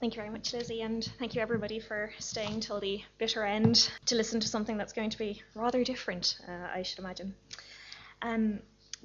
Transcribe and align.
Thank 0.00 0.14
you 0.14 0.22
very 0.22 0.30
much, 0.30 0.54
Lizzie, 0.54 0.80
and 0.80 1.04
thank 1.18 1.34
you 1.34 1.42
everybody 1.42 1.78
for 1.80 2.10
staying 2.18 2.60
till 2.60 2.80
the 2.80 3.02
bitter 3.18 3.44
end 3.44 3.90
to 4.06 4.14
listen 4.14 4.40
to 4.40 4.48
something 4.48 4.78
that's 4.78 4.94
going 4.94 5.10
to 5.10 5.18
be 5.18 5.42
rather 5.54 5.84
different, 5.84 6.38
uh, 6.48 6.68
I 6.74 6.82
should 6.82 6.98
imagine. 6.98 7.34
Um, 8.22 8.60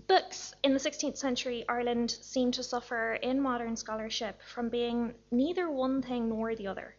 books 0.08 0.54
in 0.64 0.74
the 0.74 0.80
16th 0.80 1.18
century 1.18 1.66
Ireland 1.68 2.12
seem 2.12 2.52
to 2.52 2.64
suffer 2.64 3.16
in 3.16 3.42
modern 3.42 3.76
scholarship 3.76 4.42
from 4.44 4.70
being 4.70 5.14
neither 5.30 5.70
one 5.70 6.02
thing 6.02 6.30
nor 6.30 6.56
the 6.56 6.68
other. 6.68 6.96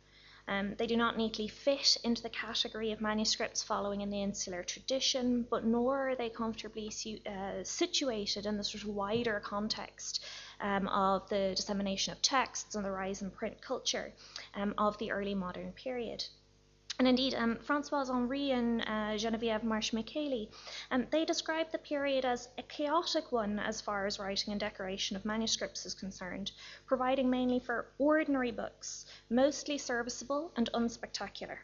Um, 0.49 0.75
they 0.77 0.87
do 0.87 0.97
not 0.97 1.17
neatly 1.17 1.49
fit 1.49 1.97
into 2.03 2.23
the 2.23 2.29
category 2.29 2.91
of 2.93 3.01
manuscripts 3.01 3.63
following 3.63 4.01
in 4.01 4.11
the 4.11 4.23
insular 4.23 4.63
tradition, 4.65 5.47
but 5.49 5.65
nor 5.65 6.11
are 6.11 6.17
they 6.17 6.31
comfortably 6.31 6.91
uh, 7.27 7.63
situated 7.63 8.47
in 8.47 8.57
the 8.57 8.65
sort 8.65 8.83
of 8.83 8.89
wider 8.89 9.41
context 9.41 10.25
um, 10.61 10.89
of 10.89 11.29
the 11.29 11.53
dissemination 11.55 12.13
of 12.13 12.21
texts 12.23 12.75
and 12.75 12.85
the 12.85 12.91
rise 12.91 13.23
in 13.23 13.31
print 13.31 13.61
culture 13.61 14.13
um, 14.55 14.75
of 14.79 14.99
the 14.99 15.13
early 15.13 15.35
modern 15.35 15.73
period. 15.73 16.25
And 17.03 17.09
indeed, 17.09 17.35
um, 17.35 17.57
Francoise 17.57 18.11
Henry 18.11 18.53
and 18.53 18.81
uh, 18.83 19.19
Geneviève 19.19 19.65
Marsh 19.65 19.93
Micheli, 19.93 20.49
um, 20.93 21.09
they 21.11 21.25
describe 21.25 21.73
the 21.73 21.79
period 21.79 22.25
as 22.25 22.49
a 22.59 22.63
chaotic 22.63 23.33
one 23.33 23.59
as 23.59 23.81
far 23.81 24.07
as 24.07 24.21
writing 24.21 24.53
and 24.53 24.61
decoration 24.61 25.17
of 25.17 25.25
manuscripts 25.25 25.85
is 25.85 25.95
concerned, 25.95 26.53
providing 26.87 27.29
mainly 27.29 27.59
for 27.59 27.89
ordinary 27.99 28.53
books, 28.53 29.05
mostly 29.29 29.79
serviceable 29.79 30.53
and 30.55 30.71
unspectacular. 30.75 31.59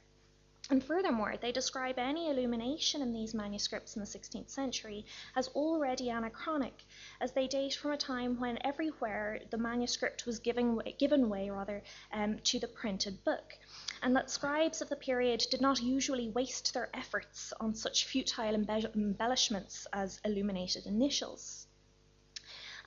And 0.70 0.84
furthermore, 0.84 1.37
they 1.41 1.50
describe 1.50 1.98
any 1.98 2.28
illumination 2.28 3.00
in 3.00 3.14
these 3.14 3.33
manuscripts 3.33 3.97
in 3.97 4.00
the 4.00 4.06
16th 4.06 4.50
century 4.50 5.06
as 5.34 5.48
already 5.48 6.11
anachronic, 6.11 6.84
as 7.23 7.33
they 7.33 7.47
date 7.47 7.75
from 7.75 7.92
a 7.92 7.97
time 7.97 8.39
when 8.39 8.59
everywhere 8.62 9.41
the 9.50 9.56
manuscript 9.56 10.27
was 10.27 10.41
given 10.41 10.77
way, 10.77 10.95
given 10.98 11.30
way 11.30 11.48
rather, 11.48 11.83
um, 12.12 12.41
to 12.41 12.59
the 12.59 12.69
printed 12.69 13.25
book, 13.25 13.55
and 14.02 14.15
that 14.15 14.30
scribes 14.30 14.80
of 14.80 14.88
the 14.88 14.97
period 14.97 15.47
did 15.50 15.61
not 15.61 15.81
usually 15.81 16.28
waste 16.28 16.72
their 16.75 16.89
efforts 16.95 17.53
on 17.61 17.75
such 17.75 18.05
futile 18.05 18.55
embe- 18.55 18.95
embellishments 18.95 19.86
as 19.92 20.20
illuminated 20.25 20.86
initials. 20.86 21.67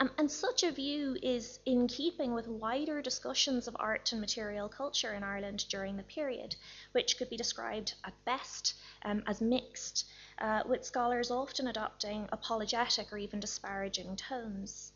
Um, 0.02 0.09
and 0.17 0.31
such 0.31 0.63
a 0.63 0.72
view 0.72 1.16
is 1.22 1.59
in 1.66 1.88
keeping 1.88 2.33
with 2.33 2.47
wider 2.47 3.03
discussions 3.03 3.67
of 3.67 3.75
art 3.80 4.11
and 4.11 4.19
material 4.19 4.67
culture 4.67 5.13
in 5.13 5.22
Ireland 5.22 5.67
during 5.69 5.95
the 5.95 6.03
period, 6.03 6.55
which 6.91 7.17
could 7.17 7.30
be 7.30 7.38
described 7.38 7.94
at 8.03 8.25
best 8.25 8.73
um, 9.03 9.23
as 9.28 9.41
mixed, 9.41 10.07
uh, 10.39 10.63
with 10.66 10.83
scholars 10.85 11.30
often 11.30 11.67
adopting 11.67 12.28
apologetic 12.31 13.13
or 13.13 13.19
even 13.19 13.39
disparaging 13.39 14.16
tones. 14.16 14.91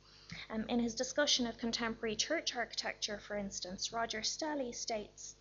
Um, 0.50 0.66
in 0.70 0.80
his 0.80 0.96
discussion 0.96 1.46
of 1.46 1.60
contemporary 1.60 2.16
church 2.16 2.56
architecture, 2.56 3.20
for 3.20 3.38
instance, 3.38 3.94
Roger 3.94 4.24
Stalley 4.24 4.74
states 4.74 5.36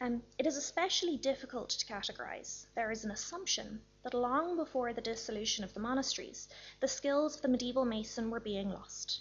um, 0.00 0.22
it 0.38 0.46
is 0.46 0.56
especially 0.56 1.16
difficult 1.16 1.68
to 1.70 1.86
categorize. 1.86 2.66
There 2.74 2.90
is 2.90 3.04
an 3.04 3.10
assumption 3.10 3.80
that 4.02 4.14
long 4.14 4.56
before 4.56 4.92
the 4.92 5.00
dissolution 5.00 5.62
of 5.62 5.74
the 5.74 5.80
monasteries, 5.80 6.48
the 6.80 6.88
skills 6.88 7.36
of 7.36 7.42
the 7.42 7.48
medieval 7.48 7.84
mason 7.84 8.30
were 8.30 8.40
being 8.40 8.70
lost. 8.70 9.20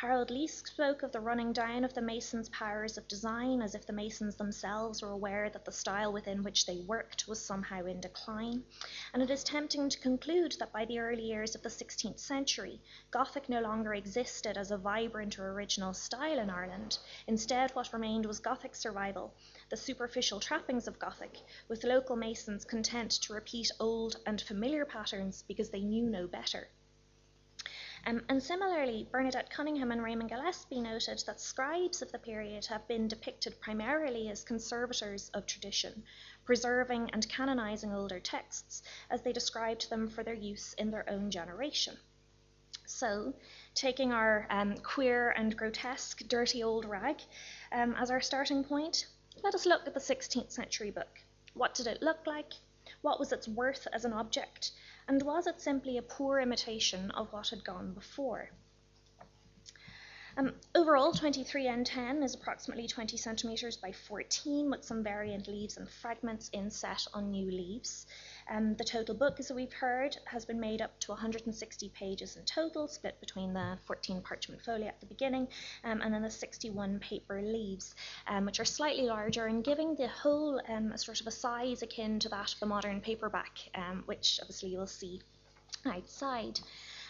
Harold 0.00 0.30
Leask 0.30 0.68
spoke 0.68 1.02
of 1.02 1.10
the 1.10 1.18
running 1.18 1.52
down 1.52 1.84
of 1.84 1.92
the 1.92 2.00
masons' 2.00 2.48
powers 2.50 2.96
of 2.96 3.08
design 3.08 3.60
as 3.60 3.74
if 3.74 3.84
the 3.84 3.92
masons 3.92 4.36
themselves 4.36 5.02
were 5.02 5.10
aware 5.10 5.50
that 5.50 5.64
the 5.64 5.72
style 5.72 6.12
within 6.12 6.44
which 6.44 6.66
they 6.66 6.78
worked 6.82 7.26
was 7.26 7.44
somehow 7.44 7.84
in 7.84 8.00
decline, 8.00 8.64
and 9.12 9.24
it 9.24 9.28
is 9.28 9.42
tempting 9.42 9.88
to 9.88 9.98
conclude 9.98 10.52
that 10.60 10.72
by 10.72 10.84
the 10.84 11.00
early 11.00 11.24
years 11.24 11.56
of 11.56 11.62
the 11.62 11.68
16th 11.68 12.20
century, 12.20 12.80
Gothic 13.10 13.48
no 13.48 13.60
longer 13.60 13.92
existed 13.92 14.56
as 14.56 14.70
a 14.70 14.78
vibrant 14.78 15.36
or 15.36 15.50
original 15.50 15.92
style 15.92 16.38
in 16.38 16.48
Ireland. 16.48 16.96
Instead, 17.26 17.72
what 17.72 17.92
remained 17.92 18.24
was 18.24 18.38
Gothic 18.38 18.76
survival, 18.76 19.34
the 19.68 19.76
superficial 19.76 20.38
trappings 20.38 20.86
of 20.86 21.00
Gothic, 21.00 21.40
with 21.66 21.82
local 21.82 22.14
masons 22.14 22.64
content 22.64 23.10
to 23.22 23.32
repeat 23.32 23.72
old 23.80 24.20
and 24.26 24.40
familiar 24.40 24.84
patterns 24.84 25.42
because 25.48 25.70
they 25.70 25.82
knew 25.82 26.04
no 26.04 26.28
better. 26.28 26.68
Um, 28.06 28.24
and 28.28 28.42
similarly, 28.42 29.08
Bernadette 29.10 29.50
Cunningham 29.50 29.92
and 29.92 30.02
Raymond 30.02 30.30
Gillespie 30.30 30.80
noted 30.80 31.22
that 31.26 31.40
scribes 31.40 32.00
of 32.00 32.12
the 32.12 32.18
period 32.18 32.66
have 32.66 32.86
been 32.88 33.08
depicted 33.08 33.60
primarily 33.60 34.28
as 34.28 34.44
conservators 34.44 35.30
of 35.34 35.46
tradition, 35.46 36.04
preserving 36.44 37.10
and 37.10 37.28
canonizing 37.28 37.92
older 37.92 38.20
texts 38.20 38.82
as 39.10 39.22
they 39.22 39.32
described 39.32 39.90
them 39.90 40.08
for 40.08 40.22
their 40.22 40.34
use 40.34 40.74
in 40.74 40.90
their 40.90 41.08
own 41.10 41.30
generation. 41.30 41.98
So, 42.86 43.34
taking 43.74 44.12
our 44.12 44.46
um, 44.48 44.76
queer 44.78 45.30
and 45.30 45.56
grotesque 45.56 46.26
dirty 46.26 46.62
old 46.62 46.86
rag 46.86 47.20
um, 47.70 47.94
as 47.94 48.10
our 48.10 48.20
starting 48.20 48.64
point, 48.64 49.06
let 49.42 49.54
us 49.54 49.66
look 49.66 49.86
at 49.86 49.94
the 49.94 50.00
16th 50.00 50.50
century 50.50 50.90
book. 50.90 51.20
What 51.52 51.74
did 51.74 51.86
it 51.86 52.02
look 52.02 52.26
like? 52.26 52.54
What 53.02 53.20
was 53.20 53.32
its 53.32 53.46
worth 53.46 53.86
as 53.92 54.04
an 54.04 54.12
object? 54.14 54.72
And 55.08 55.22
was 55.22 55.46
it 55.46 55.58
simply 55.58 55.96
a 55.96 56.02
poor 56.02 56.38
imitation 56.38 57.10
of 57.12 57.32
what 57.32 57.48
had 57.48 57.64
gone 57.64 57.94
before? 57.94 58.50
Um, 60.38 60.52
overall, 60.76 61.12
23N10 61.12 62.22
is 62.22 62.36
approximately 62.36 62.86
20 62.86 63.16
centimetres 63.16 63.76
by 63.76 63.90
14 63.90 64.70
with 64.70 64.84
some 64.84 65.02
variant 65.02 65.48
leaves 65.48 65.76
and 65.76 65.90
fragments 65.90 66.48
inset 66.52 67.04
on 67.12 67.32
new 67.32 67.50
leaves. 67.50 68.06
Um, 68.48 68.76
the 68.76 68.84
total 68.84 69.16
book, 69.16 69.40
as 69.40 69.50
we've 69.50 69.72
heard, 69.72 70.16
has 70.26 70.44
been 70.44 70.60
made 70.60 70.80
up 70.80 70.96
to 71.00 71.10
160 71.10 71.88
pages 71.88 72.36
in 72.36 72.44
total, 72.44 72.86
split 72.86 73.18
between 73.18 73.52
the 73.52 73.78
14 73.84 74.22
parchment 74.22 74.62
folia 74.62 74.86
at 74.86 75.00
the 75.00 75.06
beginning 75.06 75.48
um, 75.82 76.02
and 76.02 76.14
then 76.14 76.22
the 76.22 76.30
61 76.30 77.00
paper 77.00 77.42
leaves, 77.42 77.96
um, 78.28 78.46
which 78.46 78.60
are 78.60 78.64
slightly 78.64 79.06
larger 79.06 79.46
and 79.46 79.64
giving 79.64 79.96
the 79.96 80.06
whole 80.06 80.60
um, 80.68 80.92
a 80.92 80.98
sort 80.98 81.20
of 81.20 81.26
a 81.26 81.32
size 81.32 81.82
akin 81.82 82.20
to 82.20 82.28
that 82.28 82.54
of 82.54 82.60
the 82.60 82.66
modern 82.66 83.00
paperback, 83.00 83.58
um, 83.74 84.04
which 84.06 84.38
obviously 84.40 84.68
you'll 84.68 84.86
see 84.86 85.20
outside. 85.84 86.60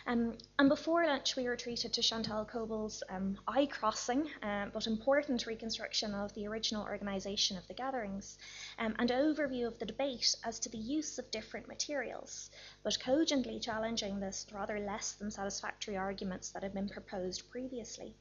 Um, 0.07 0.39
and 0.59 0.69
before 0.69 1.07
lunch, 1.07 1.37
we 1.37 1.45
were 1.45 1.57
treated 1.57 1.93
to 1.93 2.03
Chantal 2.03 2.45
Kobel's 2.45 3.03
um, 3.09 3.37
eye 3.47 3.67
crossing 3.67 4.29
uh, 4.43 4.67
but 4.73 4.87
important 4.87 5.47
reconstruction 5.47 6.15
of 6.15 6.33
the 6.35 6.47
original 6.47 6.85
organisation 6.85 7.57
of 7.57 7.67
the 7.69 7.75
gatherings 7.75 8.39
um, 8.79 8.95
and 8.99 9.11
overview 9.11 9.67
of 9.67 9.79
the 9.79 9.87
debate 9.87 10.35
as 10.45 10.59
to 10.61 10.69
the 10.69 10.79
use 10.79 11.19
of 11.19 11.31
different 11.31 11.69
materials, 11.69 12.51
but 12.83 12.99
cogently 13.01 13.59
challenging 13.59 14.21
the 14.21 14.35
rather 14.53 14.79
less 14.79 15.13
than 15.13 15.31
satisfactory 15.31 15.97
arguments 15.97 16.51
that 16.51 16.63
had 16.63 16.75
been 16.75 16.89
proposed 16.89 17.51
previously. 17.51 18.15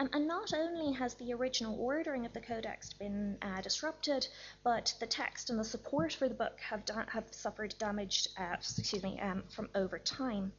Um, 0.00 0.08
and 0.14 0.26
not 0.26 0.54
only 0.54 0.94
has 0.94 1.12
the 1.16 1.34
original 1.34 1.78
ordering 1.78 2.24
of 2.24 2.32
the 2.32 2.40
codex 2.40 2.94
been 2.94 3.36
uh, 3.42 3.60
disrupted, 3.60 4.26
but 4.64 4.94
the 4.98 5.06
text 5.06 5.50
and 5.50 5.58
the 5.58 5.64
support 5.64 6.14
for 6.14 6.26
the 6.26 6.34
book 6.34 6.58
have, 6.60 6.86
da- 6.86 7.04
have 7.08 7.26
suffered 7.32 7.74
damage 7.78 8.26
uh, 8.38 8.54
excuse 8.54 9.02
me, 9.02 9.20
um, 9.20 9.42
from 9.50 9.68
over 9.74 9.98
time. 9.98 10.52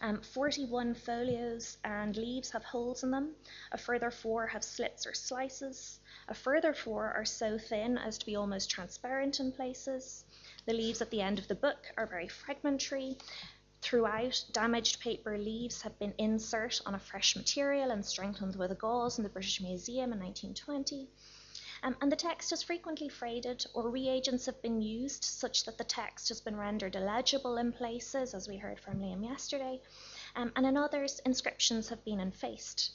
Um, 0.00 0.20
41 0.20 0.94
folios 0.94 1.78
and 1.82 2.16
leaves 2.16 2.50
have 2.50 2.62
holes 2.62 3.02
in 3.02 3.10
them. 3.10 3.34
A 3.72 3.78
further 3.78 4.12
four 4.12 4.46
have 4.46 4.62
slits 4.62 5.08
or 5.08 5.14
slices. 5.14 5.98
A 6.28 6.34
further 6.34 6.72
four 6.72 7.12
are 7.12 7.24
so 7.24 7.58
thin 7.58 7.98
as 7.98 8.16
to 8.18 8.26
be 8.26 8.36
almost 8.36 8.70
transparent 8.70 9.40
in 9.40 9.50
places. 9.50 10.24
The 10.66 10.74
leaves 10.74 11.02
at 11.02 11.10
the 11.10 11.20
end 11.20 11.40
of 11.40 11.48
the 11.48 11.56
book 11.56 11.92
are 11.96 12.06
very 12.06 12.28
fragmentary. 12.28 13.16
Throughout, 13.82 14.44
damaged 14.52 15.00
paper 15.00 15.36
leaves 15.36 15.82
have 15.82 15.98
been 15.98 16.14
insert 16.16 16.80
on 16.86 16.94
a 16.94 17.00
fresh 17.00 17.34
material 17.34 17.90
and 17.90 18.06
strengthened 18.06 18.54
with 18.54 18.78
gauze 18.78 19.18
in 19.18 19.24
the 19.24 19.28
British 19.28 19.60
Museum 19.60 20.12
in 20.12 20.20
1920. 20.20 21.08
Um, 21.82 21.96
and 22.00 22.12
the 22.12 22.16
text 22.16 22.52
is 22.52 22.62
frequently 22.62 23.08
faded, 23.08 23.66
or 23.74 23.90
reagents 23.90 24.46
have 24.46 24.62
been 24.62 24.80
used 24.80 25.24
such 25.24 25.64
that 25.64 25.78
the 25.78 25.84
text 25.84 26.28
has 26.28 26.40
been 26.40 26.56
rendered 26.56 26.94
illegible 26.94 27.56
in 27.56 27.72
places, 27.72 28.34
as 28.34 28.46
we 28.46 28.56
heard 28.56 28.78
from 28.78 29.00
Liam 29.00 29.24
yesterday, 29.24 29.80
um, 30.36 30.52
and 30.54 30.64
in 30.64 30.76
others, 30.76 31.18
inscriptions 31.26 31.88
have 31.88 32.04
been 32.04 32.20
effaced. 32.20 32.92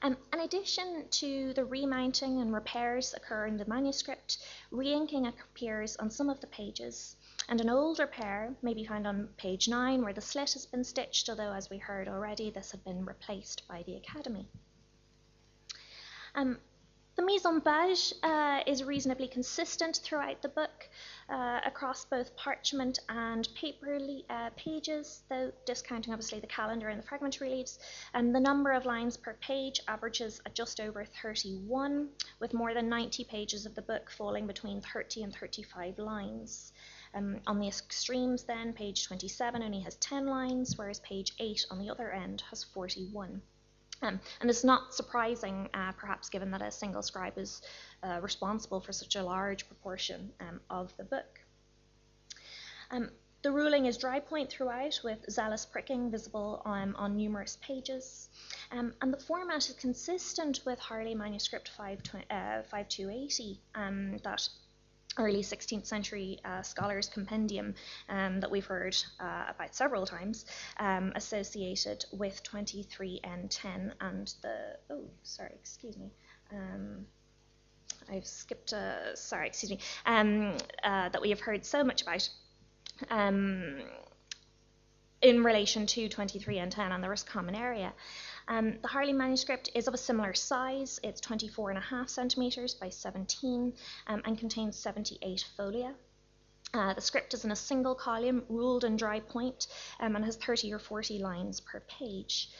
Um, 0.00 0.16
in 0.32 0.40
addition 0.40 1.08
to 1.10 1.54
the 1.54 1.64
remounting 1.64 2.40
and 2.40 2.54
repairs 2.54 3.14
occurring 3.14 3.54
in 3.54 3.58
the 3.58 3.64
manuscript, 3.64 4.38
re-inking 4.70 5.26
appears 5.26 5.96
on 5.96 6.08
some 6.08 6.30
of 6.30 6.40
the 6.40 6.46
pages, 6.46 7.16
and 7.48 7.60
an 7.60 7.70
older 7.70 8.06
pair 8.06 8.54
may 8.62 8.74
be 8.74 8.84
found 8.84 9.06
on 9.06 9.28
page 9.36 9.68
9 9.68 10.02
where 10.02 10.12
the 10.12 10.20
slit 10.20 10.52
has 10.52 10.66
been 10.66 10.84
stitched, 10.84 11.28
although 11.28 11.52
as 11.52 11.70
we 11.70 11.78
heard 11.78 12.08
already 12.08 12.50
this 12.50 12.70
had 12.70 12.84
been 12.84 13.04
replaced 13.04 13.66
by 13.68 13.82
the 13.84 13.96
Academy. 13.96 14.48
Um, 16.34 16.58
the 17.14 17.22
mise 17.22 17.44
en 17.44 17.60
page 17.60 18.14
uh, 18.22 18.62
is 18.66 18.82
reasonably 18.82 19.28
consistent 19.28 19.98
throughout 19.98 20.40
the 20.40 20.48
book 20.48 20.88
uh, 21.28 21.60
across 21.62 22.06
both 22.06 22.34
parchment 22.36 23.00
and 23.10 23.46
paper 23.54 23.98
uh, 24.30 24.48
pages, 24.56 25.22
though 25.28 25.52
discounting 25.66 26.14
obviously 26.14 26.40
the 26.40 26.46
calendar 26.46 26.88
and 26.88 26.98
the 26.98 27.06
fragmentary 27.06 27.50
leaves. 27.50 27.78
And 28.14 28.34
the 28.34 28.40
number 28.40 28.72
of 28.72 28.86
lines 28.86 29.18
per 29.18 29.34
page 29.34 29.80
averages 29.88 30.40
at 30.46 30.54
just 30.54 30.80
over 30.80 31.04
31, 31.04 32.08
with 32.40 32.54
more 32.54 32.72
than 32.72 32.88
90 32.88 33.24
pages 33.24 33.66
of 33.66 33.74
the 33.74 33.82
book 33.82 34.10
falling 34.10 34.46
between 34.46 34.80
30 34.80 35.24
and 35.24 35.36
35 35.36 35.98
lines. 35.98 36.72
Um, 37.14 37.40
on 37.46 37.58
the 37.58 37.68
extremes, 37.68 38.44
then, 38.44 38.72
page 38.72 39.06
27 39.06 39.62
only 39.62 39.80
has 39.80 39.96
10 39.96 40.26
lines, 40.26 40.78
whereas 40.78 41.00
page 41.00 41.32
8 41.38 41.66
on 41.70 41.78
the 41.78 41.90
other 41.90 42.10
end 42.10 42.42
has 42.50 42.64
41. 42.64 43.42
Um, 44.02 44.18
and 44.40 44.50
it's 44.50 44.64
not 44.64 44.94
surprising, 44.94 45.68
uh, 45.74 45.92
perhaps, 45.92 46.28
given 46.28 46.50
that 46.50 46.62
a 46.62 46.70
single 46.70 47.02
scribe 47.02 47.38
is 47.38 47.62
uh, 48.02 48.18
responsible 48.20 48.80
for 48.80 48.92
such 48.92 49.14
a 49.14 49.22
large 49.22 49.66
proportion 49.66 50.32
um, 50.40 50.60
of 50.70 50.96
the 50.96 51.04
book. 51.04 51.40
Um, 52.90 53.10
the 53.42 53.52
ruling 53.52 53.86
is 53.86 53.98
dry 53.98 54.20
point 54.20 54.50
throughout, 54.50 55.00
with 55.02 55.18
zealous 55.30 55.66
pricking 55.66 56.10
visible 56.10 56.62
on, 56.64 56.94
on 56.94 57.16
numerous 57.16 57.58
pages. 57.60 58.28
Um, 58.70 58.94
and 59.02 59.12
the 59.12 59.18
format 59.18 59.68
is 59.68 59.74
consistent 59.74 60.60
with 60.64 60.78
Harley 60.78 61.14
Manuscript 61.14 61.68
5, 61.76 61.98
uh, 62.30 62.62
5280, 62.62 63.60
um, 63.74 64.18
that 64.18 64.48
early 65.18 65.42
16th 65.42 65.86
century 65.86 66.38
uh, 66.44 66.62
scholars 66.62 67.08
compendium 67.08 67.74
um, 68.08 68.40
that 68.40 68.50
we've 68.50 68.66
heard 68.66 68.96
uh, 69.20 69.44
about 69.48 69.74
several 69.74 70.06
times, 70.06 70.46
um, 70.78 71.12
associated 71.14 72.04
with 72.12 72.42
23N10 72.44 73.92
and 74.00 74.34
the, 74.42 74.76
oh, 74.90 75.04
sorry, 75.22 75.52
excuse 75.54 75.96
me. 75.96 76.10
Um, 76.50 77.06
I've 78.10 78.26
skipped, 78.26 78.74
sorry, 79.14 79.46
excuse 79.46 79.70
me, 79.70 79.78
um, 80.06 80.56
uh, 80.82 81.08
that 81.08 81.20
we 81.20 81.30
have 81.30 81.40
heard 81.40 81.64
so 81.64 81.84
much 81.84 82.02
about 82.02 82.28
um, 83.10 83.82
in 85.22 85.44
relation 85.44 85.86
to 85.86 86.08
23 86.08 86.58
and 86.58 86.72
10 86.72 86.92
and 86.92 87.02
the 87.02 87.08
Roscommon 87.08 87.54
area. 87.54 87.92
Um, 88.48 88.78
the 88.80 88.88
Harley 88.88 89.12
manuscript 89.12 89.70
is 89.74 89.86
of 89.86 89.94
a 89.94 89.98
similar 89.98 90.34
size. 90.34 90.98
It's 91.02 91.20
24 91.20 91.70
and 91.70 91.78
a 91.78 91.82
half 91.82 92.08
centimetres 92.08 92.74
by 92.74 92.88
17 92.88 93.72
um, 94.08 94.22
and 94.24 94.38
contains 94.38 94.76
78 94.76 95.46
folia. 95.56 95.94
Uh, 96.74 96.94
the 96.94 97.00
script 97.02 97.34
is 97.34 97.44
in 97.44 97.52
a 97.52 97.56
single 97.56 97.94
column, 97.94 98.44
ruled 98.48 98.84
in 98.84 98.96
dry 98.96 99.20
point, 99.20 99.66
um, 100.00 100.16
and 100.16 100.24
has 100.24 100.36
30 100.36 100.72
or 100.72 100.78
40 100.78 101.18
lines 101.18 101.60
per 101.60 101.80
page. 101.80 102.50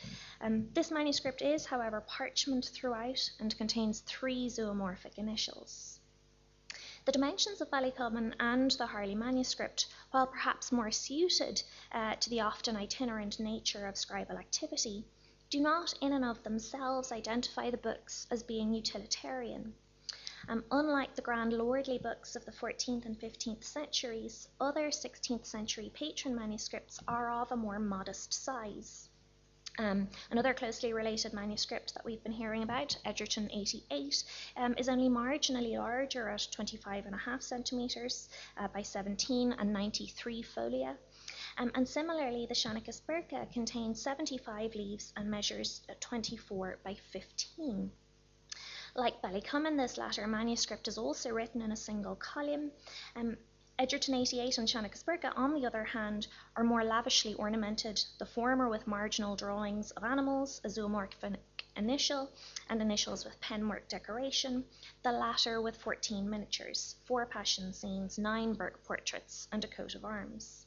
Um, 0.43 0.69
this 0.75 0.91
manuscript 0.91 1.41
is, 1.41 1.65
however, 1.65 2.03
parchment 2.03 2.67
throughout 2.67 3.31
and 3.41 3.57
contains 3.57 4.01
three 4.01 4.49
zoomorphic 4.49 5.17
initials. 5.17 5.99
The 7.07 7.13
dimensions 7.13 7.61
of 7.61 7.71
Ballycummin 7.71 8.35
and 8.39 8.71
the 8.73 8.87
Harley 8.87 9.15
manuscript, 9.15 9.87
while 10.11 10.27
perhaps 10.27 10.71
more 10.71 10.91
suited 10.91 11.63
uh, 11.91 12.15
to 12.17 12.31
the 12.31 12.41
often 12.41 12.77
itinerant 12.77 13.41
nature 13.41 13.87
of 13.87 13.95
scribal 13.95 14.39
activity, 14.39 15.05
do 15.53 15.61
not 15.61 15.93
in 16.01 16.15
and 16.15 16.25
of 16.25 16.43
themselves 16.45 17.13
identify 17.13 17.71
the 17.71 17.77
books 17.77 18.27
as 18.31 18.43
being 18.43 18.73
utilitarian. 18.73 19.75
Um, 20.49 20.65
unlike 20.71 21.15
the 21.15 21.21
grand 21.21 21.53
lordly 21.53 21.99
books 21.99 22.35
of 22.35 22.47
the 22.47 22.53
14th 22.53 23.05
and 23.05 23.21
15th 23.21 23.63
centuries, 23.63 24.49
other 24.59 24.89
16th 24.89 25.45
century 25.45 25.91
patron 25.93 26.35
manuscripts 26.35 27.01
are 27.07 27.31
of 27.31 27.53
a 27.53 27.57
more 27.57 27.79
modest 27.79 28.33
size. 28.33 29.11
Um, 29.79 30.09
another 30.31 30.55
closely 30.55 30.95
related 30.95 31.35
manuscript 31.35 31.93
that 31.95 32.05
we've 32.05 32.23
been 32.23 32.33
hearing 32.33 32.63
about, 32.63 32.97
Egerton 33.05 33.51
88, 33.53 34.25
um, 34.57 34.75
is 34.79 34.89
only 34.89 35.11
marginally 35.11 35.77
larger 35.77 36.31
at 36.31 36.49
25.5 36.51 37.43
centimetres 37.43 38.31
uh, 38.57 38.69
by 38.69 38.81
17 38.81 39.53
and 39.53 39.71
93 39.71 40.43
folia. 40.43 40.97
Um, 41.59 41.71
and 41.75 41.87
similarly, 41.87 42.47
the 42.47 42.55
Seanchas 42.55 43.03
Búrcach 43.03 43.53
contains 43.53 44.01
75 44.01 44.75
leaves 44.75 45.13
and 45.17 45.31
measures 45.31 45.83
24 46.01 46.79
by 46.83 46.95
15. 46.95 47.93
Like 48.95 49.21
Ballycummin, 49.23 49.77
this 49.77 49.99
latter 49.99 50.27
manuscript 50.27 50.89
is 50.89 50.99
also 50.99 51.31
written 51.31 51.63
in 51.63 51.73
a 51.73 51.77
single 51.77 52.17
column. 52.17 52.73
Um, 53.17 53.37
Egerton 53.79 54.15
88 54.15 54.59
and 54.59 54.69
Seanchas 54.69 55.03
Búrcach, 55.03 55.33
on 55.37 55.55
the 55.55 55.67
other 55.67 55.85
hand, 55.85 56.27
are 56.57 56.63
more 56.63 56.85
lavishly 56.85 57.35
ornamented, 57.35 58.05
the 58.19 58.27
former 58.27 58.69
with 58.69 58.87
marginal 58.87 59.35
drawings 59.35 59.91
of 59.93 60.05
animals, 60.05 60.61
a 60.65 60.69
zoomorphic 60.69 61.39
initial, 61.75 62.31
and 62.69 62.83
initials 62.83 63.25
with 63.25 63.41
penwork 63.41 63.89
decoration, 63.89 64.65
the 65.03 65.13
latter 65.13 65.61
with 65.61 65.77
14 65.79 66.29
miniatures, 66.29 66.97
four 67.07 67.25
passion 67.25 67.73
scenes, 67.73 68.19
nine 68.19 68.53
Burke 68.53 68.85
portraits, 68.85 69.49
and 69.53 69.65
a 69.65 69.69
coat 69.69 69.95
of 69.95 70.05
arms. 70.05 70.67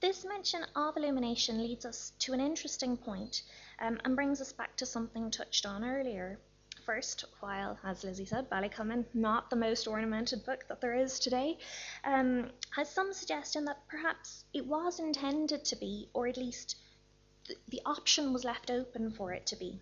This 0.00 0.26
mention 0.26 0.64
of 0.76 0.96
illumination 0.96 1.62
leads 1.62 1.86
us 1.86 2.12
to 2.18 2.34
an 2.34 2.40
interesting 2.40 2.96
point, 2.96 3.42
um, 3.80 3.98
and 4.04 4.14
brings 4.14 4.40
us 4.40 4.52
back 4.52 4.76
to 4.76 4.86
something 4.86 5.30
touched 5.30 5.64
on 5.64 5.84
earlier. 5.84 6.38
First, 6.84 7.24
while, 7.40 7.78
as 7.82 8.04
Lizzie 8.04 8.26
said, 8.26 8.50
Ballycummin, 8.50 9.06
not 9.14 9.48
the 9.48 9.56
most 9.56 9.88
ornamented 9.88 10.44
book 10.44 10.68
that 10.68 10.80
there 10.80 10.94
is 10.94 11.18
today, 11.18 11.58
um, 12.04 12.50
has 12.70 12.90
some 12.90 13.12
suggestion 13.12 13.64
that 13.64 13.88
perhaps 13.88 14.44
it 14.52 14.66
was 14.66 15.00
intended 15.00 15.64
to 15.64 15.76
be, 15.76 16.08
or 16.12 16.26
at 16.26 16.36
least 16.36 16.76
the, 17.48 17.56
the 17.68 17.80
option 17.86 18.32
was 18.32 18.44
left 18.44 18.70
open 18.70 19.10
for 19.10 19.32
it 19.32 19.46
to 19.46 19.56
be. 19.56 19.80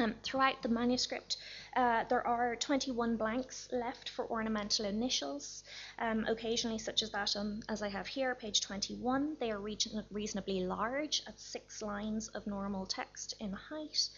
Um, 0.00 0.14
throughout 0.22 0.62
the 0.62 0.70
manuscript, 0.70 1.36
uh, 1.76 2.04
there 2.04 2.26
are 2.26 2.56
21 2.56 3.18
blanks 3.18 3.68
left 3.70 4.08
for 4.08 4.24
ornamental 4.30 4.86
initials, 4.86 5.62
um, 5.98 6.24
occasionally, 6.24 6.78
such 6.78 7.02
as 7.02 7.10
that 7.10 7.36
um, 7.36 7.60
as 7.68 7.82
I 7.82 7.90
have 7.90 8.06
here, 8.06 8.34
page 8.34 8.62
21. 8.62 9.36
They 9.38 9.50
are 9.50 9.60
reason- 9.60 10.06
reasonably 10.10 10.64
large 10.64 11.22
at 11.26 11.38
six 11.38 11.82
lines 11.82 12.28
of 12.28 12.46
normal 12.46 12.86
text 12.86 13.34
in 13.40 13.52
height. 13.52 14.08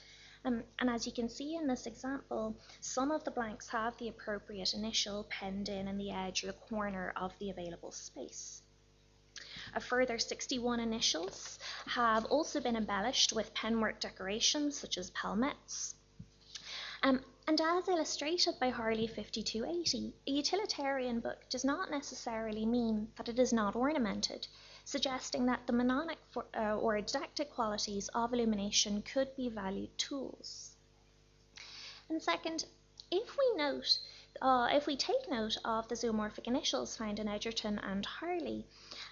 Um, 0.44 0.62
and 0.78 0.88
as 0.88 1.04
you 1.04 1.12
can 1.12 1.28
see 1.28 1.56
in 1.56 1.66
this 1.66 1.86
example, 1.86 2.56
some 2.80 3.10
of 3.10 3.24
the 3.24 3.32
blanks 3.32 3.68
have 3.70 3.96
the 3.98 4.08
appropriate 4.08 4.74
initial 4.74 5.24
penned 5.24 5.68
in 5.68 5.88
in 5.88 5.98
the 5.98 6.12
edge 6.12 6.44
or 6.44 6.48
the 6.48 6.52
corner 6.52 7.12
of 7.16 7.36
the 7.40 7.50
available 7.50 7.90
space. 7.90 8.61
A 9.74 9.80
further 9.80 10.18
61 10.18 10.80
initials 10.80 11.58
have 11.86 12.26
also 12.26 12.60
been 12.60 12.76
embellished 12.76 13.32
with 13.32 13.54
penwork 13.54 13.98
decorations 13.98 14.78
such 14.78 14.98
as 14.98 15.10
palmettes. 15.12 15.94
Um, 17.02 17.24
and 17.48 17.60
as 17.60 17.88
illustrated 17.88 18.60
by 18.60 18.68
Harley 18.68 19.06
5280, 19.06 20.14
a 20.26 20.30
utilitarian 20.30 21.20
book 21.20 21.48
does 21.48 21.64
not 21.64 21.90
necessarily 21.90 22.64
mean 22.66 23.10
that 23.16 23.28
it 23.28 23.38
is 23.38 23.52
not 23.52 23.74
ornamented, 23.74 24.46
suggesting 24.84 25.46
that 25.46 25.66
the 25.66 25.72
mnemonic 25.72 26.18
for, 26.30 26.44
uh, 26.54 26.76
or 26.76 27.00
didactic 27.00 27.50
qualities 27.50 28.08
of 28.14 28.32
illumination 28.32 29.02
could 29.02 29.34
be 29.34 29.48
valued 29.48 29.96
tools. 29.98 30.76
And 32.08 32.22
second, 32.22 32.66
if 33.10 33.36
we 33.36 33.56
note, 33.56 33.98
uh, 34.40 34.68
if 34.70 34.86
we 34.86 34.96
take 34.96 35.28
note 35.28 35.56
of 35.64 35.88
the 35.88 35.94
zoomorphic 35.94 36.46
initials 36.46 36.96
found 36.96 37.18
in 37.18 37.28
Egerton 37.28 37.78
and 37.78 38.06
Harley, 38.06 38.66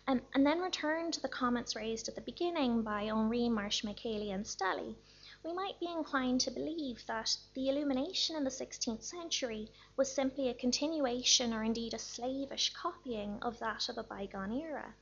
um, 0.06 0.22
and 0.34 0.46
then 0.46 0.60
return 0.60 1.10
to 1.12 1.20
the 1.20 1.28
comments 1.28 1.76
raised 1.76 2.08
at 2.08 2.14
the 2.14 2.20
beginning 2.20 2.82
by 2.82 3.04
Henry, 3.04 3.48
Marsh, 3.48 3.84
Micheli, 3.84 4.32
and 4.32 4.46
Stalley, 4.46 4.96
we 5.42 5.52
might 5.52 5.78
be 5.78 5.86
inclined 5.86 6.40
to 6.40 6.50
believe 6.50 7.04
that 7.06 7.36
the 7.54 7.68
illumination 7.68 8.36
in 8.36 8.44
the 8.44 8.50
16th 8.50 9.02
century 9.02 9.70
was 9.96 10.10
simply 10.10 10.48
a 10.48 10.54
continuation 10.54 11.52
or 11.52 11.62
indeed 11.62 11.94
a 11.94 11.98
slavish 11.98 12.72
copying 12.72 13.38
of 13.42 13.58
that 13.58 13.88
of 13.88 13.98
a 13.98 14.02
bygone 14.02 14.52
era. 14.52 14.94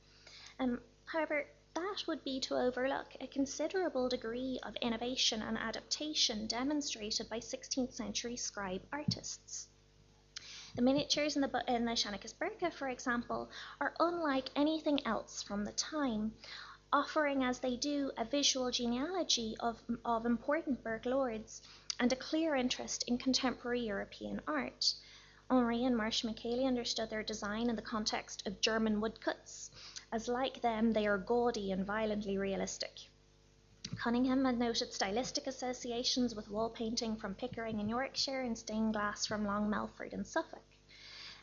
Um, 0.59 0.81
however, 1.05 1.47
that 1.75 2.03
would 2.07 2.23
be 2.25 2.41
to 2.41 2.57
overlook 2.57 3.15
a 3.21 3.27
considerable 3.27 4.09
degree 4.09 4.59
of 4.63 4.75
innovation 4.81 5.41
and 5.41 5.57
adaptation 5.57 6.45
demonstrated 6.45 7.29
by 7.29 7.39
16th 7.39 7.93
century 7.93 8.35
scribe 8.35 8.85
artists. 8.91 9.68
The 10.75 10.83
miniatures 10.83 11.35
in 11.35 11.41
the, 11.41 11.63
in 11.67 11.85
the 11.85 11.95
Seanchas 11.95 12.33
Búrcach, 12.33 12.73
for 12.73 12.89
example, 12.89 13.49
are 13.81 13.95
unlike 13.99 14.49
anything 14.55 15.05
else 15.05 15.41
from 15.41 15.65
the 15.65 15.71
time, 15.71 16.35
offering 16.93 17.43
as 17.43 17.59
they 17.59 17.75
do 17.75 18.11
a 18.17 18.23
visual 18.23 18.69
genealogy 18.69 19.55
of, 19.59 19.81
of 20.05 20.25
important 20.25 20.83
Burke 20.83 21.05
lords 21.05 21.63
and 21.99 22.13
a 22.13 22.15
clear 22.15 22.55
interest 22.55 23.03
in 23.07 23.17
contemporary 23.17 23.81
European 23.81 24.41
art. 24.47 24.93
Henry 25.49 25.83
and 25.83 25.97
Marsh 25.97 26.23
Micheli 26.23 26.65
understood 26.67 27.09
their 27.09 27.23
design 27.23 27.69
in 27.69 27.75
the 27.75 27.81
context 27.81 28.45
of 28.45 28.61
German 28.61 29.01
woodcuts, 29.01 29.71
as 30.11 30.27
like 30.27 30.61
them 30.61 30.93
they 30.93 31.07
are 31.07 31.17
gaudy 31.17 31.71
and 31.71 31.83
violently 31.83 32.37
realistic. 32.37 33.08
Cunningham 34.01 34.45
had 34.45 34.57
noted 34.57 34.93
stylistic 34.93 35.45
associations 35.45 36.33
with 36.33 36.49
wall 36.49 36.69
painting 36.69 37.17
from 37.17 37.35
Pickering 37.35 37.81
in 37.81 37.89
Yorkshire 37.89 38.39
and 38.39 38.57
stained 38.57 38.93
glass 38.93 39.25
from 39.25 39.43
Long 39.43 39.69
Melford 39.69 40.13
in 40.13 40.23
Suffolk. 40.23 40.63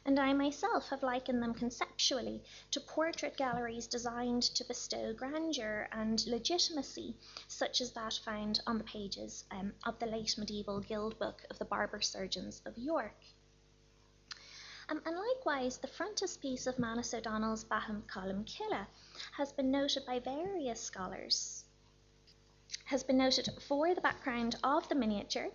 And 0.06 0.18
I 0.18 0.32
myself 0.32 0.88
have 0.88 1.02
likened 1.02 1.42
them 1.42 1.52
conceptually 1.52 2.42
to 2.70 2.80
portrait 2.80 3.36
galleries 3.36 3.86
designed 3.86 4.42
to 4.54 4.64
bestow 4.64 5.12
grandeur 5.12 5.86
and 5.92 6.26
legitimacy, 6.26 7.14
such 7.46 7.82
as 7.82 7.92
that 7.92 8.14
found 8.25 8.62
on 8.66 8.78
the 8.78 8.84
pages 8.84 9.44
um, 9.50 9.75
of 9.84 9.98
the 9.98 10.06
late 10.06 10.38
medieval 10.38 10.80
guild 10.80 11.18
book 11.18 11.44
of 11.50 11.58
the 11.58 11.66
Barber 11.66 12.00
Surgeons 12.00 12.62
of 12.64 12.78
York. 12.78 13.20
Um, 14.88 15.02
and 15.04 15.14
likewise, 15.14 15.76
the 15.76 15.88
frontispiece 15.88 16.66
of 16.66 16.78
Manus 16.78 17.12
O'Donnell's 17.12 17.64
Betha 17.64 18.00
Colaim 18.06 18.46
Chille 18.46 18.86
has 19.32 19.52
been 19.52 19.70
noted 19.70 20.06
by 20.06 20.20
various 20.20 20.80
scholars 20.80 21.65
has 22.86 23.04
been 23.04 23.18
noted 23.18 23.48
for 23.68 23.94
the 23.94 24.00
background 24.00 24.56
of 24.64 24.88
the 24.88 24.94
miniature, 24.94 25.50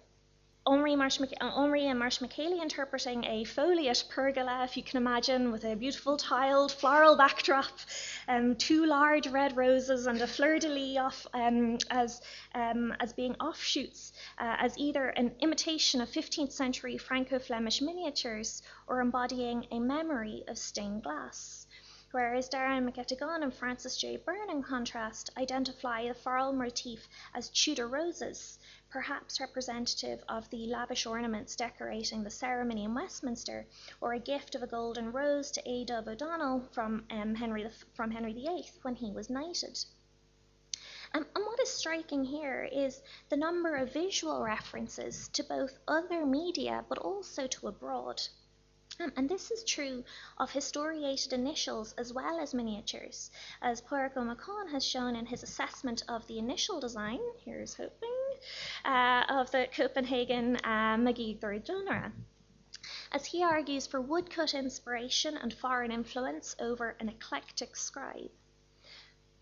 Omri, 0.63 0.95
Marsh, 0.95 1.19
Omri 1.41 1.87
and 1.87 1.97
Marsh 1.97 2.19
Micheli 2.19 2.61
interpreting 2.61 3.23
a 3.23 3.43
foliate 3.43 4.07
pergola, 4.09 4.63
if 4.63 4.77
you 4.77 4.83
can 4.83 4.97
imagine, 4.97 5.51
with 5.51 5.63
a 5.63 5.75
beautiful 5.75 6.17
tiled 6.17 6.71
floral 6.71 7.17
backdrop, 7.17 7.79
um, 8.27 8.55
two 8.55 8.85
large 8.85 9.25
red 9.27 9.57
roses, 9.57 10.05
and 10.05 10.21
a 10.21 10.27
fleur 10.27 10.59
de 10.59 10.69
lis 10.69 10.99
off, 10.99 11.25
um, 11.33 11.79
as, 11.89 12.21
um, 12.53 12.93
as 12.99 13.11
being 13.11 13.35
offshoots, 13.37 14.13
uh, 14.37 14.57
as 14.59 14.77
either 14.77 15.07
an 15.07 15.33
imitation 15.39 15.99
of 15.99 16.09
15th 16.09 16.51
century 16.51 16.95
Franco 16.95 17.39
Flemish 17.39 17.81
miniatures 17.81 18.61
or 18.85 19.01
embodying 19.01 19.65
a 19.71 19.79
memory 19.79 20.43
of 20.47 20.59
stained 20.59 21.01
glass 21.01 21.60
whereas 22.11 22.49
Darren 22.49 22.89
McGettigan 22.89 23.43
and 23.43 23.53
Francis 23.53 23.97
J. 23.97 24.17
Byrne, 24.17 24.49
in 24.49 24.63
contrast, 24.63 25.29
identify 25.37 26.07
the 26.07 26.13
floral 26.13 26.53
motif 26.53 27.07
as 27.33 27.49
Tudor 27.49 27.87
roses, 27.87 28.59
perhaps 28.89 29.39
representative 29.39 30.23
of 30.27 30.49
the 30.49 30.67
lavish 30.67 31.05
ornaments 31.05 31.55
decorating 31.55 32.23
the 32.23 32.29
ceremony 32.29 32.83
in 32.83 32.93
Westminster, 32.93 33.65
or 34.01 34.13
a 34.13 34.19
gift 34.19 34.55
of 34.55 34.63
a 34.63 34.67
golden 34.67 35.11
rose 35.11 35.51
to 35.51 35.61
Aodh 35.63 35.87
Dubh 35.87 36.07
O'Donnell 36.07 36.61
from, 36.71 37.05
um, 37.09 37.35
Henry, 37.35 37.63
the, 37.63 37.71
from 37.93 38.11
Henry 38.11 38.33
VIII 38.33 38.69
when 38.81 38.95
he 38.95 39.11
was 39.11 39.29
knighted. 39.29 39.77
Um, 41.13 41.25
and 41.35 41.45
what 41.45 41.59
is 41.59 41.69
striking 41.69 42.23
here 42.23 42.69
is 42.71 43.01
the 43.27 43.35
number 43.35 43.75
of 43.75 43.91
visual 43.91 44.41
references 44.41 45.27
to 45.33 45.43
both 45.43 45.77
other 45.87 46.25
media 46.25 46.85
but 46.87 46.97
also 46.99 47.47
to 47.47 47.67
abroad. 47.67 48.21
Um, 49.01 49.11
and 49.15 49.27
this 49.27 49.49
is 49.49 49.63
true 49.63 50.03
of 50.37 50.51
historiated 50.51 51.33
initials 51.33 51.93
as 51.97 52.13
well 52.13 52.39
as 52.39 52.53
miniatures, 52.53 53.31
as 53.61 53.81
Ó 53.81 54.11
Macháin 54.15 54.69
has 54.69 54.85
shown 54.85 55.15
in 55.15 55.25
his 55.25 55.41
assessment 55.41 56.03
of 56.07 56.27
the 56.27 56.37
initial 56.37 56.79
design, 56.79 57.19
here's 57.43 57.73
hoping, 57.73 58.13
uh, 58.85 59.23
of 59.27 59.49
the 59.49 59.67
Copenhagen 59.75 60.57
uh, 60.57 60.97
genre, 61.65 62.11
as 63.11 63.25
he 63.25 63.43
argues 63.43 63.87
for 63.87 63.99
woodcut 63.99 64.53
inspiration 64.53 65.35
and 65.35 65.51
foreign 65.51 65.91
influence 65.91 66.55
over 66.59 66.95
an 66.99 67.09
eclectic 67.09 67.75
scribe. 67.75 68.29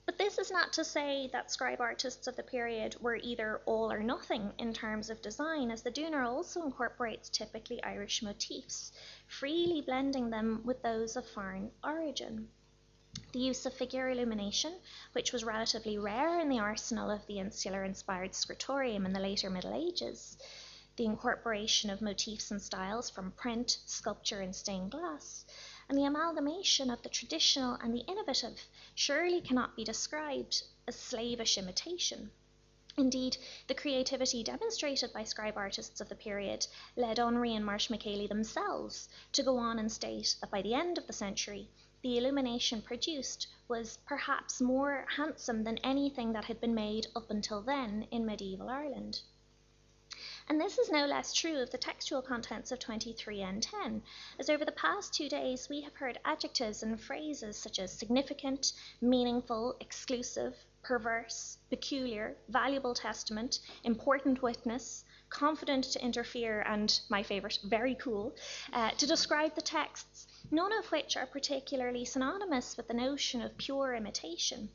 But 0.10 0.18
this 0.18 0.40
is 0.40 0.50
not 0.50 0.74
to 0.74 0.84
say 0.84 1.30
that 1.34 1.52
scribe 1.52 1.80
artists 1.80 2.26
of 2.26 2.36
the 2.36 2.42
period 2.42 3.00
were 3.00 3.18
either 3.18 3.62
all 3.68 3.92
or 3.92 4.02
nothing 4.02 4.52
in 4.58 4.74
terms 4.74 5.12
of 5.12 5.22
design, 5.22 5.70
as 5.70 5.84
the 5.84 5.92
Duanaire 5.92 6.26
also 6.28 6.64
incorporates 6.64 7.30
typically 7.30 7.80
Irish 7.84 8.24
motifs, 8.24 8.92
freely 9.28 9.82
blending 9.82 10.32
them 10.32 10.64
with 10.66 10.82
those 10.82 11.16
of 11.16 11.28
foreign 11.30 11.72
origin. 11.84 12.50
The 13.34 13.40
use 13.40 13.68
of 13.68 13.76
figure 13.76 14.10
illumination, 14.10 14.80
which 15.12 15.32
was 15.32 15.44
relatively 15.44 16.00
rare 16.00 16.40
in 16.40 16.50
the 16.50 16.58
arsenal 16.58 17.12
of 17.12 17.28
the 17.28 17.38
insular 17.38 17.84
inspired 17.84 18.34
scriptorium 18.34 19.06
in 19.06 19.14
the 19.14 19.20
later 19.20 19.52
Middle 19.52 19.76
Ages, 19.76 20.40
the 20.96 21.06
incorporation 21.06 21.92
of 21.92 22.02
motifs 22.02 22.50
and 22.50 22.60
styles 22.60 23.12
from 23.12 23.30
print, 23.34 23.78
sculpture, 23.86 24.42
and 24.42 24.56
stained 24.56 24.90
glass, 24.90 25.46
and 25.90 25.98
the 25.98 26.06
amalgamation 26.06 26.92
of 26.92 27.02
the 27.02 27.10
traditional 27.10 27.74
and 27.82 27.92
the 27.92 28.06
innovative 28.08 28.70
surely 28.94 29.42
cannot 29.42 29.76
be 29.76 29.84
described 29.84 30.62
as 30.88 30.96
slavish 30.96 31.58
imitation. 31.58 32.30
Indeed, 32.96 33.38
the 33.68 33.74
creativity 33.74 34.44
demonstrated 34.44 35.12
by 35.14 35.24
scribe 35.24 35.58
artists 35.58 36.00
of 36.00 36.10
the 36.10 36.16
period 36.16 36.68
led 36.96 37.18
Henry 37.18 37.56
and 37.56 37.66
Marsh 37.66 37.90
Micheli 37.90 38.28
themselves 38.28 39.10
to 39.32 39.42
go 39.42 39.58
on 39.58 39.80
and 39.80 39.92
state 39.92 40.36
that 40.42 40.52
by 40.52 40.62
the 40.62 40.74
end 40.74 40.98
of 40.98 41.08
the 41.08 41.14
century, 41.14 41.70
the 42.02 42.18
illumination 42.18 42.82
produced 42.82 43.48
was 43.68 43.98
perhaps 44.06 44.62
more 44.62 45.06
handsome 45.16 45.64
than 45.64 45.78
anything 45.80 46.34
that 46.34 46.46
had 46.46 46.62
been 46.62 46.76
made 46.76 47.08
up 47.16 47.32
until 47.32 47.62
then 47.62 48.08
in 48.12 48.26
medieval 48.26 48.70
Ireland. 48.70 49.22
And 50.50 50.60
this 50.60 50.80
is 50.80 50.90
no 50.90 51.06
less 51.06 51.32
true 51.32 51.62
of 51.62 51.70
the 51.70 51.78
textual 51.78 52.24
contents 52.24 52.72
of 52.72 52.80
23N10, 52.80 54.02
as 54.40 54.50
over 54.50 54.66
the 54.66 54.72
past 54.72 55.14
two 55.14 55.30
days 55.30 55.70
we 55.70 55.82
have 55.82 55.94
heard 55.94 56.20
adjectives 56.26 56.82
and 56.82 57.00
phrases 57.00 57.56
such 57.56 57.78
as 57.78 57.94
significant, 57.94 58.74
meaningful, 59.00 59.78
exclusive, 59.80 60.56
perverse, 60.82 61.60
peculiar, 61.70 62.36
valuable 62.48 62.96
testament, 62.96 63.60
important 63.84 64.42
witness, 64.42 65.06
confident 65.30 65.84
to 65.84 66.04
interfere, 66.04 66.62
and 66.62 67.00
my 67.10 67.22
favourite, 67.22 67.60
very 67.66 67.94
cool, 67.94 68.36
uh, 68.74 68.90
to 68.90 69.06
describe 69.06 69.54
the 69.54 69.62
texts, 69.62 70.26
none 70.50 70.74
of 70.74 70.92
which 70.92 71.16
are 71.16 71.28
particularly 71.28 72.04
synonymous 72.06 72.76
with 72.76 72.88
the 72.88 72.94
notion 72.96 73.44
of 73.44 73.56
pure 73.58 73.94
imitation. 73.94 74.72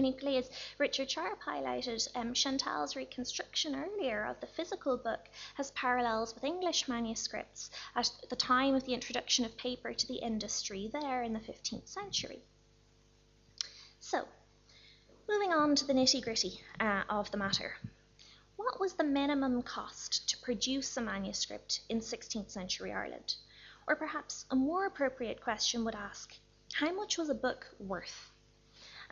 And 0.00 0.06
equally, 0.06 0.38
as 0.38 0.48
Richard 0.78 1.10
Sharpe 1.10 1.42
highlighted, 1.42 2.08
um, 2.14 2.32
Chantal's 2.32 2.96
reconstruction 2.96 3.74
earlier 3.74 4.24
of 4.24 4.40
the 4.40 4.46
physical 4.46 4.96
book 4.96 5.28
has 5.56 5.72
parallels 5.72 6.34
with 6.34 6.42
English 6.42 6.88
manuscripts 6.88 7.68
at 7.94 8.10
the 8.30 8.34
time 8.34 8.74
of 8.74 8.86
the 8.86 8.94
introduction 8.94 9.44
of 9.44 9.58
paper 9.58 9.92
to 9.92 10.06
the 10.06 10.14
industry 10.14 10.88
there 10.90 11.22
in 11.22 11.34
the 11.34 11.38
15th 11.38 11.86
century. 11.86 12.40
So, 13.98 14.26
moving 15.28 15.52
on 15.52 15.76
to 15.76 15.84
the 15.84 15.92
nitty 15.92 16.22
gritty 16.22 16.62
uh, 16.80 17.02
of 17.10 17.30
the 17.30 17.36
matter. 17.36 17.74
What 18.56 18.80
was 18.80 18.94
the 18.94 19.04
minimum 19.04 19.60
cost 19.60 20.26
to 20.30 20.38
produce 20.38 20.96
a 20.96 21.02
manuscript 21.02 21.82
in 21.90 22.00
16th 22.00 22.50
century 22.50 22.90
Ireland? 22.90 23.34
Or 23.86 23.96
perhaps 23.96 24.46
a 24.50 24.56
more 24.56 24.86
appropriate 24.86 25.42
question 25.42 25.84
would 25.84 25.94
ask, 25.94 26.34
how 26.72 26.90
much 26.90 27.18
was 27.18 27.28
a 27.28 27.34
book 27.34 27.66
worth? 27.78 28.30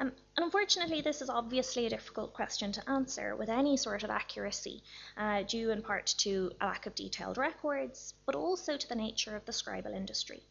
Um, 0.01 0.13
and 0.37 0.45
unfortunately, 0.45 1.01
this 1.01 1.21
is 1.21 1.29
obviously 1.29 1.87
a 1.87 1.91
difficult 1.91 2.33
question 2.33 2.71
to 2.73 2.89
answer 2.89 3.35
with 3.35 3.49
any 3.49 3.77
sort 3.77 4.05
of 4.05 4.11
accuracy, 4.11 4.83
uh, 5.17 5.43
due 5.43 5.71
in 5.71 5.83
part 5.83 6.15
to 6.19 6.53
a 6.61 6.67
lack 6.67 6.87
of 6.87 6.95
detailed 6.95 7.37
records, 7.37 8.15
but 8.25 8.37
also 8.37 8.77
to 8.77 8.89
the 8.89 8.95
nature 8.95 9.35
of 9.35 9.45
the 9.45 9.53
scribal 9.53 9.93
industry. 9.95 10.45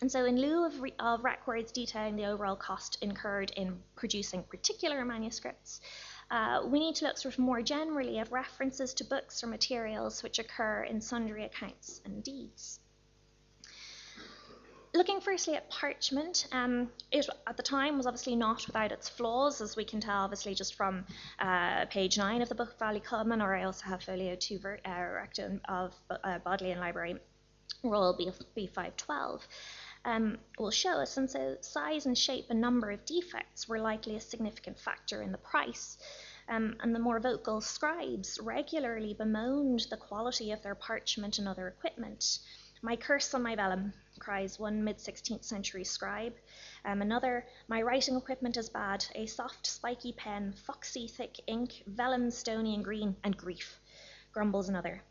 And 0.00 0.12
so, 0.12 0.24
in 0.24 0.40
lieu 0.40 0.64
of, 0.64 0.80
of 1.00 1.24
records 1.24 1.72
detailing 1.72 2.14
the 2.14 2.26
overall 2.26 2.54
cost 2.54 2.98
incurred 3.02 3.50
in 3.56 3.82
producing 3.96 4.44
particular 4.44 5.04
manuscripts, 5.04 5.80
uh, 6.30 6.62
we 6.64 6.78
need 6.78 6.94
to 6.96 7.06
look 7.06 7.18
sort 7.18 7.34
of 7.34 7.40
more 7.40 7.62
generally 7.62 8.18
at 8.18 8.30
references 8.30 8.94
to 8.94 9.04
books 9.04 9.42
or 9.42 9.48
materials 9.48 10.22
which 10.22 10.38
occur 10.38 10.84
in 10.84 11.00
sundry 11.00 11.44
accounts 11.44 12.00
and 12.04 12.22
deeds 12.22 12.78
looking 14.98 15.20
firstly 15.20 15.54
at 15.54 15.70
parchment, 15.70 16.48
um, 16.50 16.90
it 17.12 17.28
at 17.46 17.56
the 17.56 17.62
time 17.62 17.96
was 17.96 18.06
obviously 18.06 18.34
not 18.34 18.66
without 18.66 18.90
its 18.90 19.08
flaws, 19.08 19.60
as 19.60 19.76
we 19.76 19.84
can 19.84 20.00
tell 20.00 20.24
obviously 20.24 20.56
just 20.56 20.74
from 20.74 21.06
uh, 21.38 21.86
page 21.86 22.18
9 22.18 22.42
of 22.42 22.48
the 22.48 22.54
book 22.56 22.72
of 22.72 22.78
Ballycummin, 22.78 23.40
or 23.40 23.54
I 23.54 23.62
also 23.62 23.86
have 23.86 24.02
folio 24.02 24.34
2 24.34 24.58
ver- 24.58 24.80
uh, 24.84 25.14
rectum 25.14 25.60
of 25.68 25.94
uh, 26.10 26.40
Bodleian 26.40 26.80
Library 26.80 27.16
Royal 27.84 28.12
B- 28.12 28.30
B512. 28.56 29.40
Um, 30.04 30.38
will 30.58 30.70
show 30.70 30.94
us, 31.00 31.16
and 31.16 31.30
so 31.30 31.56
size 31.60 32.06
and 32.06 32.18
shape 32.18 32.46
and 32.50 32.60
number 32.60 32.90
of 32.90 33.04
defects 33.04 33.68
were 33.68 33.80
likely 33.80 34.16
a 34.16 34.20
significant 34.20 34.78
factor 34.78 35.22
in 35.22 35.30
the 35.30 35.38
price. 35.38 35.96
Um, 36.48 36.76
and 36.80 36.94
the 36.94 36.98
more 36.98 37.20
vocal 37.20 37.60
scribes 37.60 38.40
regularly 38.40 39.14
bemoaned 39.14 39.86
the 39.90 39.96
quality 39.96 40.50
of 40.50 40.62
their 40.62 40.74
parchment 40.74 41.38
and 41.38 41.46
other 41.46 41.68
equipment. 41.68 42.38
My 42.80 42.96
curse 42.96 43.34
on 43.34 43.42
my 43.42 43.56
vellum, 43.56 43.92
cries 44.18 44.58
one 44.58 44.84
mid 44.84 44.98
16th 44.98 45.44
century 45.44 45.84
scribe. 45.84 46.34
Um, 46.84 47.02
another, 47.02 47.46
my 47.68 47.82
writing 47.82 48.16
equipment 48.16 48.56
is 48.56 48.68
bad, 48.68 49.04
a 49.14 49.26
soft, 49.26 49.66
spiky 49.66 50.12
pen, 50.12 50.52
foxy, 50.52 51.08
thick 51.08 51.40
ink, 51.46 51.82
vellum 51.86 52.30
stony 52.30 52.74
and 52.74 52.84
green, 52.84 53.16
and 53.24 53.36
grief, 53.36 53.80
grumbles 54.32 54.68
another. 54.68 55.02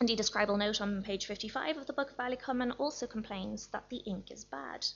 Indeed, 0.00 0.20
a 0.20 0.24
scribal 0.24 0.58
note 0.58 0.80
on 0.80 1.02
page 1.02 1.26
55 1.26 1.76
of 1.78 1.86
the 1.86 1.92
Book 1.92 2.10
of 2.10 2.16
Ballycummin 2.16 2.74
also 2.78 3.06
complains 3.06 3.68
that 3.68 3.88
the 3.88 3.98
ink 3.98 4.30
is 4.30 4.44
bad. 4.44 4.86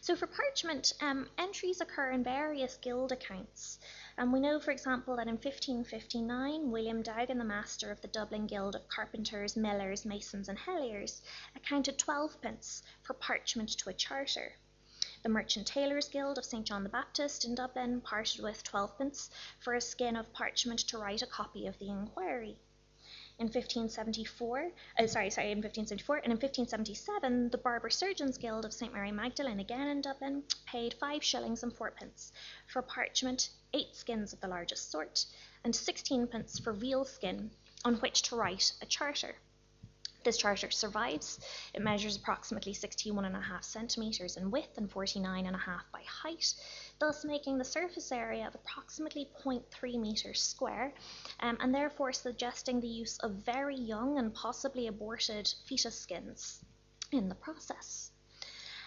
So 0.00 0.16
for 0.16 0.26
parchment, 0.26 0.92
um, 1.00 1.28
entries 1.38 1.80
occur 1.80 2.10
in 2.10 2.24
various 2.24 2.76
guild 2.76 3.12
accounts. 3.12 3.78
And 4.18 4.30
we 4.30 4.40
know, 4.40 4.60
for 4.60 4.70
example, 4.72 5.16
that 5.16 5.26
in 5.26 5.36
1559, 5.36 6.70
William 6.70 7.02
Dowgan, 7.02 7.38
the 7.38 7.44
master 7.44 7.90
of 7.90 8.00
the 8.02 8.08
Dublin 8.08 8.46
Guild 8.46 8.76
of 8.76 8.86
Carpenters, 8.86 9.56
Millers, 9.56 10.04
Masons, 10.04 10.50
and 10.50 10.58
Helliers, 10.58 11.22
accounted 11.56 11.98
12 11.98 12.40
pence 12.42 12.82
for 13.02 13.14
parchment 13.14 13.70
to 13.78 13.88
a 13.88 13.94
charter. 13.94 14.52
The 15.22 15.30
Merchant 15.30 15.66
Tailors 15.66 16.08
Guild 16.08 16.36
of 16.36 16.44
St 16.44 16.66
John 16.66 16.82
the 16.82 16.90
Baptist 16.90 17.46
in 17.46 17.54
Dublin 17.54 18.02
parted 18.02 18.42
with 18.42 18.62
12 18.62 18.98
pence 18.98 19.30
for 19.60 19.74
a 19.74 19.80
skin 19.80 20.16
of 20.16 20.32
parchment 20.32 20.80
to 20.88 20.98
write 20.98 21.22
a 21.22 21.26
copy 21.26 21.66
of 21.66 21.78
the 21.78 21.88
inquiry 21.88 22.58
in 23.42 23.46
1574, 23.46 24.70
uh, 25.00 25.06
sorry, 25.08 25.28
sorry, 25.28 25.50
in 25.50 25.58
1574, 25.58 26.18
and 26.18 26.26
in 26.26 26.38
1577, 26.38 27.50
the 27.50 27.58
Barber 27.58 27.90
Surgeons 27.90 28.38
Guild 28.38 28.64
of 28.64 28.72
St 28.72 28.94
Mary 28.94 29.10
Magdalene, 29.10 29.58
again 29.58 29.88
in 29.88 30.00
Dublin, 30.00 30.44
paid 30.64 30.94
five 30.94 31.24
shillings 31.24 31.64
and 31.64 31.74
fourpence 31.74 32.30
for 32.68 32.82
parchment, 32.82 33.50
eight 33.74 33.96
skins 33.96 34.32
of 34.32 34.40
the 34.40 34.46
largest 34.46 34.92
sort, 34.92 35.26
and 35.64 35.74
sixteenpence 35.74 36.60
for 36.60 36.72
veal 36.72 37.04
skin 37.04 37.50
on 37.84 37.96
which 37.96 38.22
to 38.22 38.36
write 38.36 38.74
a 38.80 38.86
charter. 38.86 39.34
This 40.22 40.38
charter 40.38 40.70
survives. 40.70 41.40
It 41.74 41.82
measures 41.82 42.14
approximately 42.14 42.74
61 42.74 43.24
and 43.24 43.34
a 43.34 43.40
half 43.40 43.64
centimetres 43.64 44.36
in 44.36 44.52
width 44.52 44.78
and 44.78 44.88
49 44.88 45.46
and 45.46 45.56
a 45.56 45.58
half 45.58 45.90
by 45.90 46.02
height. 46.02 46.54
Thus 47.02 47.24
making 47.24 47.58
the 47.58 47.64
surface 47.64 48.12
area 48.12 48.46
of 48.46 48.54
approximately 48.54 49.28
0.3 49.44 49.98
metres 49.98 50.40
square, 50.40 50.94
um, 51.40 51.56
and 51.58 51.74
therefore 51.74 52.12
suggesting 52.12 52.80
the 52.80 52.86
use 52.86 53.18
of 53.18 53.32
very 53.32 53.74
young 53.74 54.18
and 54.18 54.32
possibly 54.32 54.86
aborted 54.86 55.52
fetus 55.66 55.98
skins 55.98 56.64
in 57.10 57.28
the 57.28 57.34
process. 57.34 58.12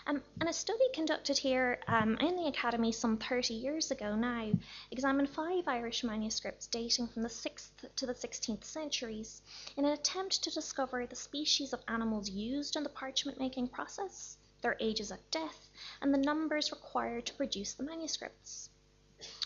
Um, 0.07 0.21
and 0.39 0.47
a 0.47 0.53
study 0.53 0.87
conducted 0.93 1.37
here 1.37 1.77
um, 1.89 2.15
in 2.21 2.37
the 2.37 2.47
Academy 2.47 2.93
some 2.93 3.17
30 3.17 3.53
years 3.53 3.91
ago 3.91 4.15
now 4.15 4.49
examined 4.91 5.29
five 5.29 5.67
Irish 5.67 6.05
manuscripts 6.05 6.67
dating 6.67 7.07
from 7.07 7.21
the 7.21 7.27
6th 7.27 7.71
to 7.97 8.05
the 8.05 8.13
16th 8.13 8.63
centuries 8.63 9.41
in 9.75 9.83
an 9.83 9.91
attempt 9.91 10.41
to 10.41 10.51
discover 10.51 11.05
the 11.05 11.17
species 11.17 11.73
of 11.73 11.83
animals 11.89 12.29
used 12.29 12.77
in 12.77 12.83
the 12.83 12.89
parchment 12.89 13.39
making 13.39 13.67
process, 13.67 14.37
their 14.65 14.75
ages 14.79 15.11
at 15.11 15.29
death, 15.29 15.69
and 16.01 16.11
the 16.11 16.17
numbers 16.17 16.71
required 16.71 17.23
to 17.23 17.35
produce 17.35 17.73
the 17.73 17.83
manuscripts. 17.83 18.71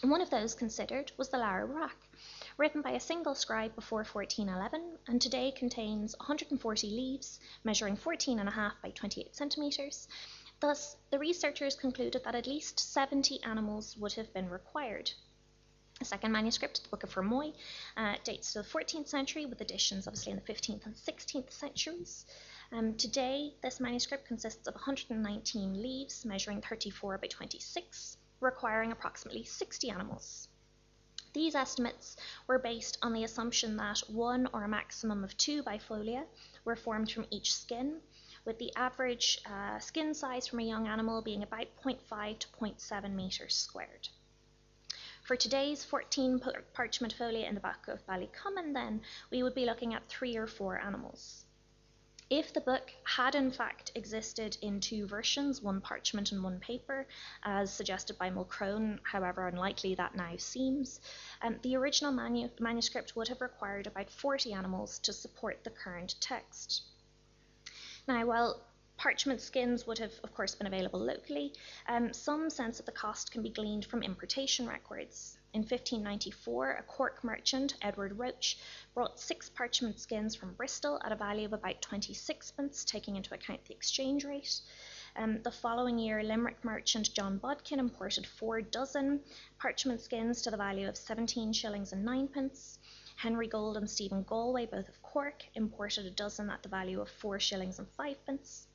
One 0.02 0.22
of 0.22 0.30
those 0.30 0.56
considered 0.56 1.12
was 1.18 1.28
the 1.28 1.38
Lara 1.38 1.92
written 2.56 2.82
by 2.82 2.92
a 2.92 3.02
single 3.02 3.36
scribe 3.36 3.76
before 3.76 4.06
1411 4.06 4.98
and 5.08 5.22
today 5.22 5.52
contains 5.52 6.16
140 6.20 6.88
leaves 6.88 7.42
measuring 7.66 7.98
14 7.98 8.40
and 8.40 8.48
a 8.48 8.54
half 8.54 8.82
by 8.82 8.92
28 8.92 9.36
centimetres 9.36 10.08
Thus, 10.62 10.96
the 11.10 11.20
researchers 11.20 11.76
concluded 11.76 12.24
that 12.24 12.36
at 12.36 12.48
least 12.48 12.80
70 12.80 13.44
animals 13.44 13.98
would 13.98 14.14
have 14.14 14.34
been 14.34 14.50
required. 14.50 15.12
A 16.02 16.06
second 16.06 16.32
manuscript, 16.32 16.84
the 16.84 16.90
Book 16.90 17.04
of 17.04 17.14
Fermoy, 17.14 17.54
uh, 17.98 18.16
dates 18.24 18.54
to 18.54 18.62
the 18.62 18.68
14th 18.70 19.10
century 19.10 19.46
with 19.46 19.60
additions 19.60 20.08
obviously 20.08 20.32
in 20.32 20.38
the 20.38 20.54
15th 20.54 20.86
and 20.86 20.96
16th 20.96 21.52
centuries. 21.52 22.26
Um, 22.72 22.94
today, 22.94 23.56
this 23.64 23.80
manuscript 23.80 24.28
consists 24.28 24.68
of 24.68 24.76
119 24.76 25.82
leaves 25.82 26.24
measuring 26.24 26.62
34 26.62 27.18
by 27.18 27.26
26, 27.26 28.18
requiring 28.40 28.92
approximately 28.92 29.44
60 29.44 29.90
animals. 29.90 30.48
These 31.34 31.56
estimates 31.56 32.16
were 32.46 32.60
based 32.60 33.00
on 33.02 33.14
the 33.14 33.24
assumption 33.24 33.76
that 33.78 34.00
one 34.08 34.48
or 34.54 34.64
a 34.64 34.68
maximum 34.68 35.24
of 35.24 35.36
two 35.36 35.64
bifolia 35.64 36.28
were 36.64 36.76
formed 36.76 37.12
from 37.12 37.26
each 37.32 37.56
skin, 37.56 38.02
with 38.46 38.60
the 38.60 38.76
average 38.76 39.42
uh, 39.48 39.80
skin 39.80 40.14
size 40.14 40.46
from 40.46 40.60
a 40.60 40.64
young 40.64 40.88
animal 40.88 41.24
being 41.24 41.42
about 41.42 41.68
0.5 41.84 42.38
to 42.38 42.48
0.7 42.50 43.14
metres 43.16 43.56
squared. 43.56 44.10
For 45.24 45.36
today's 45.36 45.84
14 45.84 46.40
parchment 46.74 47.16
folia 47.18 47.48
in 47.48 47.56
the 47.56 47.62
back 47.62 47.88
of 47.88 48.06
Ballycummin, 48.06 48.74
then, 48.74 49.02
we 49.32 49.42
would 49.42 49.56
be 49.56 49.66
looking 49.66 49.96
at 49.96 50.08
three 50.08 50.38
or 50.38 50.46
four 50.46 50.78
animals. 50.78 51.46
If 52.30 52.54
the 52.54 52.62
book 52.62 52.94
had 53.06 53.34
in 53.34 53.50
fact 53.50 53.92
existed 53.96 54.56
in 54.62 54.80
two 54.82 55.08
versions, 55.08 55.64
one 55.64 55.82
parchment 55.82 56.32
and 56.32 56.44
one 56.44 56.60
paper, 56.60 57.08
as 57.42 57.74
suggested 57.74 58.20
by 58.20 58.30
Mulchrone, 58.30 59.00
however 59.02 59.48
unlikely 59.48 59.96
that 59.96 60.14
now 60.14 60.38
seems, 60.38 61.02
um, 61.42 61.60
the 61.64 61.76
original 61.76 62.12
manu- 62.12 62.52
manuscript 62.60 63.16
would 63.16 63.30
have 63.30 63.42
required 63.42 63.88
about 63.88 64.12
40 64.12 64.54
animals 64.54 65.00
to 65.00 65.12
support 65.12 65.64
the 65.64 65.72
current 65.72 66.22
text. 66.22 66.84
Now, 68.08 68.24
while 68.28 68.62
parchment 68.98 69.42
skins 69.42 69.88
would 69.88 69.98
have, 69.98 70.14
of 70.24 70.32
course, 70.36 70.54
been 70.54 70.68
available 70.68 71.00
locally, 71.00 71.54
um, 71.88 72.14
some 72.14 72.52
sense 72.52 72.80
of 72.80 72.86
the 72.86 72.92
cost 72.92 73.32
can 73.32 73.42
be 73.42 73.50
gleaned 73.50 73.88
from 73.88 74.04
importation 74.04 74.68
records. 74.68 75.39
In 75.52 75.62
1594, 75.62 76.74
a 76.74 76.84
Cork 76.84 77.24
merchant, 77.24 77.74
Edward 77.82 78.20
Roche, 78.20 78.58
brought 78.94 79.20
six 79.20 79.50
parchment 79.50 80.00
skins 80.00 80.36
from 80.36 80.54
Bristol 80.54 81.02
at 81.04 81.12
a 81.12 81.16
value 81.16 81.46
of 81.46 81.54
about 81.54 81.82
26pence, 81.82 82.86
taking 82.86 83.16
into 83.16 83.34
account 83.34 83.66
the 83.66 83.74
exchange 83.74 84.26
rate. 84.26 84.62
Um, 85.16 85.42
the 85.42 85.52
following 85.52 85.98
year, 85.98 86.22
Limerick 86.22 86.64
merchant 86.64 87.12
John 87.16 87.40
Bodkin 87.40 87.80
imported 87.80 88.28
four 88.28 88.62
dozen 88.62 89.22
parchment 89.58 90.02
skins 90.02 90.44
to 90.44 90.52
the 90.52 90.58
value 90.58 90.88
of 90.88 90.96
17 90.96 91.52
shillings 91.52 91.94
and 91.94 92.06
ninepence. 92.06 92.78
Henry 93.16 93.48
Gold 93.48 93.76
and 93.76 93.90
Stephen 93.90 94.22
Galway, 94.22 94.68
both 94.68 94.88
of 94.88 95.02
Cork, 95.02 95.44
imported 95.56 96.06
a 96.06 96.12
dozen 96.12 96.52
at 96.52 96.62
the 96.62 96.70
value 96.70 97.02
of 97.02 97.10
four 97.10 97.40
shillings 97.40 97.80
and 97.80 97.88
fivepence. 97.98 98.68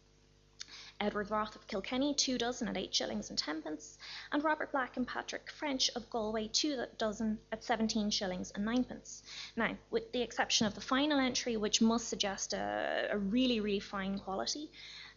Edward 1.00 1.30
Roth 1.30 1.56
of 1.56 1.66
Kilkenny, 1.66 2.14
two 2.14 2.38
dozen 2.38 2.68
at 2.68 2.76
eight 2.76 2.94
shillings 2.94 3.30
and 3.30 3.38
tenpence, 3.38 3.98
and 4.32 4.44
Robert 4.44 4.72
Black 4.72 4.96
and 4.96 5.06
Patrick 5.06 5.50
French 5.50 5.90
of 5.96 6.08
Galway, 6.08 6.48
two 6.48 6.84
dozen 6.98 7.38
at 7.50 7.64
seventeen 7.64 8.10
shillings 8.10 8.50
and 8.52 8.64
ninepence. 8.64 9.22
Now, 9.56 9.76
with 9.90 10.12
the 10.12 10.22
exception 10.22 10.66
of 10.66 10.74
the 10.74 10.80
final 10.80 11.18
entry, 11.18 11.56
which 11.56 11.80
must 11.80 12.08
suggest 12.08 12.52
a, 12.52 13.08
a 13.10 13.18
really, 13.18 13.60
really 13.60 13.80
fine 13.80 14.18
quality, 14.18 14.70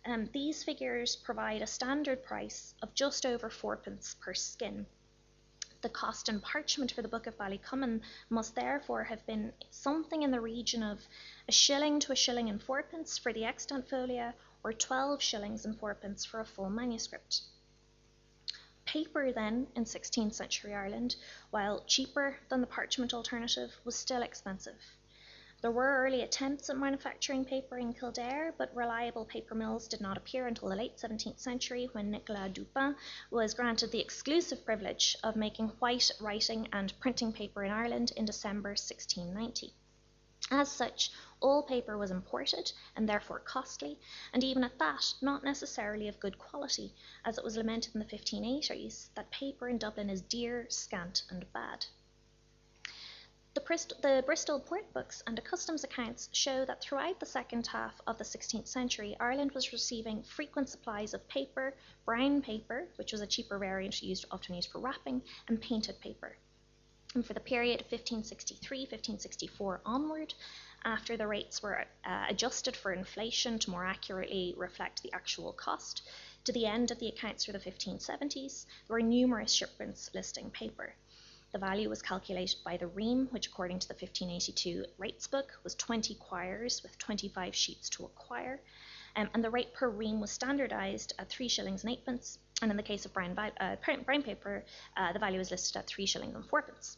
um, 0.05 0.29
these 0.33 0.63
figures 0.63 1.15
provide 1.15 1.61
a 1.61 1.67
standard 1.67 2.23
price 2.23 2.73
of 2.81 2.93
just 2.93 3.25
over 3.25 3.49
fourpence 3.49 4.15
per 4.19 4.33
skin 4.33 4.85
the 5.81 5.89
cost 5.89 6.27
in 6.27 6.39
parchment 6.41 6.91
for 6.91 7.01
the 7.01 7.07
Book 7.07 7.27
of 7.27 7.37
Ballycummin 7.37 8.01
must 8.29 8.55
therefore 8.55 9.03
have 9.03 9.25
been 9.27 9.53
something 9.69 10.23
in 10.23 10.31
the 10.31 10.41
region 10.41 10.81
of 10.81 11.07
a 11.47 11.51
shilling 11.51 11.99
to 11.99 12.11
a 12.11 12.15
shilling 12.15 12.49
and 12.49 12.61
fourpence 12.61 13.17
for 13.17 13.31
the 13.31 13.45
extant 13.45 13.87
folia, 13.87 14.33
or 14.63 14.73
twelve 14.73 15.21
shillings 15.21 15.65
and 15.65 15.79
fourpence 15.79 16.25
for 16.25 16.39
a 16.39 16.45
full 16.45 16.69
manuscript. 16.69 17.41
Paper, 18.85 19.31
then, 19.31 19.67
in 19.75 19.83
16th 19.83 20.33
century 20.33 20.73
Ireland, 20.73 21.15
while 21.49 21.83
cheaper 21.85 22.37
than 22.49 22.61
the 22.61 22.67
parchment 22.67 23.13
alternative, 23.13 23.79
was 23.83 23.95
still 23.95 24.21
expensive. 24.21 24.81
There 25.59 25.71
were 25.71 26.05
early 26.05 26.21
attempts 26.21 26.69
at 26.69 26.77
manufacturing 26.77 27.43
paper 27.43 27.79
in 27.79 27.93
Kildare, 27.93 28.53
but 28.59 28.75
reliable 28.75 29.25
paper 29.25 29.55
mills 29.55 29.87
did 29.87 30.01
not 30.01 30.15
appear 30.15 30.45
until 30.45 30.69
the 30.69 30.75
late 30.75 30.97
17th 30.97 31.39
century 31.39 31.89
when 31.93 32.11
Nicolas 32.11 32.53
Dupin 32.53 32.95
was 33.31 33.55
granted 33.55 33.91
the 33.91 33.99
exclusive 33.99 34.63
privilege 34.63 35.17
of 35.23 35.35
making 35.35 35.69
white 35.79 36.11
writing 36.21 36.67
and 36.71 36.97
printing 36.99 37.33
paper 37.33 37.63
in 37.63 37.71
Ireland 37.71 38.11
in 38.15 38.25
December 38.25 38.69
1690. 38.69 39.73
As 40.51 40.71
such, 40.71 41.11
all 41.39 41.61
paper 41.63 41.97
was 41.97 42.11
imported 42.11 42.71
and 42.95 43.07
therefore 43.07 43.39
costly, 43.39 43.99
and 44.33 44.43
even 44.43 44.63
at 44.63 44.79
that, 44.79 45.13
not 45.21 45.43
necessarily 45.43 46.07
of 46.07 46.19
good 46.19 46.37
quality, 46.37 46.93
as 47.23 47.37
it 47.37 47.43
was 47.43 47.57
lamented 47.57 47.93
in 47.93 47.99
the 47.99 48.05
1580s 48.05 49.09
that 49.15 49.29
paper 49.29 49.67
in 49.67 49.77
Dublin 49.77 50.09
is 50.09 50.21
dear, 50.21 50.65
scant, 50.69 51.23
and 51.29 51.51
bad. 51.53 51.85
The, 53.57 53.61
Brist- 53.61 54.01
the 54.01 54.21
Bristol 54.23 54.59
port 54.59 54.93
books 54.93 55.23
and 55.25 55.35
the 55.35 55.41
customs 55.41 55.83
accounts 55.83 56.29
show 56.31 56.63
that 56.65 56.79
throughout 56.79 57.19
the 57.19 57.25
second 57.25 57.65
half 57.65 57.99
of 58.05 58.19
the 58.19 58.23
16th 58.23 58.67
century, 58.67 59.17
Ireland 59.19 59.51
was 59.53 59.71
receiving 59.71 60.21
frequent 60.21 60.69
supplies 60.69 61.15
of 61.15 61.27
paper, 61.27 61.75
brown 62.05 62.43
paper, 62.43 62.87
which 62.97 63.11
was 63.11 63.21
a 63.21 63.25
cheaper 63.25 63.57
variant 63.57 64.03
used 64.03 64.25
often 64.29 64.53
used 64.53 64.69
for 64.69 64.77
wrapping, 64.77 65.23
and 65.47 65.59
painted 65.59 65.99
paper. 66.01 66.37
And 67.15 67.25
for 67.25 67.33
the 67.33 67.39
period 67.39 67.81
1563 67.89 68.81
1564 68.81 69.81
onward, 69.85 70.35
after 70.85 71.17
the 71.17 71.27
rates 71.27 71.61
were 71.61 71.85
uh, 72.05 72.25
adjusted 72.29 72.75
for 72.75 72.93
inflation 72.93 73.59
to 73.59 73.69
more 73.69 73.85
accurately 73.85 74.53
reflect 74.57 75.01
the 75.03 75.11
actual 75.13 75.53
cost, 75.53 76.01
to 76.45 76.53
the 76.53 76.65
end 76.65 76.91
of 76.91 76.99
the 76.99 77.09
accounts 77.09 77.43
for 77.43 77.51
the 77.51 77.59
1570s, 77.59 78.65
there 78.87 78.95
were 78.95 79.01
numerous 79.01 79.51
shipments 79.51 80.09
listing 80.13 80.49
paper. 80.49 80.93
The 81.51 81.57
value 81.59 81.89
was 81.89 82.01
calculated 82.01 82.63
by 82.63 82.77
the 82.77 82.87
ream, 82.87 83.27
which 83.31 83.47
according 83.47 83.79
to 83.79 83.87
the 83.87 83.93
1582 83.93 84.85
rates 84.97 85.27
book 85.27 85.59
was 85.63 85.75
20 85.75 86.15
quires 86.15 86.83
with 86.83 86.97
25 86.97 87.55
sheets 87.55 87.89
to 87.91 88.05
acquire, 88.05 88.61
um, 89.15 89.29
and 89.33 89.43
the 89.43 89.49
rate 89.49 89.73
per 89.73 89.89
ream 89.89 90.21
was 90.21 90.31
standardised 90.31 91.13
at 91.17 91.29
3 91.29 91.47
shillings 91.47 91.83
and 91.83 91.91
8 91.91 92.05
pence, 92.05 92.39
and 92.61 92.69
in 92.69 92.77
the 92.77 92.83
case 92.83 93.05
of 93.05 93.13
brown, 93.13 93.37
uh, 93.37 93.75
brown 94.05 94.23
paper, 94.23 94.63
uh, 94.95 95.11
the 95.13 95.19
value 95.19 95.39
was 95.39 95.51
listed 95.51 95.77
at 95.77 95.87
3 95.87 96.05
shillings 96.05 96.35
and 96.35 96.45
4 96.45 96.61
pence. 96.61 96.97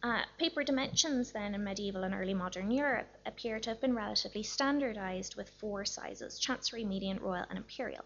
Uh, 0.00 0.22
paper 0.38 0.62
dimensions 0.62 1.32
then 1.32 1.56
in 1.56 1.64
medieval 1.64 2.04
and 2.04 2.14
early 2.14 2.32
modern 2.32 2.70
Europe 2.70 3.16
appear 3.26 3.58
to 3.58 3.70
have 3.70 3.80
been 3.80 3.96
relatively 3.96 4.44
standardised 4.44 5.34
with 5.34 5.50
four 5.50 5.84
sizes 5.84 6.38
chancery, 6.38 6.84
median, 6.84 7.18
royal, 7.18 7.44
and 7.50 7.58
imperial. 7.58 8.04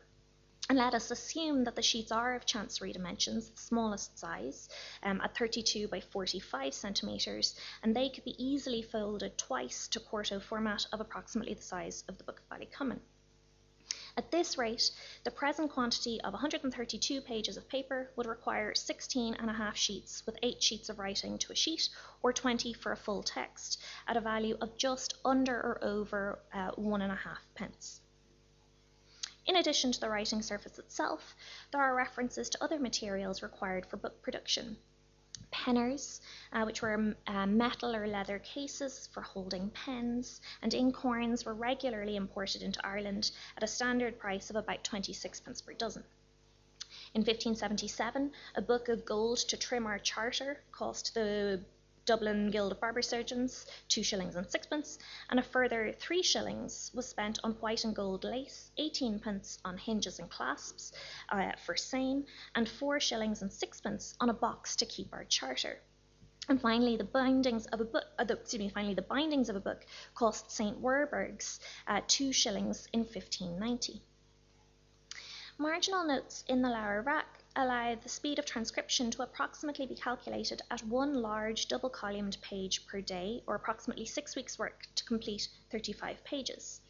And 0.70 0.78
let 0.78 0.94
us 0.94 1.11
assume 1.11 1.64
that 1.64 1.76
the 1.76 1.83
sheets 1.83 2.11
are 2.11 2.35
of 2.35 2.46
chancery 2.46 2.94
dimensions, 2.94 3.50
the 3.50 3.61
smallest 3.61 4.18
size, 4.18 4.70
um, 5.02 5.20
at 5.20 5.37
32 5.37 5.87
by 5.88 6.00
45 6.00 6.72
centimetres, 6.72 7.55
and 7.83 7.94
they 7.94 8.09
could 8.09 8.24
be 8.24 8.42
easily 8.42 8.81
folded 8.81 9.37
twice 9.37 9.87
to 9.88 10.00
quarto 10.00 10.40
format 10.40 10.87
of 10.94 11.00
approximately 11.02 11.52
the 11.52 11.62
size 11.62 12.05
of 12.09 12.16
the 12.16 12.24
Book 12.24 12.40
of 12.40 12.48
Ballycummin. 12.48 13.00
At 14.14 14.31
this 14.31 14.59
rate, 14.59 14.90
the 15.25 15.31
present 15.31 15.72
quantity 15.72 16.20
of 16.20 16.35
132 16.35 17.22
pages 17.22 17.57
of 17.57 17.66
paper 17.66 18.11
would 18.14 18.27
require 18.27 18.75
16 18.75 19.35
and 19.37 19.48
a 19.48 19.55
half 19.55 19.75
sheets 19.75 20.22
with 20.27 20.38
8 20.42 20.62
sheets 20.62 20.90
of 20.90 20.98
writing 20.98 21.38
to 21.38 21.53
a 21.53 21.57
sheet, 21.57 21.88
or 22.22 22.31
20 22.31 22.75
for 22.75 22.92
a 22.92 22.96
full 22.96 23.22
text, 23.22 23.81
at 24.07 24.18
a 24.18 24.20
value 24.20 24.59
of 24.61 24.77
just 24.77 25.14
under 25.25 25.55
or 25.55 25.83
over 25.83 26.38
uh, 26.53 26.72
one 26.72 27.01
and 27.01 27.11
a 27.11 27.16
half 27.16 27.42
pence. 27.55 28.03
In 29.46 29.57
addition 29.57 29.92
to 29.92 30.01
the 30.01 30.11
writing 30.11 30.42
surface 30.42 30.79
itself, 30.79 31.35
there 31.70 31.81
are 31.81 31.94
references 31.94 32.51
to 32.51 32.62
other 32.62 32.79
materials 32.79 33.42
required 33.42 33.87
for 33.87 33.96
book 33.96 34.20
production. 34.20 34.77
Penners, 35.52 36.20
uh, 36.52 36.64
which 36.64 36.82
were 36.82 37.14
uh, 37.26 37.46
metal 37.46 37.94
or 37.94 38.06
leather 38.06 38.38
cases 38.40 39.08
for 39.12 39.20
holding 39.20 39.70
pens, 39.70 40.40
and 40.62 40.72
inkhorns 40.72 41.44
were 41.44 41.54
regularly 41.54 42.16
imported 42.16 42.62
into 42.62 42.84
Ireland 42.84 43.30
at 43.56 43.62
a 43.62 43.68
standard 43.68 44.18
price 44.18 44.50
of 44.50 44.56
about 44.56 44.82
26 44.82 45.40
pence 45.40 45.60
per 45.60 45.74
dozen. 45.74 46.04
In 47.14 47.20
1577, 47.20 48.32
a 48.54 48.62
book 48.62 48.88
of 48.88 49.04
gold 49.04 49.38
to 49.38 49.56
trim 49.56 49.86
our 49.86 49.98
charter 49.98 50.62
cost 50.72 51.14
the 51.14 51.62
Dublin 52.04 52.50
Guild 52.50 52.72
of 52.72 52.80
Barber 52.80 53.02
Surgeons 53.02 53.66
two 53.88 54.02
shillings 54.02 54.34
and 54.34 54.50
sixpence, 54.50 54.98
and 55.30 55.38
a 55.38 55.42
further 55.42 55.92
three 55.92 56.22
shillings 56.22 56.90
was 56.94 57.08
spent 57.08 57.38
on 57.44 57.52
white 57.60 57.84
and 57.84 57.94
gold 57.94 58.24
lace, 58.24 58.72
eighteen 58.76 59.20
pence 59.20 59.58
on 59.64 59.78
hinges 59.78 60.18
and 60.18 60.28
clasps 60.28 60.92
uh, 61.28 61.52
for 61.64 61.76
same, 61.76 62.26
and 62.54 62.68
four 62.68 62.98
shillings 62.98 63.42
and 63.42 63.52
sixpence 63.52 64.16
on 64.20 64.30
a 64.30 64.34
box 64.34 64.74
to 64.76 64.86
keep 64.86 65.12
our 65.12 65.24
charter. 65.24 65.80
And 66.48 66.60
finally, 66.60 66.96
the 66.96 67.04
bindings 67.04 67.66
of 67.66 67.80
a 67.80 67.84
book, 67.84 68.04
uh, 68.18 68.24
the, 68.24 68.34
excuse 68.34 68.60
me, 68.60 68.68
finally, 68.68 68.94
the 68.94 69.02
bindings 69.02 69.48
of 69.48 69.54
a 69.54 69.60
book 69.60 69.86
cost 70.14 70.50
St. 70.50 70.80
Werburgh's 70.80 71.60
uh, 71.86 72.00
two 72.08 72.32
shillings 72.32 72.88
in 72.92 73.00
1590. 73.00 74.02
Marginal 75.56 76.04
notes 76.04 76.42
in 76.48 76.62
the 76.62 76.68
Leabhar 76.68 77.04
Breac 77.04 77.41
allow 77.54 77.94
the 77.94 78.08
speed 78.08 78.38
of 78.38 78.46
transcription 78.46 79.10
to 79.10 79.22
approximately 79.22 79.86
be 79.86 79.94
calculated 79.94 80.62
at 80.70 80.84
one 80.84 81.14
large 81.14 81.68
double 81.68 81.90
columned 81.90 82.36
page 82.40 82.86
per 82.86 83.00
day, 83.00 83.42
or 83.46 83.54
approximately 83.54 84.06
six 84.06 84.34
weeks' 84.34 84.58
work 84.58 84.86
to 84.94 85.04
complete 85.04 85.48
35 85.70 86.24
pages. 86.24 86.80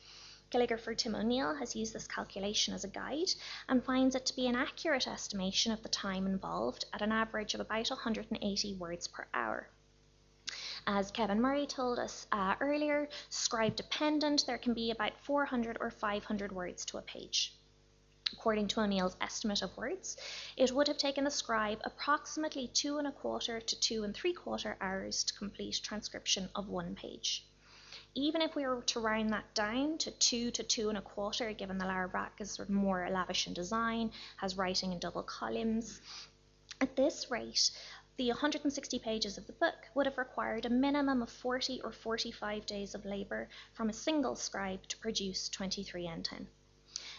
Calligrapher 0.53 0.97
Tim 0.97 1.15
O'Neill 1.15 1.55
has 1.55 1.75
used 1.75 1.95
this 1.95 2.07
calculation 2.07 2.75
as 2.75 2.85
a 2.85 2.89
guide 2.89 3.33
and 3.69 3.83
finds 3.83 4.15
it 4.15 4.27
to 4.27 4.37
be 4.37 4.47
an 4.47 4.55
accurate 4.55 5.09
estimation 5.09 5.73
of 5.73 5.83
the 5.83 5.89
time 5.89 6.27
involved 6.27 6.85
at 6.93 7.01
an 7.01 7.11
average 7.11 7.55
of 7.55 7.61
about 7.61 7.89
180 7.89 8.75
words 8.75 9.09
per 9.09 9.27
hour. 9.33 9.69
As 10.87 11.11
Kevin 11.11 11.41
Murray 11.41 11.67
told 11.67 11.99
us 11.99 12.27
uh, 12.33 12.57
earlier, 12.61 13.09
scribe 13.31 13.77
dependent, 13.77 14.45
there 14.47 14.59
can 14.59 14.75
be 14.75 14.91
about 14.91 15.17
400 15.21 15.79
or 15.81 15.91
500 15.91 16.53
words 16.53 16.85
to 16.87 16.99
a 16.99 17.03
page. 17.03 17.57
According 18.33 18.69
to 18.69 18.81
O'Neill's 18.81 19.17
estimate 19.21 19.63
of 19.63 19.77
words, 19.77 20.17
it 20.57 20.73
would 20.73 20.89
have 20.89 20.97
taken 20.97 21.25
the 21.25 21.31
scribe 21.31 21.81
approximately 21.85 22.69
two 22.69 22.99
and 22.99 23.07
a 23.07 23.13
quarter 23.13 23.61
to 23.61 23.81
two 23.81 24.05
and 24.05 24.15
three 24.15 24.33
quarter 24.33 24.77
hours 24.81 25.23
to 25.25 25.35
complete 25.35 25.81
transcription 25.83 26.49
of 26.55 26.69
one 26.69 26.95
page. 26.95 27.47
Even 28.15 28.43
if 28.43 28.55
we 28.55 28.67
were 28.67 28.83
to 28.83 29.01
round 29.01 29.31
that 29.31 29.55
down 29.55 29.97
to 29.99 30.11
two 30.11 30.51
to 30.51 30.63
two 30.63 30.89
and 30.89 30.99
a 30.99 31.03
quarter, 31.03 31.53
given 31.53 31.79
the 31.79 32.11
Rack 32.13 32.41
is 32.41 32.51
sort 32.51 32.69
of 32.69 32.75
more 32.75 33.09
lavish 33.11 33.47
in 33.47 33.55
design, 33.55 34.13
has 34.37 34.57
writing 34.57 34.93
in 34.93 34.99
double 34.99 35.23
columns, 35.23 36.01
at 36.81 36.97
this 36.97 37.31
rate, 37.31 37.71
the 38.17 38.29
160 38.29 38.99
pages 38.99 39.39
of 39.39 39.47
the 39.47 39.53
book 39.55 39.89
would 39.95 40.07
have 40.07 40.19
required 40.19 40.67
a 40.67 40.71
minimum 40.71 41.23
of 41.23 41.31
40 41.31 41.81
or 41.83 41.93
45 41.93 42.67
days 42.67 42.95
of 42.95 43.05
labour 43.05 43.49
from 43.73 43.89
a 43.89 43.93
single 43.95 44.37
scribe 44.37 44.87
to 44.89 44.99
produce 44.99 45.49
23 45.49 46.07
N10. 46.07 46.47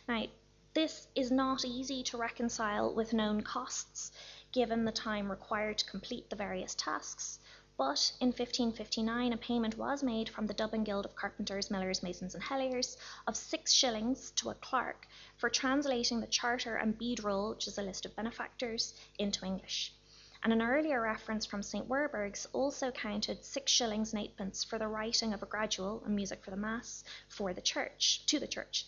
Now, 0.07 0.27
this 0.73 1.07
is 1.13 1.29
not 1.29 1.63
easy 1.63 2.01
to 2.01 2.17
reconcile 2.17 2.91
with 2.95 3.13
known 3.13 3.41
costs, 3.41 4.11
given 4.51 4.85
the 4.85 4.91
time 4.91 5.29
required 5.29 5.77
to 5.77 5.85
complete 5.85 6.27
the 6.31 6.35
various 6.35 6.73
tasks, 6.73 7.39
but 7.77 8.11
in 8.19 8.29
1559 8.29 9.33
a 9.33 9.37
payment 9.37 9.77
was 9.77 10.01
made 10.01 10.27
from 10.29 10.47
the 10.47 10.53
Dublin 10.53 10.83
Guild 10.83 11.05
of 11.05 11.15
Carpenters, 11.15 11.69
Millers, 11.69 12.01
Masons, 12.01 12.33
and 12.33 12.43
Helliers 12.43 12.97
of 13.27 13.37
six 13.37 13.71
shillings 13.71 14.31
to 14.31 14.49
a 14.49 14.55
clerk 14.55 15.07
for 15.37 15.47
translating 15.47 16.19
the 16.19 16.27
Charter 16.27 16.75
and 16.75 16.97
Bead 16.97 17.23
Roll, 17.23 17.51
which 17.51 17.67
is 17.67 17.77
a 17.77 17.83
list 17.83 18.07
of 18.07 18.15
benefactors, 18.15 18.95
into 19.19 19.45
English. 19.45 19.93
And 20.41 20.51
an 20.51 20.61
earlier 20.63 21.01
reference 21.01 21.45
from 21.45 21.61
St. 21.61 21.87
Werburgh's 21.87 22.47
also 22.51 22.89
counted 22.89 23.45
six 23.45 23.71
shillings 23.71 24.11
and 24.11 24.23
eightpence 24.23 24.63
for 24.63 24.79
the 24.79 24.87
writing 24.87 25.33
of 25.33 25.43
a 25.43 25.45
gradual 25.45 26.01
and 26.03 26.15
music 26.15 26.43
for 26.43 26.49
the 26.49 26.57
Mass 26.57 27.03
for 27.27 27.53
the 27.53 27.61
church, 27.61 28.25
to 28.25 28.39
the 28.39 28.47
church. 28.47 28.87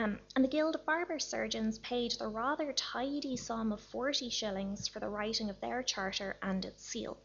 Um, 0.00 0.18
and 0.34 0.42
the 0.42 0.48
Guild 0.48 0.76
of 0.76 0.86
Barber 0.86 1.18
Surgeons 1.18 1.78
paid 1.80 2.12
the 2.12 2.26
rather 2.26 2.72
tidy 2.72 3.36
sum 3.36 3.70
of 3.70 3.82
40 3.82 4.30
shillings 4.30 4.88
for 4.88 4.98
the 4.98 5.10
writing 5.10 5.50
of 5.50 5.60
their 5.60 5.82
charter 5.82 6.38
and 6.40 6.64
its 6.64 6.82
seal. 6.82 7.18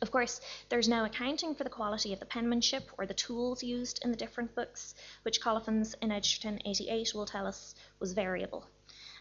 Of 0.00 0.12
course, 0.12 0.40
there's 0.68 0.88
no 0.88 1.04
accounting 1.04 1.56
for 1.56 1.64
the 1.64 1.68
quality 1.68 2.12
of 2.12 2.20
the 2.20 2.26
penmanship 2.26 2.88
or 2.96 3.06
the 3.06 3.14
tools 3.14 3.64
used 3.64 4.04
in 4.04 4.12
the 4.12 4.16
different 4.16 4.54
books, 4.54 4.94
which 5.24 5.40
Colophons 5.40 5.94
in 5.94 6.12
Egerton 6.12 6.60
88 6.64 7.12
will 7.12 7.26
tell 7.26 7.44
us 7.44 7.74
was 7.98 8.12
variable. 8.12 8.68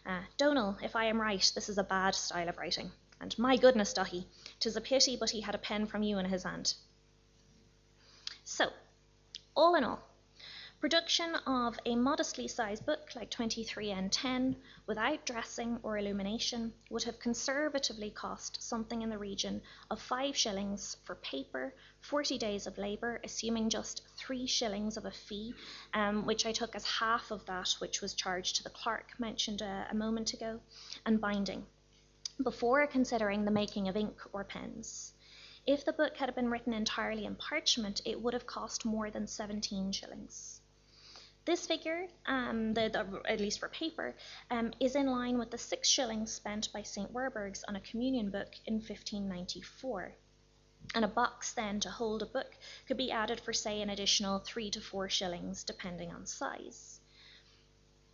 Uh, 0.05 0.21
Donal, 0.37 0.77
if 0.83 0.95
I 0.95 1.05
am 1.05 1.19
right, 1.19 1.51
this 1.55 1.69
is 1.69 1.79
a 1.79 1.83
bad 1.83 2.13
style 2.13 2.49
of 2.49 2.59
writing. 2.59 2.91
And 3.19 3.37
my 3.39 3.57
goodness, 3.57 3.93
Ducky, 3.93 4.27
'tis 4.59 4.75
a 4.75 4.81
pity 4.81 5.17
but 5.17 5.31
he 5.31 5.41
had 5.41 5.55
a 5.55 5.57
pen 5.69 5.87
from 5.87 6.03
you 6.03 6.19
in 6.19 6.25
his 6.25 6.43
hand. 6.43 6.75
So, 8.43 8.71
all 9.55 9.73
in 9.73 9.83
all, 9.83 10.08
Production 10.81 11.35
of 11.45 11.77
a 11.85 11.93
modestly 11.97 12.47
sized 12.47 12.85
book 12.85 13.13
like 13.13 13.29
23N10 13.31 14.55
without 14.87 15.25
dressing 15.25 15.77
or 15.83 15.97
illumination 15.97 16.73
would 16.89 17.03
have 17.03 17.19
conservatively 17.19 18.09
cost 18.09 18.63
something 18.63 19.01
in 19.01 19.09
the 19.09 19.17
region 19.17 19.61
of 19.91 20.01
5 20.01 20.37
shillings 20.37 20.95
for 21.03 21.15
paper, 21.15 21.75
40 21.99 22.37
days 22.37 22.65
of 22.65 22.77
labour, 22.77 23.19
assuming 23.25 23.69
just 23.69 24.03
3 24.15 24.47
shillings 24.47 24.95
of 24.95 25.03
a 25.03 25.11
fee, 25.11 25.53
um, 25.93 26.25
which 26.25 26.45
I 26.45 26.53
took 26.53 26.73
as 26.77 26.85
half 26.85 27.29
of 27.29 27.45
that 27.47 27.75
which 27.79 27.99
was 27.99 28.13
charged 28.13 28.55
to 28.55 28.63
the 28.63 28.69
clerk 28.69 29.19
mentioned 29.19 29.61
a, 29.61 29.85
a 29.91 29.95
moment 29.95 30.31
ago, 30.33 30.61
and 31.05 31.19
binding, 31.19 31.65
before 32.41 32.87
considering 32.87 33.43
the 33.43 33.51
making 33.51 33.89
of 33.89 33.97
ink 33.97 34.17
or 34.31 34.45
pens. 34.45 35.13
If 35.67 35.83
the 35.83 35.91
book 35.91 36.15
had 36.15 36.33
been 36.35 36.49
written 36.49 36.71
entirely 36.71 37.25
in 37.25 37.35
parchment, 37.35 38.01
it 38.05 38.21
would 38.21 38.33
have 38.33 38.47
cost 38.47 38.85
more 38.85 39.11
than 39.11 39.27
17 39.27 39.91
shillings. 39.91 40.58
This 41.45 41.65
figure, 41.65 42.07
um, 42.25 42.73
the, 42.73 42.89
the, 42.89 43.21
at 43.31 43.39
least 43.39 43.59
for 43.59 43.69
paper, 43.69 44.15
um, 44.51 44.71
is 44.79 44.95
in 44.95 45.07
line 45.07 45.37
with 45.37 45.51
the 45.51 45.57
six 45.57 45.87
shillings 45.87 46.31
spent 46.31 46.71
by 46.73 46.83
St. 46.83 47.11
Werburgh's 47.11 47.63
on 47.63 47.75
a 47.75 47.81
communion 47.81 48.29
book 48.29 48.55
in 48.65 48.75
1594. 48.75 50.15
And 50.95 51.05
a 51.05 51.07
box 51.07 51.53
then 51.53 51.79
to 51.81 51.89
hold 51.89 52.21
a 52.21 52.25
book 52.25 52.55
could 52.87 52.97
be 52.97 53.11
added 53.11 53.39
for, 53.39 53.53
say, 53.53 53.81
an 53.81 53.89
additional 53.89 54.39
three 54.39 54.69
to 54.71 54.81
four 54.81 55.09
shillings, 55.09 55.63
depending 55.63 56.11
on 56.11 56.25
size. 56.25 56.98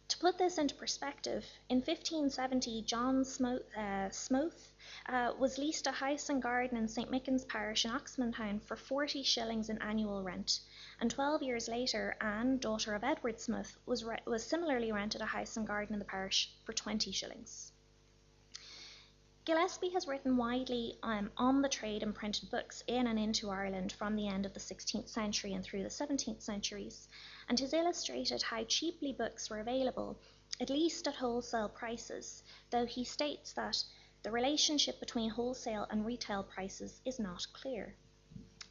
To 0.10 0.20
put 0.20 0.38
this 0.38 0.60
into 0.60 0.76
perspective, 0.76 1.44
in 1.68 1.78
1570, 1.78 2.84
John 2.84 3.26
Smoth, 3.26 3.64
uh, 3.76 4.12
Smoth 4.12 4.72
uh, 5.08 5.34
was 5.40 5.58
leased 5.58 5.88
a 5.88 5.92
house 5.92 6.30
and 6.30 6.44
garden 6.44 6.78
in 6.78 6.88
St. 6.88 7.10
Michan's 7.10 7.44
parish 7.46 7.86
in 7.86 7.92
Oxmantown 7.92 8.62
for 8.62 8.76
40 8.76 9.24
shillings 9.24 9.68
in 9.68 9.82
annual 9.82 10.22
rent, 10.22 10.60
and 11.00 11.10
12 11.10 11.42
years 11.42 11.68
later, 11.68 12.16
Anne, 12.22 12.60
daughter 12.60 12.94
of 12.94 13.04
Edward 13.04 13.42
Smoth, 13.42 13.78
was, 13.88 14.04
re- 14.04 14.22
was 14.26 14.46
similarly 14.46 14.92
rented 14.92 15.22
a 15.22 15.26
house 15.26 15.58
and 15.58 15.66
garden 15.66 15.94
in 15.94 16.00
the 16.00 16.06
parish 16.06 16.54
for 16.64 16.74
20 16.74 17.12
shillings. 17.12 17.72
Gillespie 19.46 19.90
has 19.90 20.08
written 20.08 20.38
widely 20.38 20.98
um, 21.04 21.32
on 21.38 21.62
the 21.62 21.70
trade 21.70 22.02
in 22.02 22.14
printed 22.14 22.50
books 22.50 22.84
in 22.88 23.06
and 23.06 23.20
into 23.20 23.52
Ireland 23.52 23.92
from 23.92 24.16
the 24.16 24.28
end 24.28 24.44
of 24.44 24.56
the 24.56 24.60
16th 24.60 25.08
century 25.08 25.54
and 25.54 25.64
through 25.64 25.84
the 25.84 25.90
17th 25.90 26.42
centuries, 26.42 27.08
and 27.48 27.60
has 27.60 27.72
illustrated 27.72 28.42
how 28.42 28.64
cheaply 28.64 29.14
books 29.14 29.48
were 29.48 29.60
available, 29.60 30.18
at 30.60 30.72
least 30.72 31.08
at 31.08 31.14
wholesale 31.14 31.70
prices, 31.70 32.42
though 32.72 32.88
he 32.88 33.04
states 33.04 33.54
that 33.54 33.84
the 34.24 34.32
relationship 34.32 35.00
between 35.00 35.30
wholesale 35.30 35.86
and 35.92 36.08
retail 36.08 36.42
prices 36.42 37.00
is 37.06 37.20
not 37.20 37.46
clear. 37.54 37.96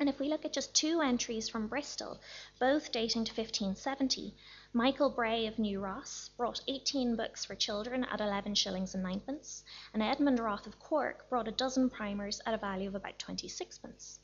And 0.00 0.08
if 0.08 0.18
we 0.18 0.28
look 0.28 0.44
at 0.44 0.52
just 0.52 0.74
two 0.74 1.00
entries 1.00 1.48
from 1.48 1.68
Bristol, 1.68 2.20
both 2.58 2.90
dating 2.90 3.26
to 3.26 3.30
1570, 3.30 4.34
Michael 4.76 5.08
Bray 5.08 5.46
of 5.46 5.56
New 5.60 5.78
Ross 5.78 6.30
brought 6.36 6.60
18 6.66 7.14
books 7.14 7.44
for 7.44 7.54
children 7.54 8.02
at 8.06 8.20
11 8.20 8.56
shillings 8.56 8.92
and 8.92 9.04
ninepence, 9.04 9.62
and 9.92 10.02
Edmund 10.02 10.40
Roth 10.40 10.66
of 10.66 10.80
Cork 10.80 11.30
brought 11.30 11.46
a 11.46 11.52
dozen 11.52 11.88
primers 11.88 12.40
at 12.44 12.54
a 12.54 12.58
value 12.58 12.88
of 12.88 12.96
about 12.96 13.16
26pence. 13.20 14.18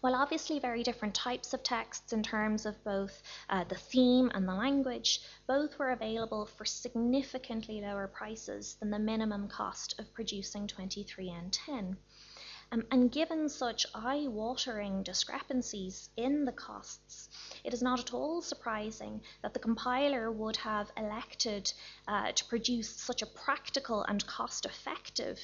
While 0.00 0.14
obviously 0.14 0.58
very 0.60 0.82
different 0.82 1.14
types 1.14 1.52
of 1.52 1.62
texts 1.62 2.14
in 2.14 2.22
terms 2.22 2.64
of 2.64 2.82
both 2.84 3.22
uh, 3.50 3.64
the 3.64 3.74
theme 3.74 4.30
and 4.32 4.48
the 4.48 4.54
language, 4.54 5.20
both 5.46 5.78
were 5.78 5.90
available 5.90 6.46
for 6.46 6.64
significantly 6.64 7.82
lower 7.82 8.08
prices 8.08 8.76
than 8.80 8.88
the 8.88 8.98
minimum 8.98 9.46
cost 9.46 10.00
of 10.00 10.14
producing 10.14 10.68
23N10. 10.68 11.98
Um, 12.72 12.86
and 12.92 13.10
given 13.10 13.48
such 13.48 13.84
eye 13.96 14.28
watering 14.28 15.02
discrepancies 15.02 16.08
in 16.16 16.44
the 16.44 16.52
costs, 16.52 17.28
it 17.64 17.74
is 17.74 17.82
not 17.82 17.98
at 17.98 18.14
all 18.14 18.42
surprising 18.42 19.22
that 19.42 19.54
the 19.54 19.58
compiler 19.58 20.30
would 20.30 20.56
have 20.58 20.92
elected 20.96 21.72
uh, 22.06 22.30
to 22.30 22.44
produce 22.44 22.88
such 22.88 23.22
a 23.22 23.26
practical 23.26 24.04
and 24.04 24.24
cost 24.24 24.66
effective 24.66 25.40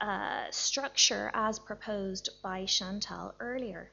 uh, 0.00 0.44
structure 0.52 1.32
as 1.34 1.58
proposed 1.58 2.28
by 2.42 2.64
Chantal 2.64 3.34
earlier. 3.40 3.90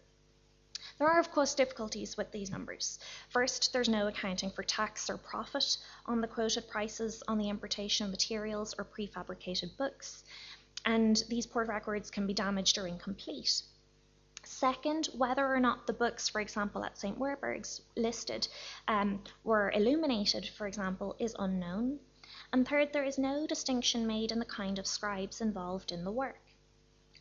There 0.99 1.09
are, 1.09 1.19
of 1.19 1.31
course, 1.31 1.55
difficulties 1.55 2.15
with 2.15 2.31
these 2.31 2.51
numbers. 2.51 2.99
First, 3.29 3.73
there's 3.73 3.89
no 3.89 4.07
accounting 4.07 4.51
for 4.51 4.61
tax 4.61 5.09
or 5.09 5.17
profit 5.17 5.77
on 6.05 6.21
the 6.21 6.27
quoted 6.27 6.69
prices 6.69 7.23
on 7.27 7.39
the 7.39 7.49
importation 7.49 8.05
of 8.05 8.11
materials 8.11 8.75
or 8.77 8.85
prefabricated 8.85 9.75
books 9.75 10.23
and 10.85 11.23
these 11.29 11.47
port 11.47 11.67
records 11.67 12.11
can 12.11 12.27
be 12.27 12.33
damaged 12.33 12.77
or 12.77 12.87
incomplete. 12.87 13.63
Second, 14.43 15.07
whether 15.17 15.45
or 15.47 15.59
not 15.59 15.87
the 15.87 15.93
books, 15.93 16.29
for 16.29 16.39
example, 16.39 16.85
at 16.85 16.99
St. 16.99 17.17
Werburgh's 17.17 17.81
listed 17.95 18.47
um, 18.87 19.23
were 19.43 19.71
illuminated, 19.71 20.47
for 20.47 20.67
example, 20.67 21.15
is 21.17 21.35
unknown. 21.39 21.99
And 22.53 22.67
third, 22.67 22.93
there 22.93 23.03
is 23.03 23.17
no 23.17 23.47
distinction 23.47 24.05
made 24.05 24.31
in 24.31 24.37
the 24.37 24.45
kind 24.45 24.77
of 24.77 24.85
scribes 24.85 25.41
involved 25.41 25.91
in 25.91 26.03
the 26.03 26.11
work. 26.11 26.41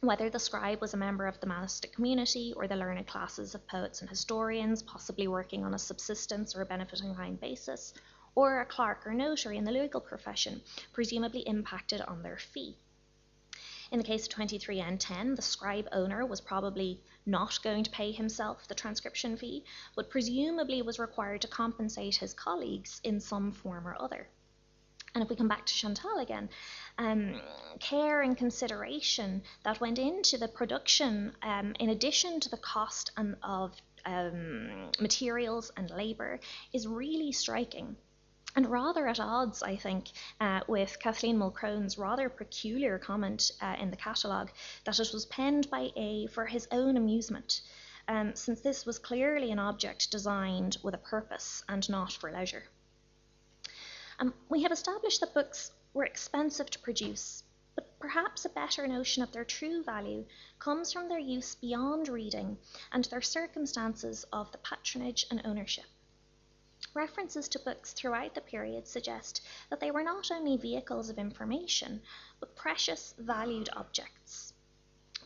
Whether 0.00 0.28
the 0.28 0.38
scribe 0.38 0.82
was 0.82 0.92
a 0.92 0.98
member 0.98 1.26
of 1.26 1.40
the 1.40 1.46
monastic 1.46 1.94
community 1.94 2.52
or 2.54 2.68
the 2.68 2.76
learned 2.76 3.06
classes 3.06 3.54
of 3.54 3.66
poets 3.66 4.02
and 4.02 4.10
historians, 4.10 4.82
possibly 4.82 5.26
working 5.26 5.64
on 5.64 5.72
a 5.72 5.78
subsistence 5.78 6.54
or 6.54 6.60
a 6.60 6.66
benefiting 6.66 7.14
kind 7.14 7.40
basis, 7.40 7.94
or 8.34 8.60
a 8.60 8.66
clerk 8.66 9.06
or 9.06 9.14
notary 9.14 9.56
in 9.56 9.64
the 9.64 9.72
legal 9.72 10.02
profession, 10.02 10.60
presumably 10.92 11.40
impacted 11.48 12.02
on 12.02 12.22
their 12.22 12.36
fee. 12.36 12.76
In 13.94 13.98
the 13.98 14.04
case 14.04 14.26
of 14.26 14.32
23N10, 14.32 15.36
the 15.36 15.42
scribe 15.42 15.86
owner 15.92 16.26
was 16.26 16.40
probably 16.40 17.00
not 17.26 17.60
going 17.62 17.84
to 17.84 17.90
pay 17.92 18.10
himself 18.10 18.66
the 18.66 18.74
transcription 18.74 19.36
fee, 19.36 19.64
but 19.94 20.10
presumably 20.10 20.82
was 20.82 20.98
required 20.98 21.42
to 21.42 21.46
compensate 21.46 22.16
his 22.16 22.34
colleagues 22.34 23.00
in 23.04 23.20
some 23.20 23.52
form 23.52 23.86
or 23.86 23.94
other. 24.02 24.26
And 25.14 25.22
if 25.22 25.30
we 25.30 25.36
come 25.36 25.46
back 25.46 25.64
to 25.66 25.72
Chantal 25.72 26.18
again, 26.18 26.50
um, 26.98 27.40
care 27.78 28.22
and 28.22 28.36
consideration 28.36 29.44
that 29.62 29.80
went 29.80 30.00
into 30.00 30.38
the 30.38 30.48
production, 30.48 31.36
um, 31.42 31.76
in 31.78 31.90
addition 31.90 32.40
to 32.40 32.48
the 32.48 32.56
cost 32.56 33.12
and 33.16 33.36
of 33.44 33.80
um, 34.04 34.90
materials 34.98 35.70
and 35.76 35.88
labour, 35.90 36.40
is 36.72 36.88
really 36.88 37.30
striking. 37.30 37.94
And 38.56 38.70
rather 38.70 39.08
at 39.08 39.18
odds, 39.18 39.64
I 39.64 39.74
think, 39.74 40.12
uh, 40.40 40.60
with 40.68 41.00
Kathleen 41.00 41.38
Mulchrone's 41.38 41.98
rather 41.98 42.28
peculiar 42.28 43.00
comment 43.00 43.50
uh, 43.60 43.74
in 43.80 43.90
the 43.90 43.96
catalogue 43.96 44.52
that 44.84 45.00
it 45.00 45.10
was 45.12 45.26
penned 45.26 45.68
by 45.70 45.90
A 45.96 46.28
for 46.28 46.46
his 46.46 46.68
own 46.70 46.96
amusement, 46.96 47.62
um, 48.06 48.36
since 48.36 48.60
this 48.60 48.86
was 48.86 49.00
clearly 49.00 49.50
an 49.50 49.58
object 49.58 50.10
designed 50.12 50.76
with 50.84 50.94
a 50.94 50.98
purpose 50.98 51.64
and 51.68 51.88
not 51.88 52.12
for 52.12 52.30
leisure. 52.30 52.62
Um, 54.20 54.32
we 54.48 54.62
have 54.62 54.70
established 54.70 55.20
that 55.20 55.34
books 55.34 55.72
were 55.92 56.04
expensive 56.04 56.70
to 56.70 56.78
produce, 56.78 57.42
but 57.74 57.98
perhaps 57.98 58.44
a 58.44 58.50
better 58.50 58.86
notion 58.86 59.24
of 59.24 59.32
their 59.32 59.44
true 59.44 59.82
value 59.82 60.24
comes 60.60 60.92
from 60.92 61.08
their 61.08 61.18
use 61.18 61.56
beyond 61.56 62.06
reading 62.08 62.56
and 62.92 63.04
their 63.06 63.22
circumstances 63.22 64.24
of 64.32 64.52
the 64.52 64.58
patronage 64.58 65.26
and 65.28 65.42
ownership. 65.44 65.86
References 66.94 67.48
to 67.48 67.58
books 67.58 67.92
throughout 67.92 68.34
the 68.34 68.40
period 68.40 68.86
suggest 68.86 69.40
that 69.68 69.80
they 69.80 69.90
were 69.90 70.04
not 70.04 70.30
only 70.30 70.56
vehicles 70.56 71.08
of 71.10 71.18
information, 71.18 72.00
but 72.38 72.54
precious, 72.54 73.14
valued 73.18 73.68
objects 73.74 74.43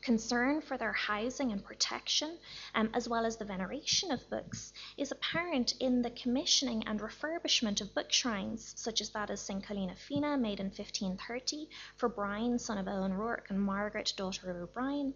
concern 0.08 0.62
for 0.62 0.78
their 0.78 0.94
housing 0.94 1.52
and 1.52 1.62
protection, 1.62 2.38
um, 2.74 2.88
as 2.94 3.06
well 3.06 3.26
as 3.26 3.36
the 3.36 3.44
veneration 3.44 4.10
of 4.10 4.30
books, 4.30 4.72
is 4.96 5.12
apparent 5.12 5.74
in 5.80 6.00
the 6.00 6.08
commissioning 6.12 6.82
and 6.86 7.00
refurbishment 7.00 7.82
of 7.82 7.94
book 7.94 8.10
shrines, 8.10 8.72
such 8.74 9.02
as 9.02 9.10
that 9.10 9.28
of 9.28 9.38
St. 9.38 9.62
Colina 9.62 9.94
Fina, 9.94 10.38
made 10.38 10.60
in 10.60 10.68
1530 10.68 11.68
for 11.96 12.08
Brian, 12.08 12.58
son 12.58 12.78
of 12.78 12.88
Owen 12.88 13.12
Rourke, 13.12 13.50
and 13.50 13.60
Margaret, 13.60 14.14
daughter 14.16 14.50
of 14.50 14.56
O'Brien, 14.56 15.12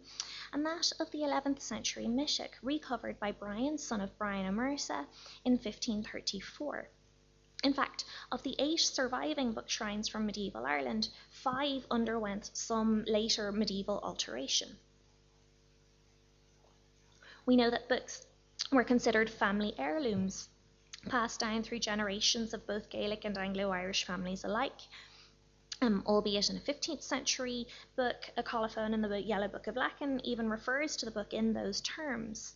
and 0.52 0.66
that 0.66 0.92
of 1.00 1.10
the 1.10 1.20
11th 1.20 1.62
century 1.62 2.04
Mishik, 2.04 2.50
recovered 2.60 3.18
by 3.18 3.32
Brian, 3.32 3.78
son 3.78 4.02
of 4.02 4.18
Brian 4.18 4.44
of 4.44 4.52
Mercia, 4.52 5.06
in 5.46 5.52
1534. 5.52 6.90
In 7.62 7.72
fact, 7.72 8.04
of 8.32 8.42
the 8.42 8.56
eight 8.58 8.80
surviving 8.80 9.52
book 9.52 9.70
shrines 9.70 10.08
from 10.08 10.26
medieval 10.26 10.66
Ireland, 10.66 11.08
five 11.30 11.86
underwent 11.92 12.50
some 12.54 13.04
later 13.04 13.52
medieval 13.52 14.00
alteration. 14.02 14.78
We 17.46 17.54
know 17.54 17.70
that 17.70 17.88
books 17.88 18.26
were 18.72 18.82
considered 18.82 19.30
family 19.30 19.74
heirlooms, 19.78 20.48
passed 21.08 21.38
down 21.38 21.62
through 21.62 21.78
generations 21.78 22.52
of 22.52 22.66
both 22.66 22.90
Gaelic 22.90 23.24
and 23.24 23.38
Anglo 23.38 23.70
Irish 23.70 24.04
families 24.04 24.42
alike. 24.42 24.80
Um, 25.80 26.02
albeit 26.04 26.50
in 26.50 26.56
a 26.56 26.60
15th 26.60 27.02
century 27.02 27.68
book, 27.94 28.30
a 28.36 28.42
colophon 28.42 28.92
in 28.92 29.02
the 29.02 29.22
Yellow 29.22 29.48
Book 29.48 29.68
of 29.68 29.76
Lecan 29.76 30.20
even 30.24 30.50
refers 30.50 30.96
to 30.96 31.04
the 31.04 31.10
book 31.12 31.32
in 31.32 31.52
those 31.52 31.80
terms 31.80 32.54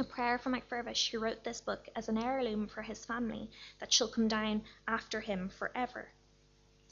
a 0.00 0.04
prayer 0.04 0.38
from 0.38 0.52
MacFirvish, 0.52 1.10
who 1.10 1.18
wrote 1.18 1.42
this 1.42 1.60
book 1.60 1.88
as 1.96 2.08
an 2.08 2.18
heirloom 2.18 2.68
for 2.68 2.82
his 2.82 3.04
family 3.04 3.50
that 3.80 3.92
shall 3.92 4.08
come 4.08 4.28
down 4.28 4.62
after 4.86 5.20
him 5.20 5.48
forever. 5.48 6.08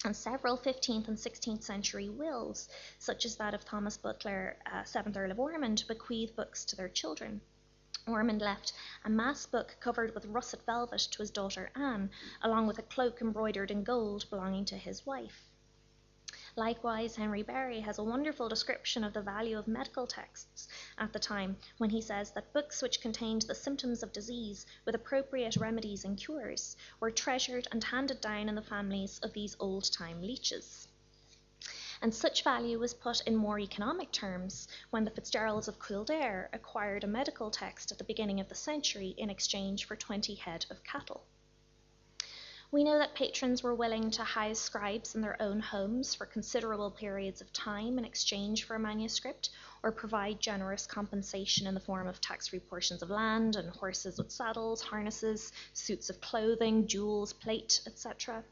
And 0.05 0.17
several 0.17 0.59
15th 0.59 1.09
and 1.09 1.17
16th 1.17 1.63
century 1.63 2.09
wills, 2.09 2.69
such 2.99 3.25
as 3.25 3.37
that 3.37 3.55
of 3.55 3.65
Thomas 3.65 3.97
Butler, 3.97 4.57
uh, 4.67 4.83
7th 4.83 5.17
Earl 5.17 5.31
of 5.31 5.39
Ormond, 5.39 5.85
bequeath 5.87 6.35
books 6.35 6.65
to 6.65 6.77
their 6.77 6.89
children. 6.89 7.41
Ormond 8.07 8.41
left 8.41 8.73
a 9.05 9.11
mass 9.11 9.47
book 9.47 9.77
covered 9.81 10.15
with 10.15 10.27
russet 10.27 10.65
velvet 10.67 11.01
to 11.13 11.19
his 11.19 11.31
daughter 11.31 11.71
Anne, 11.75 12.11
along 12.43 12.67
with 12.67 12.79
a 12.79 12.83
cloak 12.83 13.21
embroidered 13.21 13.71
in 13.71 13.85
gold 13.85 14.29
belonging 14.31 14.65
to 14.67 14.77
his 14.77 15.07
wife. 15.07 15.49
Likewise, 16.59 17.17
Henry 17.17 17.43
Berry 17.43 17.81
has 17.81 17.99
a 17.99 18.03
wonderful 18.03 18.49
description 18.49 19.05
of 19.05 19.13
the 19.13 19.21
value 19.21 19.59
of 19.59 19.69
medical 19.69 20.07
texts 20.07 20.67
at 20.97 21.13
the 21.13 21.19
time 21.19 21.59
when 21.77 21.91
he 21.91 22.01
says 22.01 22.31
that 22.31 22.55
books 22.55 22.81
which 22.81 23.03
contained 23.03 23.43
the 23.43 23.55
symptoms 23.55 24.03
of 24.03 24.11
disease 24.11 24.65
with 24.87 24.95
appropriate 24.95 25.57
remedies 25.57 26.07
and 26.07 26.17
cures 26.17 26.75
were 26.99 27.11
treasured 27.11 27.69
and 27.73 27.85
handed 27.85 28.23
down 28.23 28.49
in 28.49 28.55
the 28.55 28.63
families 28.63 29.19
of 29.19 29.35
these 29.35 29.55
old 29.61 29.93
time 29.93 30.23
leeches. 30.23 30.89
And 32.01 32.15
such 32.15 32.43
value 32.43 32.79
was 32.79 32.95
put 32.95 33.21
in 33.27 33.37
more 33.37 33.59
economic 33.59 34.11
terms 34.11 34.67
when 34.89 35.05
the 35.05 35.11
Fitzgeralds 35.11 35.69
of 35.69 35.79
Kildare 35.79 36.49
acquired 36.55 37.05
a 37.05 37.07
medical 37.07 37.51
text 37.51 37.93
at 37.93 37.99
the 37.99 38.05
beginning 38.05 38.41
of 38.41 38.49
the 38.49 38.55
century 38.55 39.15
in 39.19 39.29
exchange 39.29 39.85
for 39.85 39.95
20 39.95 40.35
head 40.37 40.65
of 40.71 40.83
cattle. 40.85 41.27
We 42.73 42.83
know 42.83 42.99
that 42.99 43.15
patrons 43.15 43.63
were 43.63 43.75
willing 43.75 44.11
to 44.13 44.25
house 44.25 44.59
scribes 44.59 45.15
in 45.15 45.21
their 45.21 45.41
own 45.41 45.61
homes 45.61 46.15
for 46.15 46.27
considerable 46.27 46.91
periods 46.91 47.41
of 47.41 47.53
time 47.53 47.99
in 47.99 48.05
exchange 48.05 48.65
for 48.65 48.75
a 48.75 48.79
manuscript, 48.79 49.51
or 49.83 49.93
provide 49.93 50.41
generous 50.41 50.87
compensation 50.87 51.67
in 51.67 51.75
the 51.75 51.81
form 51.81 52.09
of 52.09 52.21
tax 52.21 52.49
free 52.49 52.59
portions 52.59 53.03
of 53.03 53.11
land 53.11 53.55
and 53.55 53.71
horses 53.71 54.19
with 54.19 54.33
saddles, 54.33 54.83
harnesses, 54.83 55.53
suits 55.75 56.11
of 56.11 56.21
clothing, 56.21 56.89
jewels, 56.89 57.33
plate, 57.33 57.83
etc. 57.87 58.43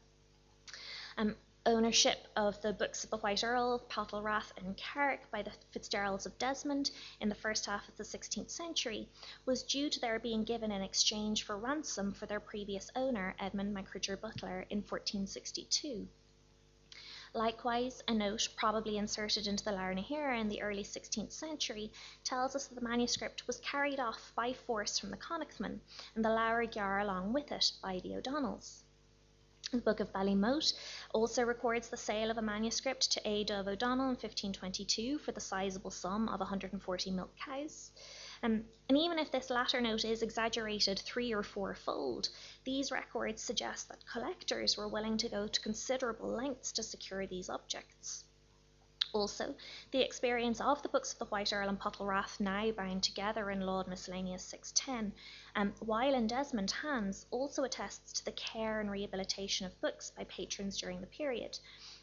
Um, 1.17 1.35
ownership 1.67 2.27
of 2.35 2.61
the 2.61 2.71
books 2.71 3.03
of 3.03 3.09
the 3.09 3.17
White 3.17 3.43
Earl, 3.43 3.79
Pottlerath, 3.89 4.51
and 4.57 4.77
Carrick 4.77 5.31
by 5.31 5.41
the 5.41 5.51
Fitzgeralds 5.71 6.27
of 6.27 6.37
Desmond 6.37 6.91
in 7.19 7.27
the 7.27 7.33
first 7.33 7.65
half 7.65 7.89
of 7.89 7.97
the 7.97 8.03
16th 8.03 8.51
century 8.51 9.09
was 9.47 9.63
due 9.63 9.89
to 9.89 9.99
their 9.99 10.19
being 10.19 10.43
given 10.43 10.71
in 10.71 10.83
exchange 10.83 11.43
for 11.43 11.57
ransom 11.57 12.11
for 12.11 12.27
their 12.27 12.39
previous 12.39 12.91
owner, 12.95 13.35
Edmund 13.39 13.75
MacRichard 13.75 14.21
Butler, 14.21 14.67
in 14.69 14.77
1462. 14.77 16.07
Likewise, 17.33 18.03
a 18.07 18.13
note, 18.13 18.47
probably 18.55 18.97
inserted 18.97 19.47
into 19.47 19.63
the 19.63 19.71
Lar 19.71 19.91
in 19.91 20.47
the 20.47 20.61
early 20.61 20.83
16th 20.83 21.33
century, 21.33 21.91
tells 22.23 22.55
us 22.55 22.67
that 22.67 22.75
the 22.75 22.87
manuscript 22.87 23.47
was 23.47 23.59
carried 23.59 23.99
off 23.99 24.31
by 24.35 24.53
force 24.53 24.99
from 24.99 25.09
the 25.09 25.17
Connachtmen, 25.17 25.81
and 26.15 26.23
the 26.23 26.29
Leabhar 26.29 26.71
Gearr 26.71 27.01
along 27.01 27.33
with 27.33 27.51
it 27.51 27.73
by 27.81 27.99
the 28.01 28.15
O'Donnells. 28.15 28.84
The 29.75 29.81
Book 29.81 29.99
of 29.99 30.13
Ballymote 30.13 30.73
also 31.13 31.43
records 31.43 31.89
the 31.89 31.97
sale 31.97 32.31
of 32.31 32.37
a 32.37 32.41
manuscript 32.41 33.11
to 33.11 33.21
Aodh 33.23 33.47
Dubh 33.47 33.67
O'Donnell 33.67 34.05
in 34.05 34.15
1522 34.15 35.17
for 35.17 35.33
the 35.33 35.41
sizable 35.41 35.91
sum 35.91 36.29
of 36.29 36.39
140 36.39 37.11
milk 37.11 37.35
cows. 37.35 37.91
Um, 38.41 38.63
and 38.87 38.97
even 38.97 39.19
if 39.19 39.31
this 39.31 39.49
latter 39.49 39.81
note 39.81 40.05
is 40.05 40.21
exaggerated 40.21 40.99
three 40.99 41.33
or 41.33 41.43
fourfold, 41.43 42.29
these 42.63 42.89
records 42.89 43.41
suggest 43.41 43.89
that 43.89 44.07
collectors 44.09 44.77
were 44.77 44.87
willing 44.87 45.17
to 45.17 45.27
go 45.27 45.45
to 45.45 45.59
considerable 45.59 46.29
lengths 46.29 46.71
to 46.71 46.81
secure 46.81 47.27
these 47.27 47.49
objects. 47.49 48.23
Also, 49.15 49.55
the 49.91 50.01
experience 50.01 50.59
of 50.59 50.83
the 50.83 50.89
books 50.89 51.13
of 51.13 51.19
the 51.19 51.25
White 51.27 51.53
Earl 51.53 51.69
and 51.69 51.79
Pottlerath 51.79 52.37
now 52.41 52.69
bound 52.71 53.01
together 53.01 53.49
in 53.49 53.61
Laud 53.61 53.87
Miscellaneous 53.87 54.43
610, 54.43 55.13
um, 55.55 55.73
while 55.79 56.13
in 56.13 56.27
Desmond 56.27 56.71
hands, 56.71 57.25
also 57.31 57.63
attests 57.63 58.11
to 58.11 58.25
the 58.25 58.33
care 58.33 58.81
and 58.81 58.91
rehabilitation 58.91 59.65
of 59.65 59.79
books 59.79 60.11
by 60.11 60.25
patrons 60.25 60.77
during 60.77 60.99
the 60.99 61.07
period. 61.07 61.57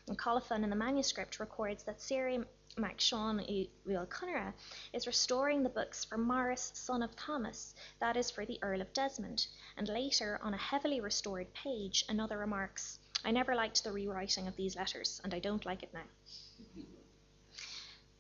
And 0.09 0.17
Colophon 0.17 0.65
in 0.65 0.71
the 0.71 0.75
manuscript 0.75 1.39
records 1.39 1.85
that 1.85 2.01
Siri 2.01 2.47
MacSean 2.79 3.69
Uil 3.87 4.53
is 4.95 5.07
restoring 5.07 5.63
the 5.63 5.69
books 5.69 6.07
for 6.07 6.17
Morris, 6.17 6.73
son 6.75 7.03
of 7.03 7.15
Thomas, 7.15 7.75
that 7.99 8.17
is 8.17 8.31
for 8.31 8.47
the 8.47 8.59
Earl 8.63 8.81
of 8.81 8.91
Desmond, 8.95 9.49
and 9.77 9.87
later, 9.87 10.41
on 10.43 10.55
a 10.55 10.57
heavily 10.57 10.99
restored 10.99 11.53
page, 11.53 12.07
another 12.09 12.39
remarks, 12.39 12.99
I 13.23 13.31
never 13.31 13.55
liked 13.55 13.85
the 13.85 13.93
rewriting 13.93 14.49
of 14.49 14.57
these 14.57 14.75
letters, 14.77 15.21
and 15.23 15.35
I 15.35 15.39
don't 15.41 15.67
like 15.67 15.83
it 15.83 15.93
now. 15.93 16.07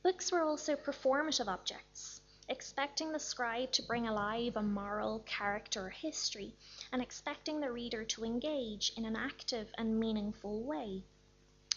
Books 0.02 0.32
were 0.32 0.42
also 0.42 0.74
performative 0.74 1.46
objects, 1.46 2.22
expecting 2.48 3.12
the 3.12 3.20
scribe 3.20 3.70
to 3.70 3.82
bring 3.82 4.08
alive 4.08 4.56
a 4.56 4.62
moral, 4.62 5.20
character, 5.20 5.86
or 5.86 5.90
history, 5.90 6.56
and 6.90 7.00
expecting 7.00 7.60
the 7.60 7.70
reader 7.70 8.04
to 8.06 8.24
engage 8.24 8.92
in 8.96 9.04
an 9.04 9.14
active 9.14 9.72
and 9.78 10.00
meaningful 10.00 10.60
way. 10.64 11.04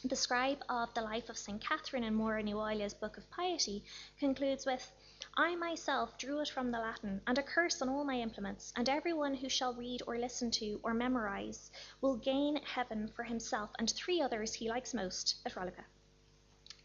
The 0.03 0.15
scribe 0.15 0.63
of 0.67 0.91
the 0.95 1.01
life 1.01 1.29
of 1.29 1.38
St. 1.38 1.61
Catherine 1.61 2.03
in 2.03 2.17
New 2.17 2.89
Book 2.99 3.17
of 3.17 3.29
Piety 3.29 3.83
concludes 4.17 4.65
with, 4.65 4.91
I 5.38 5.55
myself 5.55 6.17
drew 6.17 6.39
it 6.41 6.49
from 6.49 6.71
the 6.71 6.79
Latin, 6.79 7.21
and 7.27 7.38
a 7.38 7.43
curse 7.43 7.79
on 7.79 7.89
all 7.89 8.03
my 8.03 8.19
implements, 8.19 8.73
and 8.75 8.89
every 8.89 9.13
one 9.13 9.35
who 9.35 9.49
shall 9.49 9.75
read 9.75 10.01
or 10.07 10.17
listen 10.17 10.49
to 10.49 10.79
or 10.81 10.95
memorize 10.95 11.71
will 12.01 12.15
gain 12.15 12.55
heaven 12.57 13.07
for 13.07 13.21
himself 13.21 13.69
and 13.77 13.88
three 13.88 14.19
others 14.19 14.55
he 14.55 14.67
likes 14.67 14.95
most 14.95 15.35
at 15.45 15.53
rollica. 15.53 15.85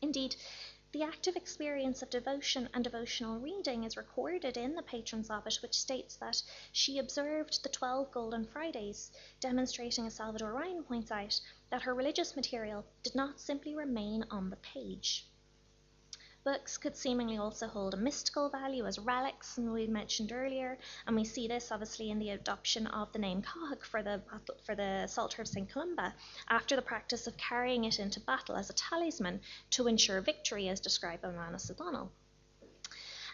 Indeed, 0.03 0.35
the 0.93 1.03
active 1.05 1.37
experience 1.37 2.03
of 2.03 2.11
devotion 2.11 2.69
and 2.75 2.83
devotional 2.83 3.39
reading 3.39 3.85
is 3.85 3.97
recorded 3.97 4.57
in 4.57 4.75
the 4.75 4.83
patrons 4.83 5.31
of 5.31 5.47
it, 5.47 5.55
which 5.63 5.79
states 5.79 6.17
that 6.17 6.43
she 6.73 6.99
observed 6.99 7.63
the 7.63 7.69
12 7.69 8.11
Golden 8.11 8.45
Fridays, 8.45 9.13
demonstrating, 9.39 10.07
as 10.07 10.15
Salvador 10.15 10.53
Ryan 10.53 10.83
points 10.83 11.13
out, 11.13 11.41
that 11.71 11.83
her 11.83 11.95
religious 11.95 12.35
material 12.35 12.85
did 13.05 13.15
not 13.15 13.39
simply 13.39 13.77
remain 13.77 14.25
on 14.31 14.51
the 14.51 14.57
page. 14.57 15.30
Books 16.43 16.79
could 16.79 16.97
seemingly 16.97 17.37
also 17.37 17.67
hold 17.67 17.93
a 17.93 17.99
mystical 17.99 18.49
value 18.49 18.87
as 18.87 18.99
relics, 18.99 19.59
and 19.59 19.71
we 19.71 19.87
mentioned 19.87 20.33
earlier, 20.33 20.79
and 21.07 21.15
we 21.15 21.23
see 21.23 21.47
this 21.47 21.71
obviously 21.71 22.09
in 22.11 22.19
the 22.19 22.31
adoption 22.31 22.87
of 22.87 23.13
the 23.13 23.19
name 23.19 23.43
Cathach 23.43 23.85
for 23.85 24.03
the 24.03 24.23
for 24.65 24.75
the 24.75 25.07
Psalter 25.07 25.43
of 25.43 25.49
St. 25.49 25.69
Columba, 25.69 26.15
after 26.49 26.77
the 26.77 26.83
practice 26.83 27.27
of 27.27 27.37
carrying 27.37 27.85
it 27.85 27.99
into 27.99 28.21
battle 28.21 28.57
as 28.57 28.71
a 28.71 28.73
talisman 28.73 29.43
to 29.73 29.87
ensure 29.87 30.23
victory, 30.23 30.71
as 30.71 30.81
described 30.81 31.21
by 31.21 31.31
Manus 31.31 31.71
O'Donnell. 31.71 32.11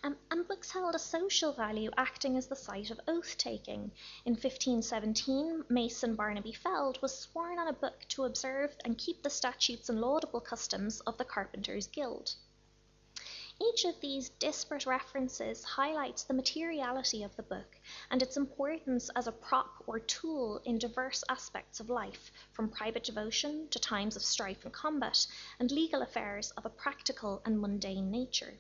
Um, 0.03 0.17
and 0.33 0.49
books 0.49 0.73
held 0.73 0.97
a 0.97 0.99
social 0.99 1.53
value, 1.53 1.93
acting 1.97 2.37
as 2.37 2.49
the 2.49 2.57
site 2.57 2.91
of 2.91 3.01
oath 3.07 3.39
taking. 3.39 3.93
In 4.25 4.33
1517, 4.33 5.67
Mason 5.69 6.17
Barnaby 6.17 6.53
Feld 6.53 7.01
was 7.03 7.17
sworn 7.17 7.61
on 7.61 7.69
a 7.69 7.73
book 7.73 8.05
to 8.09 8.25
observe 8.25 8.77
and 8.85 8.99
keep 8.99 9.23
the 9.23 9.31
statutes 9.31 9.89
and 9.89 10.01
laudable 10.01 10.41
customs 10.41 10.99
of 11.03 11.17
the 11.19 11.25
Carpenters' 11.25 11.87
Guild. 11.87 12.35
Each 13.59 13.87
of 13.87 14.01
these 14.01 14.29
disparate 14.29 14.85
references 14.85 15.65
highlights 15.65 16.25
the 16.25 16.35
materiality 16.35 17.23
of 17.23 17.35
the 17.37 17.43
book 17.43 17.81
and 18.11 18.23
its 18.23 18.37
importance 18.37 19.09
as 19.17 19.27
a 19.27 19.33
prop 19.33 19.83
or 19.87 19.99
tool 19.99 20.59
in 20.65 20.79
diverse 20.79 21.25
aspects 21.29 21.81
of 21.81 21.89
life, 21.89 22.31
from 22.53 22.69
private 22.69 23.05
devotion 23.05 23.69
to 23.69 23.79
times 23.79 24.15
of 24.15 24.23
strife 24.23 24.65
and 24.65 24.75
combat, 24.75 25.27
and 25.59 25.71
legal 25.71 26.03
affairs 26.03 26.51
of 26.53 26.67
a 26.67 26.71
practical 26.71 27.41
and 27.47 27.59
mundane 27.59 28.11
nature. 28.11 28.59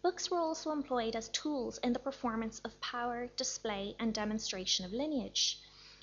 Books 0.00 0.30
were 0.30 0.38
also 0.38 0.70
employed 0.70 1.16
as 1.16 1.28
tools 1.28 1.78
in 1.78 1.92
the 1.92 1.98
performance 1.98 2.60
of 2.60 2.80
power, 2.80 3.26
display, 3.36 3.96
and 3.98 4.14
demonstration 4.14 4.84
of 4.84 4.92
lineage. 4.92 5.60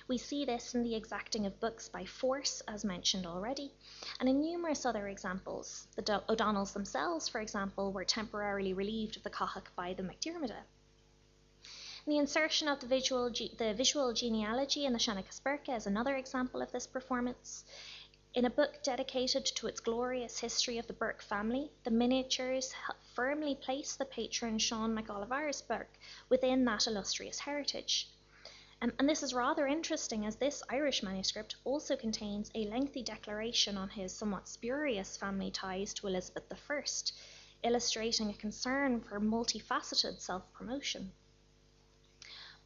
We 0.09 0.17
see 0.17 0.45
this 0.45 0.73
in 0.73 0.83
the 0.83 0.95
exacting 0.95 1.45
of 1.45 1.59
books 1.59 1.89
by 1.89 2.05
force, 2.05 2.61
as 2.61 2.85
mentioned 2.85 3.25
already, 3.25 3.73
and 4.19 4.29
in 4.29 4.39
numerous 4.39 4.85
other 4.85 5.09
examples. 5.09 5.85
The 5.95 6.23
O'Donnells 6.29 6.71
themselves, 6.71 7.27
for 7.27 7.41
example, 7.41 7.91
were 7.91 8.05
temporarily 8.05 8.71
relieved 8.71 9.17
of 9.17 9.23
the 9.23 9.29
Cathach 9.29 9.75
by 9.75 9.93
the 9.93 10.03
MacDiarmida. 10.03 10.63
The 12.05 12.17
insertion 12.17 12.69
of 12.69 12.79
the 12.79 12.87
visual, 12.87 13.29
the 13.29 13.73
visual 13.75 14.13
genealogy 14.13 14.85
in 14.85 14.93
the 14.93 14.99
Seanchas 14.99 15.41
Búrcach 15.41 15.75
is 15.75 15.85
another 15.85 16.15
example 16.15 16.61
of 16.61 16.71
this 16.71 16.87
performance. 16.87 17.65
In 18.33 18.45
a 18.45 18.49
book 18.49 18.81
dedicated 18.83 19.45
to 19.45 19.67
its 19.67 19.81
glorious 19.81 20.39
history 20.39 20.77
of 20.77 20.87
the 20.87 20.93
Burke 20.93 21.21
family, 21.21 21.69
the 21.83 21.91
miniatures 21.91 22.73
firmly 23.13 23.55
place 23.55 23.97
the 23.97 24.05
patron 24.05 24.57
Sean 24.57 24.95
MacOlivar's 24.95 25.61
Burke 25.61 25.99
within 26.29 26.63
that 26.63 26.87
illustrious 26.87 27.39
heritage. 27.39 28.09
Um, 28.79 28.93
and 28.99 29.09
this 29.09 29.23
is 29.23 29.33
rather 29.33 29.65
interesting 29.65 30.25
as 30.27 30.35
this 30.35 30.61
Irish 30.69 31.01
manuscript 31.01 31.55
also 31.63 31.95
contains 31.95 32.51
a 32.53 32.65
lengthy 32.65 33.01
declaration 33.01 33.75
on 33.75 33.89
his 33.89 34.13
somewhat 34.13 34.47
spurious 34.47 35.17
family 35.17 35.49
ties 35.49 35.95
to 35.95 36.05
Elizabeth 36.05 36.53
I, 36.69 36.83
illustrating 37.63 38.29
a 38.29 38.33
concern 38.35 39.01
for 39.01 39.19
multifaceted 39.19 40.19
self 40.19 40.53
promotion. 40.53 41.11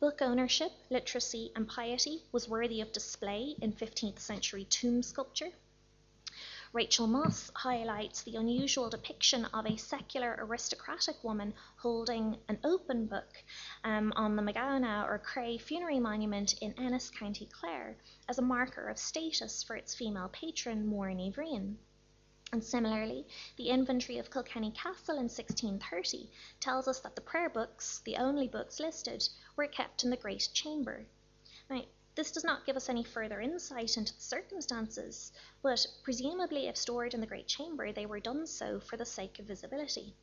Book 0.01 0.21
ownership, 0.21 0.73
literacy, 0.89 1.51
and 1.55 1.69
piety 1.69 2.23
was 2.33 2.49
worthy 2.49 2.81
of 2.81 2.91
display 2.91 3.55
in 3.61 3.71
15th 3.71 4.19
century 4.19 4.65
tomb 4.65 5.03
sculpture. 5.03 5.51
Rachel 6.73 7.05
Moss 7.05 7.51
highlights 7.53 8.21
the 8.21 8.37
unusual 8.37 8.89
depiction 8.89 9.43
of 9.43 9.65
a 9.65 9.75
secular 9.75 10.37
aristocratic 10.39 11.21
woman 11.21 11.53
holding 11.75 12.37
an 12.47 12.59
open 12.63 13.07
book 13.07 13.43
um, 13.83 14.13
on 14.15 14.37
the 14.37 14.41
Magana 14.41 15.05
or 15.05 15.19
Cray 15.19 15.57
funerary 15.57 15.99
monument 15.99 16.53
in 16.61 16.71
Ennis, 16.79 17.09
County 17.09 17.45
Clare, 17.45 17.97
as 18.29 18.37
a 18.37 18.41
marker 18.41 18.87
of 18.87 18.97
status 18.97 19.63
for 19.63 19.75
its 19.75 19.93
female 19.93 20.29
patron, 20.29 20.87
Mourne 20.87 21.33
Vreen. 21.33 21.75
And 22.53 22.63
similarly, 22.63 23.27
the 23.57 23.67
inventory 23.67 24.17
of 24.17 24.31
Kilkenny 24.31 24.71
Castle 24.71 25.15
in 25.15 25.27
1630 25.27 26.31
tells 26.61 26.87
us 26.87 27.01
that 27.01 27.15
the 27.15 27.21
prayer 27.21 27.49
books, 27.49 27.99
the 28.05 28.15
only 28.15 28.47
books 28.47 28.79
listed, 28.79 29.27
were 29.57 29.67
kept 29.67 30.05
in 30.05 30.09
the 30.09 30.15
Great 30.15 30.47
Chamber. 30.53 31.05
Now, 31.69 31.83
this 32.15 32.31
does 32.31 32.43
not 32.43 32.65
give 32.65 32.75
us 32.75 32.89
any 32.89 33.03
further 33.03 33.39
insight 33.39 33.95
into 33.95 34.13
the 34.13 34.21
circumstances, 34.21 35.31
but 35.61 35.85
presumably, 36.03 36.67
if 36.67 36.75
stored 36.75 37.13
in 37.13 37.21
the 37.21 37.27
Great 37.27 37.47
Chamber, 37.47 37.93
they 37.93 38.05
were 38.05 38.19
done 38.19 38.45
so 38.45 38.79
for 38.79 38.97
the 38.97 39.05
sake 39.05 39.39
of 39.39 39.45
visibility. 39.45 40.13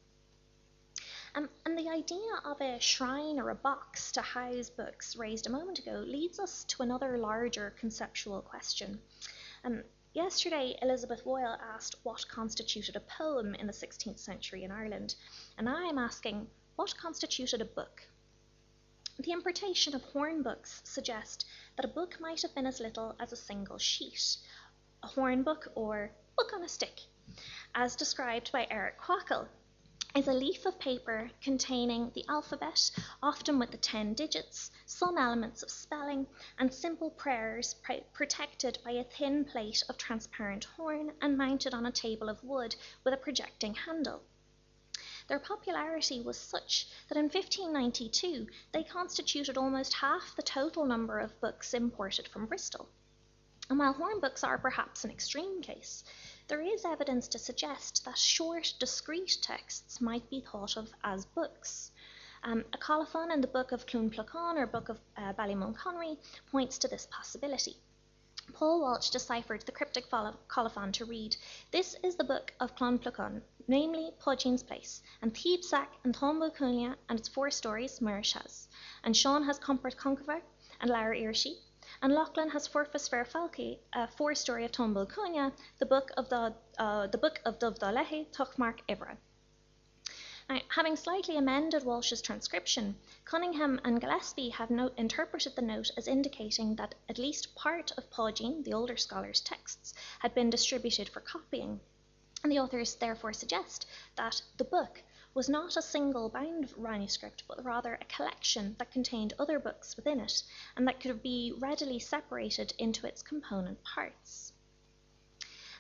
Um, 1.35 1.49
and 1.65 1.79
the 1.79 1.89
idea 1.89 2.41
of 2.45 2.61
a 2.61 2.81
shrine 2.81 3.39
or 3.39 3.51
a 3.51 3.55
box 3.55 4.13
to 4.13 4.23
house 4.23 4.71
books 4.71 5.17
raised 5.17 5.47
a 5.47 5.51
moment 5.51 5.79
ago 5.79 6.03
leads 6.07 6.39
us 6.39 6.65
to 6.65 6.83
another 6.83 7.17
larger 7.19 7.71
conceptual 7.79 8.43
question. 8.43 9.01
Um, 9.65 9.85
yesterday, 10.15 10.79
Elizabeth 10.83 11.25
Boyle 11.25 11.59
asked 11.75 11.97
what 12.03 12.29
constituted 12.29 12.97
a 12.97 13.01
poem 13.01 13.55
in 13.55 13.67
the 13.67 13.73
16th 13.73 14.19
century 14.19 14.65
in 14.65 14.71
Ireland, 14.71 15.15
and 15.57 15.69
I 15.69 15.85
am 15.85 15.99
asking 15.99 16.49
what 16.77 16.97
constituted 16.97 17.61
a 17.61 17.67
book. 17.67 18.03
The 19.21 19.33
importation 19.33 19.95
of 19.95 20.03
horn 20.03 20.43
books 20.43 20.81
suggest 20.85 21.45
that 21.79 21.85
a 21.85 21.95
book 21.95 22.19
might 22.19 22.43
have 22.43 22.53
been 22.57 22.67
as 22.67 22.81
little 22.81 23.15
as 23.21 23.31
a 23.31 23.37
single 23.37 23.79
sheet, 23.79 24.37
a 25.05 25.07
horn 25.07 25.45
book 25.45 25.71
or 25.77 26.11
book 26.37 26.53
on 26.53 26.65
a 26.65 26.69
stick, 26.69 27.03
as 27.73 27.95
described 27.95 28.51
by 28.51 28.67
Eric 28.69 28.99
Quackle, 28.99 29.47
is 30.17 30.27
a 30.27 30.33
leaf 30.33 30.67
of 30.67 30.77
paper 30.81 31.31
containing 31.41 32.11
the 32.17 32.25
alphabet, 32.29 32.91
often 33.23 33.61
with 33.61 33.71
the 33.71 33.77
10 33.77 34.15
digits, 34.15 34.73
some 34.87 35.17
elements 35.17 35.63
of 35.63 35.71
spelling, 35.71 36.27
and 36.59 36.75
simple 36.75 37.11
prayers 37.11 37.75
pr- 37.75 38.03
protected 38.13 38.81
by 38.85 38.91
a 38.91 39.05
thin 39.05 39.45
plate 39.45 39.85
of 39.89 39.97
transparent 39.97 40.65
horn 40.65 41.13
and 41.21 41.39
mounted 41.39 41.73
on 41.73 41.87
a 41.87 41.93
table 41.93 42.29
of 42.29 42.43
wood 42.43 42.75
with 43.05 43.15
a 43.15 43.17
projecting 43.17 43.75
handle. 43.75 44.21
Their 45.29 45.39
popularity 45.39 46.23
was 46.23 46.39
such 46.39 46.89
that 47.09 47.19
in 47.19 47.25
1592 47.25 48.47
they 48.73 48.83
constituted 48.83 49.59
almost 49.59 49.93
half 49.93 50.35
the 50.35 50.43
total 50.43 50.87
number 50.87 51.19
of 51.19 51.39
books 51.39 51.75
imported 51.75 52.27
from 52.27 52.47
Bristol. 52.47 52.89
And 53.69 53.79
while 53.79 53.93
hornbooks 53.93 54.43
are 54.43 54.57
perhaps 54.57 55.05
an 55.05 55.11
extreme 55.11 55.61
case, 55.61 56.03
there 56.47 56.63
is 56.63 56.87
evidence 56.87 57.29
to 57.29 57.39
suggest 57.39 58.07
that 58.07 58.17
short, 58.17 58.73
discrete 58.79 59.37
texts 59.43 60.01
might 60.01 60.31
be 60.31 60.41
thought 60.41 60.79
of 60.79 60.95
as 61.05 61.27
books. 61.27 61.93
Um, 62.43 62.65
a 62.73 62.79
colophon 62.79 63.31
in 63.31 63.43
the 63.43 63.47
Book 63.47 63.71
of 63.71 63.85
Placán 63.85 64.57
or 64.57 64.67
Book 64.67 64.89
of 64.89 64.99
uh, 65.19 65.35
Ballymulconry 65.35 66.17
points 66.51 66.79
to 66.79 66.89
this 66.89 67.07
possibility. 67.11 67.77
Paul 68.55 68.81
Walsh 68.81 69.11
deciphered 69.11 69.67
the 69.67 69.73
cryptic 69.73 70.07
colophon 70.49 70.91
to 70.93 71.05
read, 71.05 71.37
This 71.71 71.97
is 72.03 72.17
the 72.17 72.25
Book 72.25 72.55
of 72.61 72.75
Clon 72.75 72.99
Placán, 72.99 73.43
namely 73.69 74.11
Poggine's 74.19 74.63
Place, 74.63 75.03
and 75.21 75.37
Thebes 75.37 75.75
and 76.03 76.15
Tombo 76.15 76.49
Cunha 76.49 76.97
and 77.09 77.19
its 77.19 77.29
four 77.29 77.51
stories 77.51 78.01
Murish 78.01 78.33
has, 78.33 78.67
and 79.05 79.15
Sean 79.15 79.45
has 79.45 79.59
Comport 79.59 79.97
Concover 79.97 80.43
and 80.81 80.91
Lara 80.91 81.15
Irshi, 81.17 81.59
and 82.01 82.15
Lachlan 82.15 82.49
has 82.49 82.67
Forfus 82.67 83.09
Fair 83.09 83.27
Falke, 83.27 83.79
a 83.93 84.09
four 84.09 84.35
story 84.35 84.65
of 84.65 84.73
Tombo 84.73 85.05
Cunha, 85.05 85.53
the 85.79 85.87
book 85.87 86.11
of 86.17 86.31
the 86.31 86.55
uh, 86.79 87.07
the 87.09 87.19
book 87.19 87.41
of 87.45 87.59
Dovdalehi 87.59 88.33
Tochmark 88.33 88.81
Ivra. 88.89 89.19
Now, 90.49 90.63
having 90.69 90.97
slightly 90.97 91.37
amended 91.37 91.85
Walsh's 91.85 92.23
transcription, 92.23 92.97
Cunningham 93.27 93.83
and 93.85 94.01
Gillespie 94.01 94.49
have 94.49 94.71
note, 94.71 94.95
interpreted 94.97 95.57
the 95.57 95.61
note 95.61 95.91
as 95.95 96.09
indicating 96.09 96.77
that 96.77 96.95
at 97.07 97.19
least 97.19 97.55
part 97.55 97.93
of 97.99 98.09
Poggine, 98.09 98.65
the 98.65 98.73
older 98.73 98.97
scholar's 98.97 99.41
texts, 99.43 99.93
had 100.21 100.35
been 100.35 100.49
distributed 100.49 101.11
for 101.11 101.21
copying. 101.21 101.81
And 102.43 102.53
the 102.53 102.61
authors 102.61 102.95
therefore 102.95 103.33
suggest 103.33 103.87
that 104.17 104.43
the 104.57 104.65
book 104.65 105.03
was 105.35 105.49
not 105.49 105.77
a 105.77 105.83
single 105.83 106.29
bound 106.29 106.77
manuscript, 106.79 107.43
but 107.47 107.65
rather 107.65 107.95
a 107.95 108.05
collection 108.05 108.77
that 108.79 108.91
contained 108.91 109.35
other 109.39 109.59
books 109.59 109.97
within 109.97 110.21
it, 110.21 110.43
and 110.77 110.87
that 110.87 111.01
could 111.01 111.23
be 111.23 111.53
readily 111.59 111.99
separated 111.99 112.73
into 112.79 113.07
its 113.07 113.23
component 113.23 113.83
parts. 113.83 114.53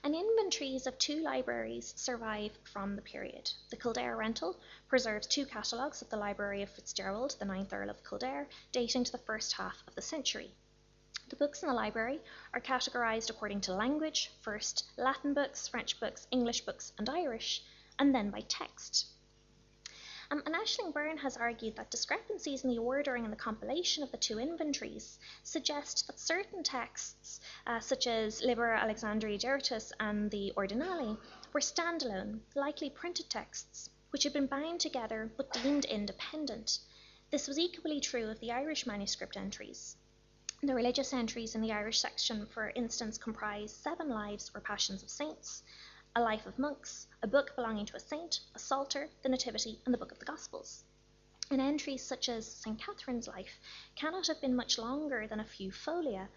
And 0.02 0.14
inventories 0.14 0.86
of 0.86 0.98
two 0.98 1.20
libraries 1.20 1.92
survive 1.96 2.56
from 2.62 2.94
the 2.94 3.02
period. 3.02 3.50
The 3.70 3.76
Kildare 3.76 4.16
Rental 4.16 4.56
preserves 4.86 5.26
two 5.26 5.44
catalogues 5.46 6.02
of 6.02 6.08
the 6.08 6.16
Library 6.16 6.62
of 6.62 6.70
Fitzgerald, 6.70 7.36
the 7.38 7.44
ninth 7.44 7.72
Earl 7.72 7.90
of 7.90 8.04
Kildare, 8.04 8.48
dating 8.70 9.04
to 9.04 9.12
the 9.12 9.18
first 9.18 9.54
half 9.54 9.82
of 9.86 9.94
the 9.94 10.02
century. 10.02 10.54
The 11.28 11.36
books 11.36 11.62
in 11.62 11.68
the 11.68 11.74
library 11.74 12.20
are 12.54 12.60
categorized 12.60 13.28
according 13.28 13.60
to 13.62 13.74
language 13.74 14.32
first 14.40 14.84
Latin 14.96 15.34
books, 15.34 15.68
French 15.68 16.00
books, 16.00 16.26
English 16.30 16.62
books, 16.62 16.94
and 16.96 17.06
Irish, 17.06 17.62
and 17.98 18.14
then 18.14 18.30
by 18.30 18.40
text. 18.40 19.08
Um, 20.30 20.42
and 20.46 20.54
Aisling 20.54 20.92
Byrne 20.92 21.18
has 21.18 21.36
argued 21.36 21.76
that 21.76 21.90
discrepancies 21.90 22.64
in 22.64 22.70
the 22.70 22.78
ordering 22.78 23.24
and 23.24 23.32
the 23.32 23.36
compilation 23.36 24.02
of 24.02 24.10
the 24.10 24.16
two 24.16 24.38
inventories 24.38 25.18
suggest 25.42 26.06
that 26.06 26.18
certain 26.18 26.62
texts, 26.62 27.40
uh, 27.66 27.80
such 27.80 28.06
as 28.06 28.42
Liber 28.42 28.74
Alexandri 28.74 29.38
Diartis 29.38 29.92
and 30.00 30.30
the 30.30 30.54
Ordinale, 30.56 31.18
were 31.52 31.60
standalone, 31.60 32.40
likely 32.54 32.88
printed 32.88 33.28
texts, 33.28 33.90
which 34.10 34.22
had 34.22 34.32
been 34.32 34.46
bound 34.46 34.80
together 34.80 35.30
but 35.36 35.52
deemed 35.52 35.84
independent. 35.84 36.78
This 37.30 37.46
was 37.46 37.58
equally 37.58 38.00
true 38.00 38.30
of 38.30 38.40
the 38.40 38.52
Irish 38.52 38.86
manuscript 38.86 39.36
entries. 39.36 39.96
The 40.60 40.74
religious 40.74 41.12
entries 41.12 41.54
in 41.54 41.60
the 41.60 41.70
Irish 41.70 42.00
section, 42.00 42.44
for 42.46 42.70
instance, 42.70 43.16
comprise 43.16 43.72
seven 43.72 44.08
lives 44.08 44.50
or 44.52 44.60
passions 44.60 45.04
of 45.04 45.08
saints, 45.08 45.62
a 46.16 46.20
life 46.20 46.46
of 46.46 46.58
monks, 46.58 47.06
a 47.22 47.28
book 47.28 47.54
belonging 47.54 47.86
to 47.86 47.96
a 47.96 48.00
saint, 48.00 48.40
a 48.56 48.58
psalter, 48.58 49.08
the 49.22 49.28
Nativity, 49.28 49.80
and 49.84 49.94
the 49.94 49.98
Book 49.98 50.10
of 50.10 50.18
the 50.18 50.24
Gospels. 50.24 50.82
And 51.48 51.60
entries 51.60 52.02
such 52.02 52.28
as 52.28 52.44
St. 52.44 52.76
Catherine's 52.76 53.28
life 53.28 53.60
cannot 53.94 54.26
have 54.26 54.40
been 54.40 54.56
much 54.56 54.78
longer 54.78 55.28
than 55.28 55.38
a 55.38 55.44
few 55.44 55.70
folia, 55.70 56.28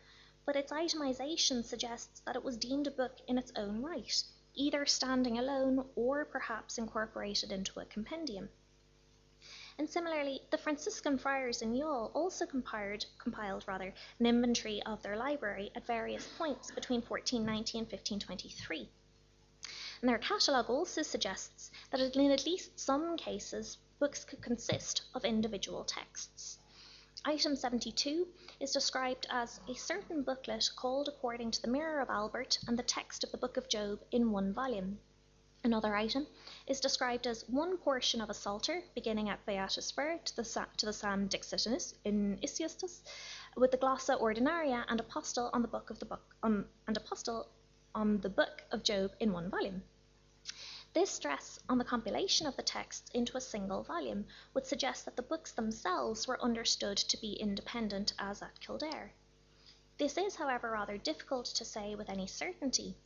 but 0.46 0.56
its 0.56 0.72
itemization 0.72 1.66
suggests 1.66 2.20
that 2.20 2.36
it 2.36 2.44
was 2.44 2.58
deemed 2.58 2.86
a 2.86 2.92
book 2.92 3.18
in 3.28 3.40
its 3.40 3.52
own 3.56 3.82
right, 3.82 4.24
either 4.54 4.86
standing 4.86 5.40
alone 5.40 5.90
or 5.96 6.26
perhaps 6.26 6.78
incorporated 6.78 7.52
into 7.52 7.80
a 7.80 7.86
compendium. 7.86 8.50
And 9.82 9.90
similarly, 9.90 10.44
the 10.52 10.60
Franciscan 10.60 11.18
friars 11.18 11.64
in 11.64 11.74
Youghal 11.74 12.12
also 12.14 12.46
compiled, 12.46 13.08
compiled 13.18 13.66
rather, 13.68 13.96
an 14.20 14.28
inventory 14.28 14.80
of 14.84 15.02
their 15.02 15.18
library 15.18 15.72
at 15.74 15.88
various 15.88 16.28
points 16.38 16.70
between 16.70 17.02
1490 17.02 17.80
and 17.80 17.88
1523. 17.88 18.88
And 20.02 20.08
their 20.08 20.20
catalogue 20.20 20.70
also 20.70 21.02
suggests 21.02 21.72
that 21.90 22.00
in 22.00 22.30
at 22.30 22.46
least 22.46 22.80
some 22.80 23.18
cases, 23.18 23.80
books 23.98 24.24
could 24.24 24.44
consist 24.44 25.02
of 25.16 25.26
individual 25.26 25.84
texts. 25.84 26.60
Item 27.26 27.56
72 27.56 28.28
is 28.60 28.74
described 28.74 29.26
as 29.32 29.62
a 29.68 29.74
certain 29.74 30.22
booklet 30.22 30.70
called 30.76 31.08
according 31.08 31.50
to 31.50 31.62
the 31.64 31.68
Mirror 31.68 32.02
of 32.02 32.12
Albert 32.12 32.60
and 32.68 32.78
the 32.78 32.84
text 32.84 33.24
of 33.24 33.32
the 33.32 33.38
Book 33.40 33.58
of 33.58 33.68
Job 33.68 34.00
in 34.12 34.32
one 34.32 34.54
volume. 34.54 35.00
Another 35.64 35.96
item 35.96 36.26
is 36.66 36.80
described 36.80 37.28
as 37.28 37.48
one 37.48 37.78
portion 37.78 38.20
of 38.20 38.32
a 38.32 38.34
psalter 38.34 38.84
beginning 38.96 39.30
at 39.30 39.46
Beatus 39.46 39.92
Vir 39.92 40.18
to 40.26 40.36
the, 40.36 40.68
to 40.78 40.86
the 40.88 40.94
Psalm 40.94 41.30
Dixitinus 41.30 41.94
in 42.04 42.40
Isiustus, 42.42 43.04
with 43.56 43.70
the 43.70 43.78
Glossa 43.78 44.20
Ordinaria 44.20 44.84
and 44.88 45.00
Apostle 45.00 45.52
on 45.54 45.62
the 45.62 45.68
book 45.68 45.92
of 45.92 46.00
the 46.00 46.06
book 46.06 46.36
um, 46.42 46.68
and 46.88 46.98
Apostle 46.98 47.48
on 47.94 48.20
the 48.22 48.30
book 48.30 48.64
of 48.72 48.82
Job 48.82 49.12
in 49.20 49.34
one 49.34 49.52
volume. 49.52 49.84
This 50.94 51.12
stress 51.12 51.60
on 51.70 51.78
the 51.78 51.86
compilation 51.86 52.48
of 52.48 52.56
the 52.56 52.64
texts 52.64 53.12
into 53.14 53.38
a 53.38 53.42
single 53.42 53.84
volume 53.84 54.26
would 54.56 54.66
suggest 54.66 55.06
that 55.06 55.16
the 55.16 55.22
books 55.22 55.52
themselves 55.52 56.28
were 56.28 56.42
understood 56.42 56.98
to 56.98 57.18
be 57.18 57.34
independent 57.34 58.14
as 58.18 58.42
at 58.42 58.60
Kildare. 58.60 59.14
This 60.00 60.18
is, 60.18 60.36
however, 60.38 60.72
rather 60.72 60.98
difficult 60.98 61.46
to 61.46 61.64
say 61.64 61.94
with 61.94 62.10
any 62.10 62.26
certainty, 62.26 62.98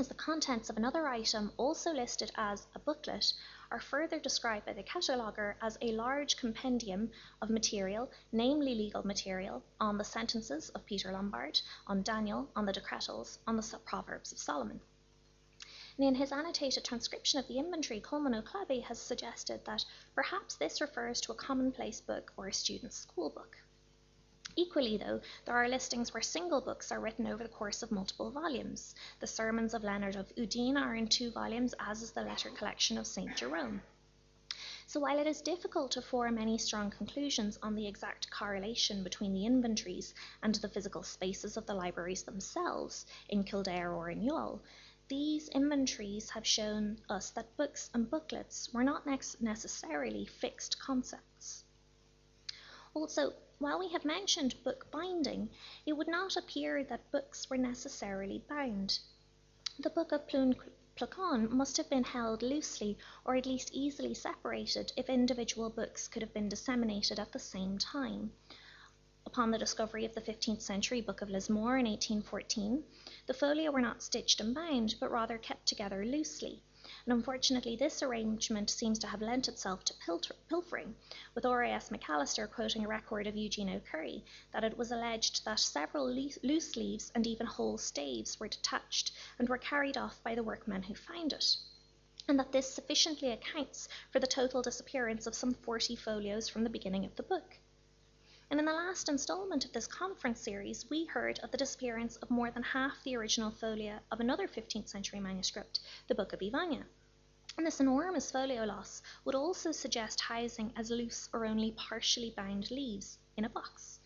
as 0.00 0.08
the 0.08 0.14
contents 0.14 0.70
of 0.70 0.78
another 0.78 1.06
item, 1.06 1.52
also 1.58 1.92
listed 1.92 2.32
as 2.36 2.66
a 2.74 2.78
booklet, 2.78 3.34
are 3.70 3.78
further 3.78 4.18
described 4.18 4.64
by 4.64 4.72
the 4.72 4.82
cataloguer 4.82 5.58
as 5.60 5.76
a 5.82 5.92
large 5.92 6.38
compendium 6.38 7.10
of 7.42 7.50
material, 7.50 8.10
namely 8.32 8.74
legal 8.74 9.06
material, 9.06 9.62
on 9.78 9.98
the 9.98 10.04
sentences 10.04 10.70
of 10.70 10.86
Peter 10.86 11.12
Lombard, 11.12 11.60
on 11.86 12.02
Daniel, 12.02 12.48
on 12.56 12.64
the 12.64 12.72
Decretals, 12.72 13.40
on 13.46 13.56
the 13.56 13.80
Proverbs 13.84 14.32
of 14.32 14.38
Solomon. 14.38 14.80
And 15.98 16.06
in 16.06 16.14
his 16.14 16.32
annotated 16.32 16.82
transcription 16.82 17.38
of 17.38 17.46
the 17.46 17.58
inventory, 17.58 18.00
Colmán 18.00 18.34
Ó 18.34 18.42
Clabaigh 18.42 18.84
has 18.84 18.98
suggested 18.98 19.62
that 19.66 19.84
perhaps 20.14 20.54
this 20.54 20.80
refers 20.80 21.20
to 21.20 21.32
a 21.32 21.34
commonplace 21.34 22.00
book 22.00 22.32
or 22.38 22.46
a 22.46 22.54
student's 22.54 22.96
school 22.96 23.28
book. 23.28 23.58
Equally, 24.62 24.98
though, 24.98 25.22
there 25.46 25.54
are 25.54 25.70
listings 25.70 26.12
where 26.12 26.20
single 26.22 26.60
books 26.60 26.92
are 26.92 27.00
written 27.00 27.26
over 27.26 27.42
the 27.42 27.48
course 27.48 27.82
of 27.82 27.90
multiple 27.90 28.30
volumes. 28.30 28.94
The 29.18 29.26
Sermons 29.26 29.72
of 29.72 29.82
Leonard 29.82 30.16
of 30.16 30.30
Udine 30.36 30.76
are 30.76 30.94
in 30.94 31.08
two 31.08 31.30
volumes, 31.30 31.74
as 31.80 32.02
is 32.02 32.10
the 32.10 32.24
letter 32.24 32.50
collection 32.50 32.98
of 32.98 33.06
St. 33.06 33.34
Jerome. 33.34 33.80
So 34.86 35.00
while 35.00 35.18
it 35.18 35.26
is 35.26 35.40
difficult 35.40 35.92
to 35.92 36.02
form 36.02 36.36
any 36.36 36.58
strong 36.58 36.90
conclusions 36.90 37.58
on 37.62 37.74
the 37.74 37.88
exact 37.88 38.30
correlation 38.30 39.02
between 39.02 39.32
the 39.32 39.46
inventories 39.46 40.14
and 40.42 40.54
the 40.56 40.68
physical 40.68 41.04
spaces 41.04 41.56
of 41.56 41.64
the 41.64 41.72
libraries 41.72 42.24
themselves, 42.24 43.06
in 43.30 43.44
Kildare 43.44 43.94
or 43.94 44.10
in 44.10 44.20
Youghal, 44.20 44.60
these 45.08 45.48
inventories 45.48 46.28
have 46.28 46.46
shown 46.46 47.00
us 47.08 47.30
that 47.30 47.56
books 47.56 47.88
and 47.94 48.10
booklets 48.10 48.68
were 48.74 48.84
not 48.84 49.06
necessarily 49.40 50.26
fixed 50.26 50.78
concepts. 50.78 51.64
Also, 52.92 53.32
while 53.60 53.78
we 53.78 53.88
have 53.88 54.06
mentioned 54.06 54.64
book 54.64 54.90
binding, 54.90 55.50
it 55.84 55.92
would 55.92 56.08
not 56.08 56.34
appear 56.34 56.82
that 56.82 57.10
books 57.12 57.50
were 57.50 57.58
necessarily 57.58 58.42
bound. 58.48 58.98
The 59.78 59.90
Book 59.90 60.12
of 60.12 60.26
Placán 60.26 61.50
must 61.50 61.76
have 61.76 61.90
been 61.90 62.04
held 62.04 62.42
loosely 62.42 62.96
or 63.22 63.36
at 63.36 63.44
least 63.44 63.74
easily 63.74 64.14
separated 64.14 64.94
if 64.96 65.10
individual 65.10 65.68
books 65.68 66.08
could 66.08 66.22
have 66.22 66.32
been 66.32 66.48
disseminated 66.48 67.18
at 67.18 67.32
the 67.32 67.38
same 67.38 67.76
time. 67.76 68.32
Upon 69.26 69.50
the 69.50 69.58
discovery 69.58 70.06
of 70.06 70.14
the 70.14 70.22
15th 70.22 70.62
century 70.62 71.02
Book 71.02 71.20
of 71.20 71.28
Lismore 71.28 71.76
in 71.76 71.84
1814, 71.84 72.82
the 73.26 73.34
folia 73.34 73.70
were 73.70 73.82
not 73.82 74.02
stitched 74.02 74.40
and 74.40 74.54
bound, 74.54 74.94
but 74.98 75.10
rather 75.10 75.36
kept 75.36 75.66
together 75.66 76.02
loosely 76.06 76.62
and 77.04 77.12
unfortunately 77.12 77.76
this 77.76 78.02
arrangement 78.02 78.68
seems 78.68 78.98
to 78.98 79.06
have 79.06 79.22
lent 79.22 79.48
itself 79.48 79.84
to 79.84 79.94
pilfering, 80.48 80.94
with 81.34 81.46
R.A.S. 81.46 81.90
Macalister 81.90 82.46
quoting 82.46 82.84
a 82.84 82.88
record 82.88 83.26
of 83.26 83.36
Eugene 83.36 83.70
O'Curry 83.70 84.24
that 84.52 84.64
it 84.64 84.76
was 84.76 84.90
alleged 84.90 85.44
that 85.44 85.60
several 85.60 86.10
loose 86.10 86.76
leaves 86.76 87.12
and 87.14 87.26
even 87.26 87.46
whole 87.46 87.78
staves 87.78 88.38
were 88.40 88.48
detached 88.48 89.12
and 89.38 89.48
were 89.48 89.56
carried 89.56 89.96
off 89.96 90.22
by 90.22 90.34
the 90.34 90.42
workmen 90.42 90.82
who 90.82 90.94
found 90.94 91.32
it 91.32 91.56
and 92.28 92.38
that 92.38 92.52
this 92.52 92.72
sufficiently 92.72 93.30
accounts 93.30 93.88
for 94.10 94.20
the 94.20 94.26
total 94.26 94.62
disappearance 94.62 95.26
of 95.26 95.34
some 95.34 95.54
40 95.54 95.96
folios 95.96 96.48
from 96.48 96.64
the 96.64 96.70
beginning 96.70 97.04
of 97.04 97.16
the 97.16 97.22
book. 97.22 97.59
And 98.50 98.58
in 98.58 98.66
the 98.66 98.72
last 98.72 99.08
instalment 99.08 99.64
of 99.64 99.70
this 99.72 99.86
conference 99.86 100.40
series, 100.40 100.90
we 100.90 101.04
heard 101.04 101.38
of 101.38 101.52
the 101.52 101.56
disappearance 101.56 102.16
of 102.16 102.30
more 102.30 102.50
than 102.50 102.64
half 102.64 103.00
the 103.04 103.14
original 103.14 103.52
folia 103.52 104.00
of 104.10 104.18
another 104.18 104.48
15th 104.48 104.88
century 104.88 105.20
manuscript, 105.20 105.78
the 106.08 106.16
Book 106.16 106.32
of 106.32 106.40
Uí 106.40 106.50
Maine. 106.50 106.84
And 107.56 107.64
this 107.64 107.78
enormous 107.78 108.32
folio 108.32 108.64
loss 108.64 109.02
would 109.24 109.36
also 109.36 109.70
suggest 109.70 110.22
housing 110.22 110.72
as 110.76 110.90
loose 110.90 111.28
or 111.32 111.46
only 111.46 111.70
partially 111.70 112.34
bound 112.36 112.72
leaves 112.72 113.18
in 113.36 113.44
a 113.44 113.48
box. 113.48 114.00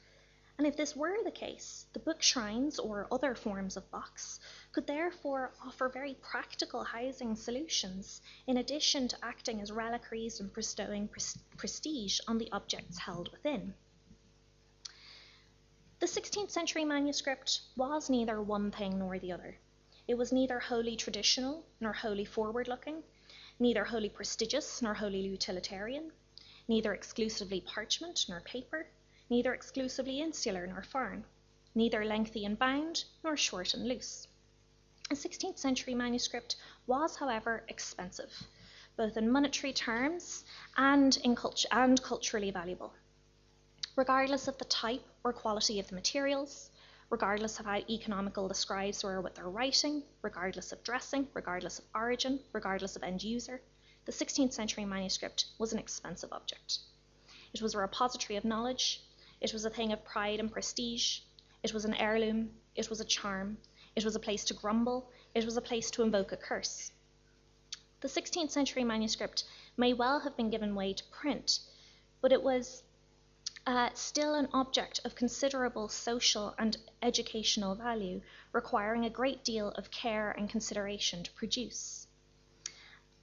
And 0.58 0.66
if 0.66 0.76
this 0.76 0.94
were 0.94 1.24
the 1.24 1.30
case, 1.30 1.86
the 1.94 1.98
book 1.98 2.20
shrines 2.20 2.78
or 2.78 3.08
other 3.10 3.34
forms 3.34 3.78
of 3.78 3.90
box 3.90 4.40
could 4.72 4.86
therefore 4.86 5.54
offer 5.64 5.88
very 5.88 6.18
practical 6.20 6.84
housing 6.84 7.34
solutions 7.34 8.20
in 8.46 8.58
addition 8.58 9.08
to 9.08 9.24
acting 9.24 9.62
as 9.62 9.72
reliquaries 9.72 10.38
and 10.38 10.52
bestowing 10.52 11.08
prestige 11.56 12.20
on 12.28 12.36
the 12.36 12.52
objects 12.52 12.98
held 12.98 13.32
within. 13.32 13.72
The 16.04 16.20
16th 16.20 16.50
century 16.50 16.84
manuscript 16.84 17.62
was 17.78 18.10
neither 18.10 18.42
one 18.42 18.70
thing 18.70 18.98
nor 18.98 19.18
the 19.18 19.32
other. 19.32 19.56
It 20.06 20.16
was 20.16 20.34
neither 20.34 20.58
wholly 20.60 20.96
traditional 20.96 21.64
nor 21.80 21.94
wholly 21.94 22.26
forward 22.26 22.68
looking, 22.68 23.02
neither 23.58 23.86
wholly 23.86 24.10
prestigious 24.10 24.82
nor 24.82 24.92
wholly 24.92 25.20
utilitarian, 25.20 26.12
neither 26.68 26.92
exclusively 26.92 27.62
parchment 27.62 28.26
nor 28.28 28.42
paper, 28.42 28.86
neither 29.30 29.54
exclusively 29.54 30.20
insular 30.20 30.66
nor 30.66 30.82
foreign, 30.82 31.24
neither 31.74 32.04
lengthy 32.04 32.44
and 32.44 32.58
bound 32.58 33.04
nor 33.22 33.34
short 33.34 33.72
and 33.72 33.88
loose. 33.88 34.28
A 35.10 35.14
16th 35.14 35.56
century 35.56 35.94
manuscript 35.94 36.56
was, 36.86 37.16
however, 37.16 37.64
expensive, 37.68 38.46
both 38.94 39.16
in 39.16 39.30
monetary 39.32 39.72
terms 39.72 40.44
and, 40.76 41.16
in 41.24 41.34
cult- 41.34 41.64
and 41.72 42.02
culturally 42.02 42.50
valuable 42.50 42.92
regardless 43.96 44.48
of 44.48 44.58
the 44.58 44.64
type 44.64 45.04
or 45.22 45.32
quality 45.32 45.78
of 45.78 45.86
the 45.88 45.94
materials, 45.94 46.70
regardless 47.10 47.60
of 47.60 47.66
how 47.66 47.76
economical 47.88 48.48
the 48.48 48.54
scribes 48.54 49.04
were 49.04 49.20
with 49.20 49.36
their 49.36 49.48
writing, 49.48 50.02
regardless 50.22 50.72
of 50.72 50.82
dressing, 50.82 51.28
regardless 51.32 51.78
of 51.78 51.84
origin, 51.94 52.40
regardless 52.52 52.96
of 52.96 53.04
end 53.04 53.22
user, 53.22 53.60
the 54.04 54.12
16th 54.12 54.52
century 54.52 54.84
manuscript 54.84 55.46
was 55.58 55.72
an 55.72 55.78
expensive 55.78 56.32
object. 56.32 56.78
It 57.52 57.62
was 57.62 57.74
a 57.74 57.78
repository 57.78 58.36
of 58.36 58.44
knowledge, 58.44 59.00
it 59.40 59.52
was 59.52 59.64
a 59.64 59.70
thing 59.70 59.92
of 59.92 60.04
pride 60.04 60.40
and 60.40 60.50
prestige, 60.50 61.20
it 61.62 61.72
was 61.72 61.84
an 61.84 61.94
heirloom, 61.94 62.50
it 62.74 62.90
was 62.90 63.00
a 63.00 63.04
charm, 63.04 63.58
it 63.94 64.04
was 64.04 64.16
a 64.16 64.20
place 64.20 64.44
to 64.46 64.54
grumble, 64.54 65.08
it 65.34 65.44
was 65.44 65.56
a 65.56 65.62
place 65.62 65.88
to 65.92 66.02
invoke 66.02 66.32
a 66.32 66.36
curse. 66.36 66.90
The 68.00 68.08
16th 68.08 68.50
century 68.50 68.82
manuscript 68.82 69.44
may 69.76 69.92
well 69.92 70.20
have 70.20 70.36
been 70.36 70.50
given 70.50 70.74
way 70.74 70.94
to 70.94 71.04
print, 71.04 71.60
but 72.20 72.32
it 72.32 72.42
was 72.42 72.82
uh, 73.66 73.88
still 73.94 74.34
an 74.34 74.48
object 74.52 75.00
of 75.04 75.14
considerable 75.14 75.88
social 75.88 76.54
and 76.58 76.76
educational 77.02 77.74
value, 77.74 78.20
requiring 78.52 79.04
a 79.04 79.10
great 79.10 79.42
deal 79.42 79.68
of 79.70 79.90
care 79.90 80.30
and 80.32 80.50
consideration 80.50 81.22
to 81.22 81.32
produce. 81.32 82.06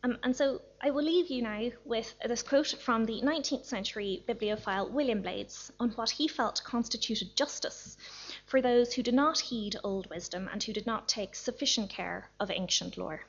Um, 0.03 0.17
and 0.23 0.35
so 0.35 0.61
I 0.81 0.89
will 0.89 1.03
leave 1.03 1.29
you 1.29 1.43
now 1.43 1.69
with 1.85 2.15
this 2.25 2.41
quote 2.41 2.69
from 2.69 3.05
the 3.05 3.21
19th 3.21 3.65
century 3.65 4.23
bibliophile 4.25 4.89
William 4.89 5.21
Blades 5.21 5.71
on 5.79 5.91
what 5.91 6.09
he 6.09 6.27
felt 6.27 6.63
constituted 6.63 7.35
justice 7.35 7.97
for 8.47 8.61
those 8.61 8.93
who 8.93 9.03
did 9.03 9.13
not 9.13 9.39
heed 9.39 9.75
old 9.83 10.09
wisdom 10.09 10.49
and 10.51 10.63
who 10.63 10.73
did 10.73 10.87
not 10.87 11.07
take 11.07 11.35
sufficient 11.35 11.91
care 11.91 12.31
of 12.39 12.49
ancient 12.49 12.97
lore. 12.97 13.25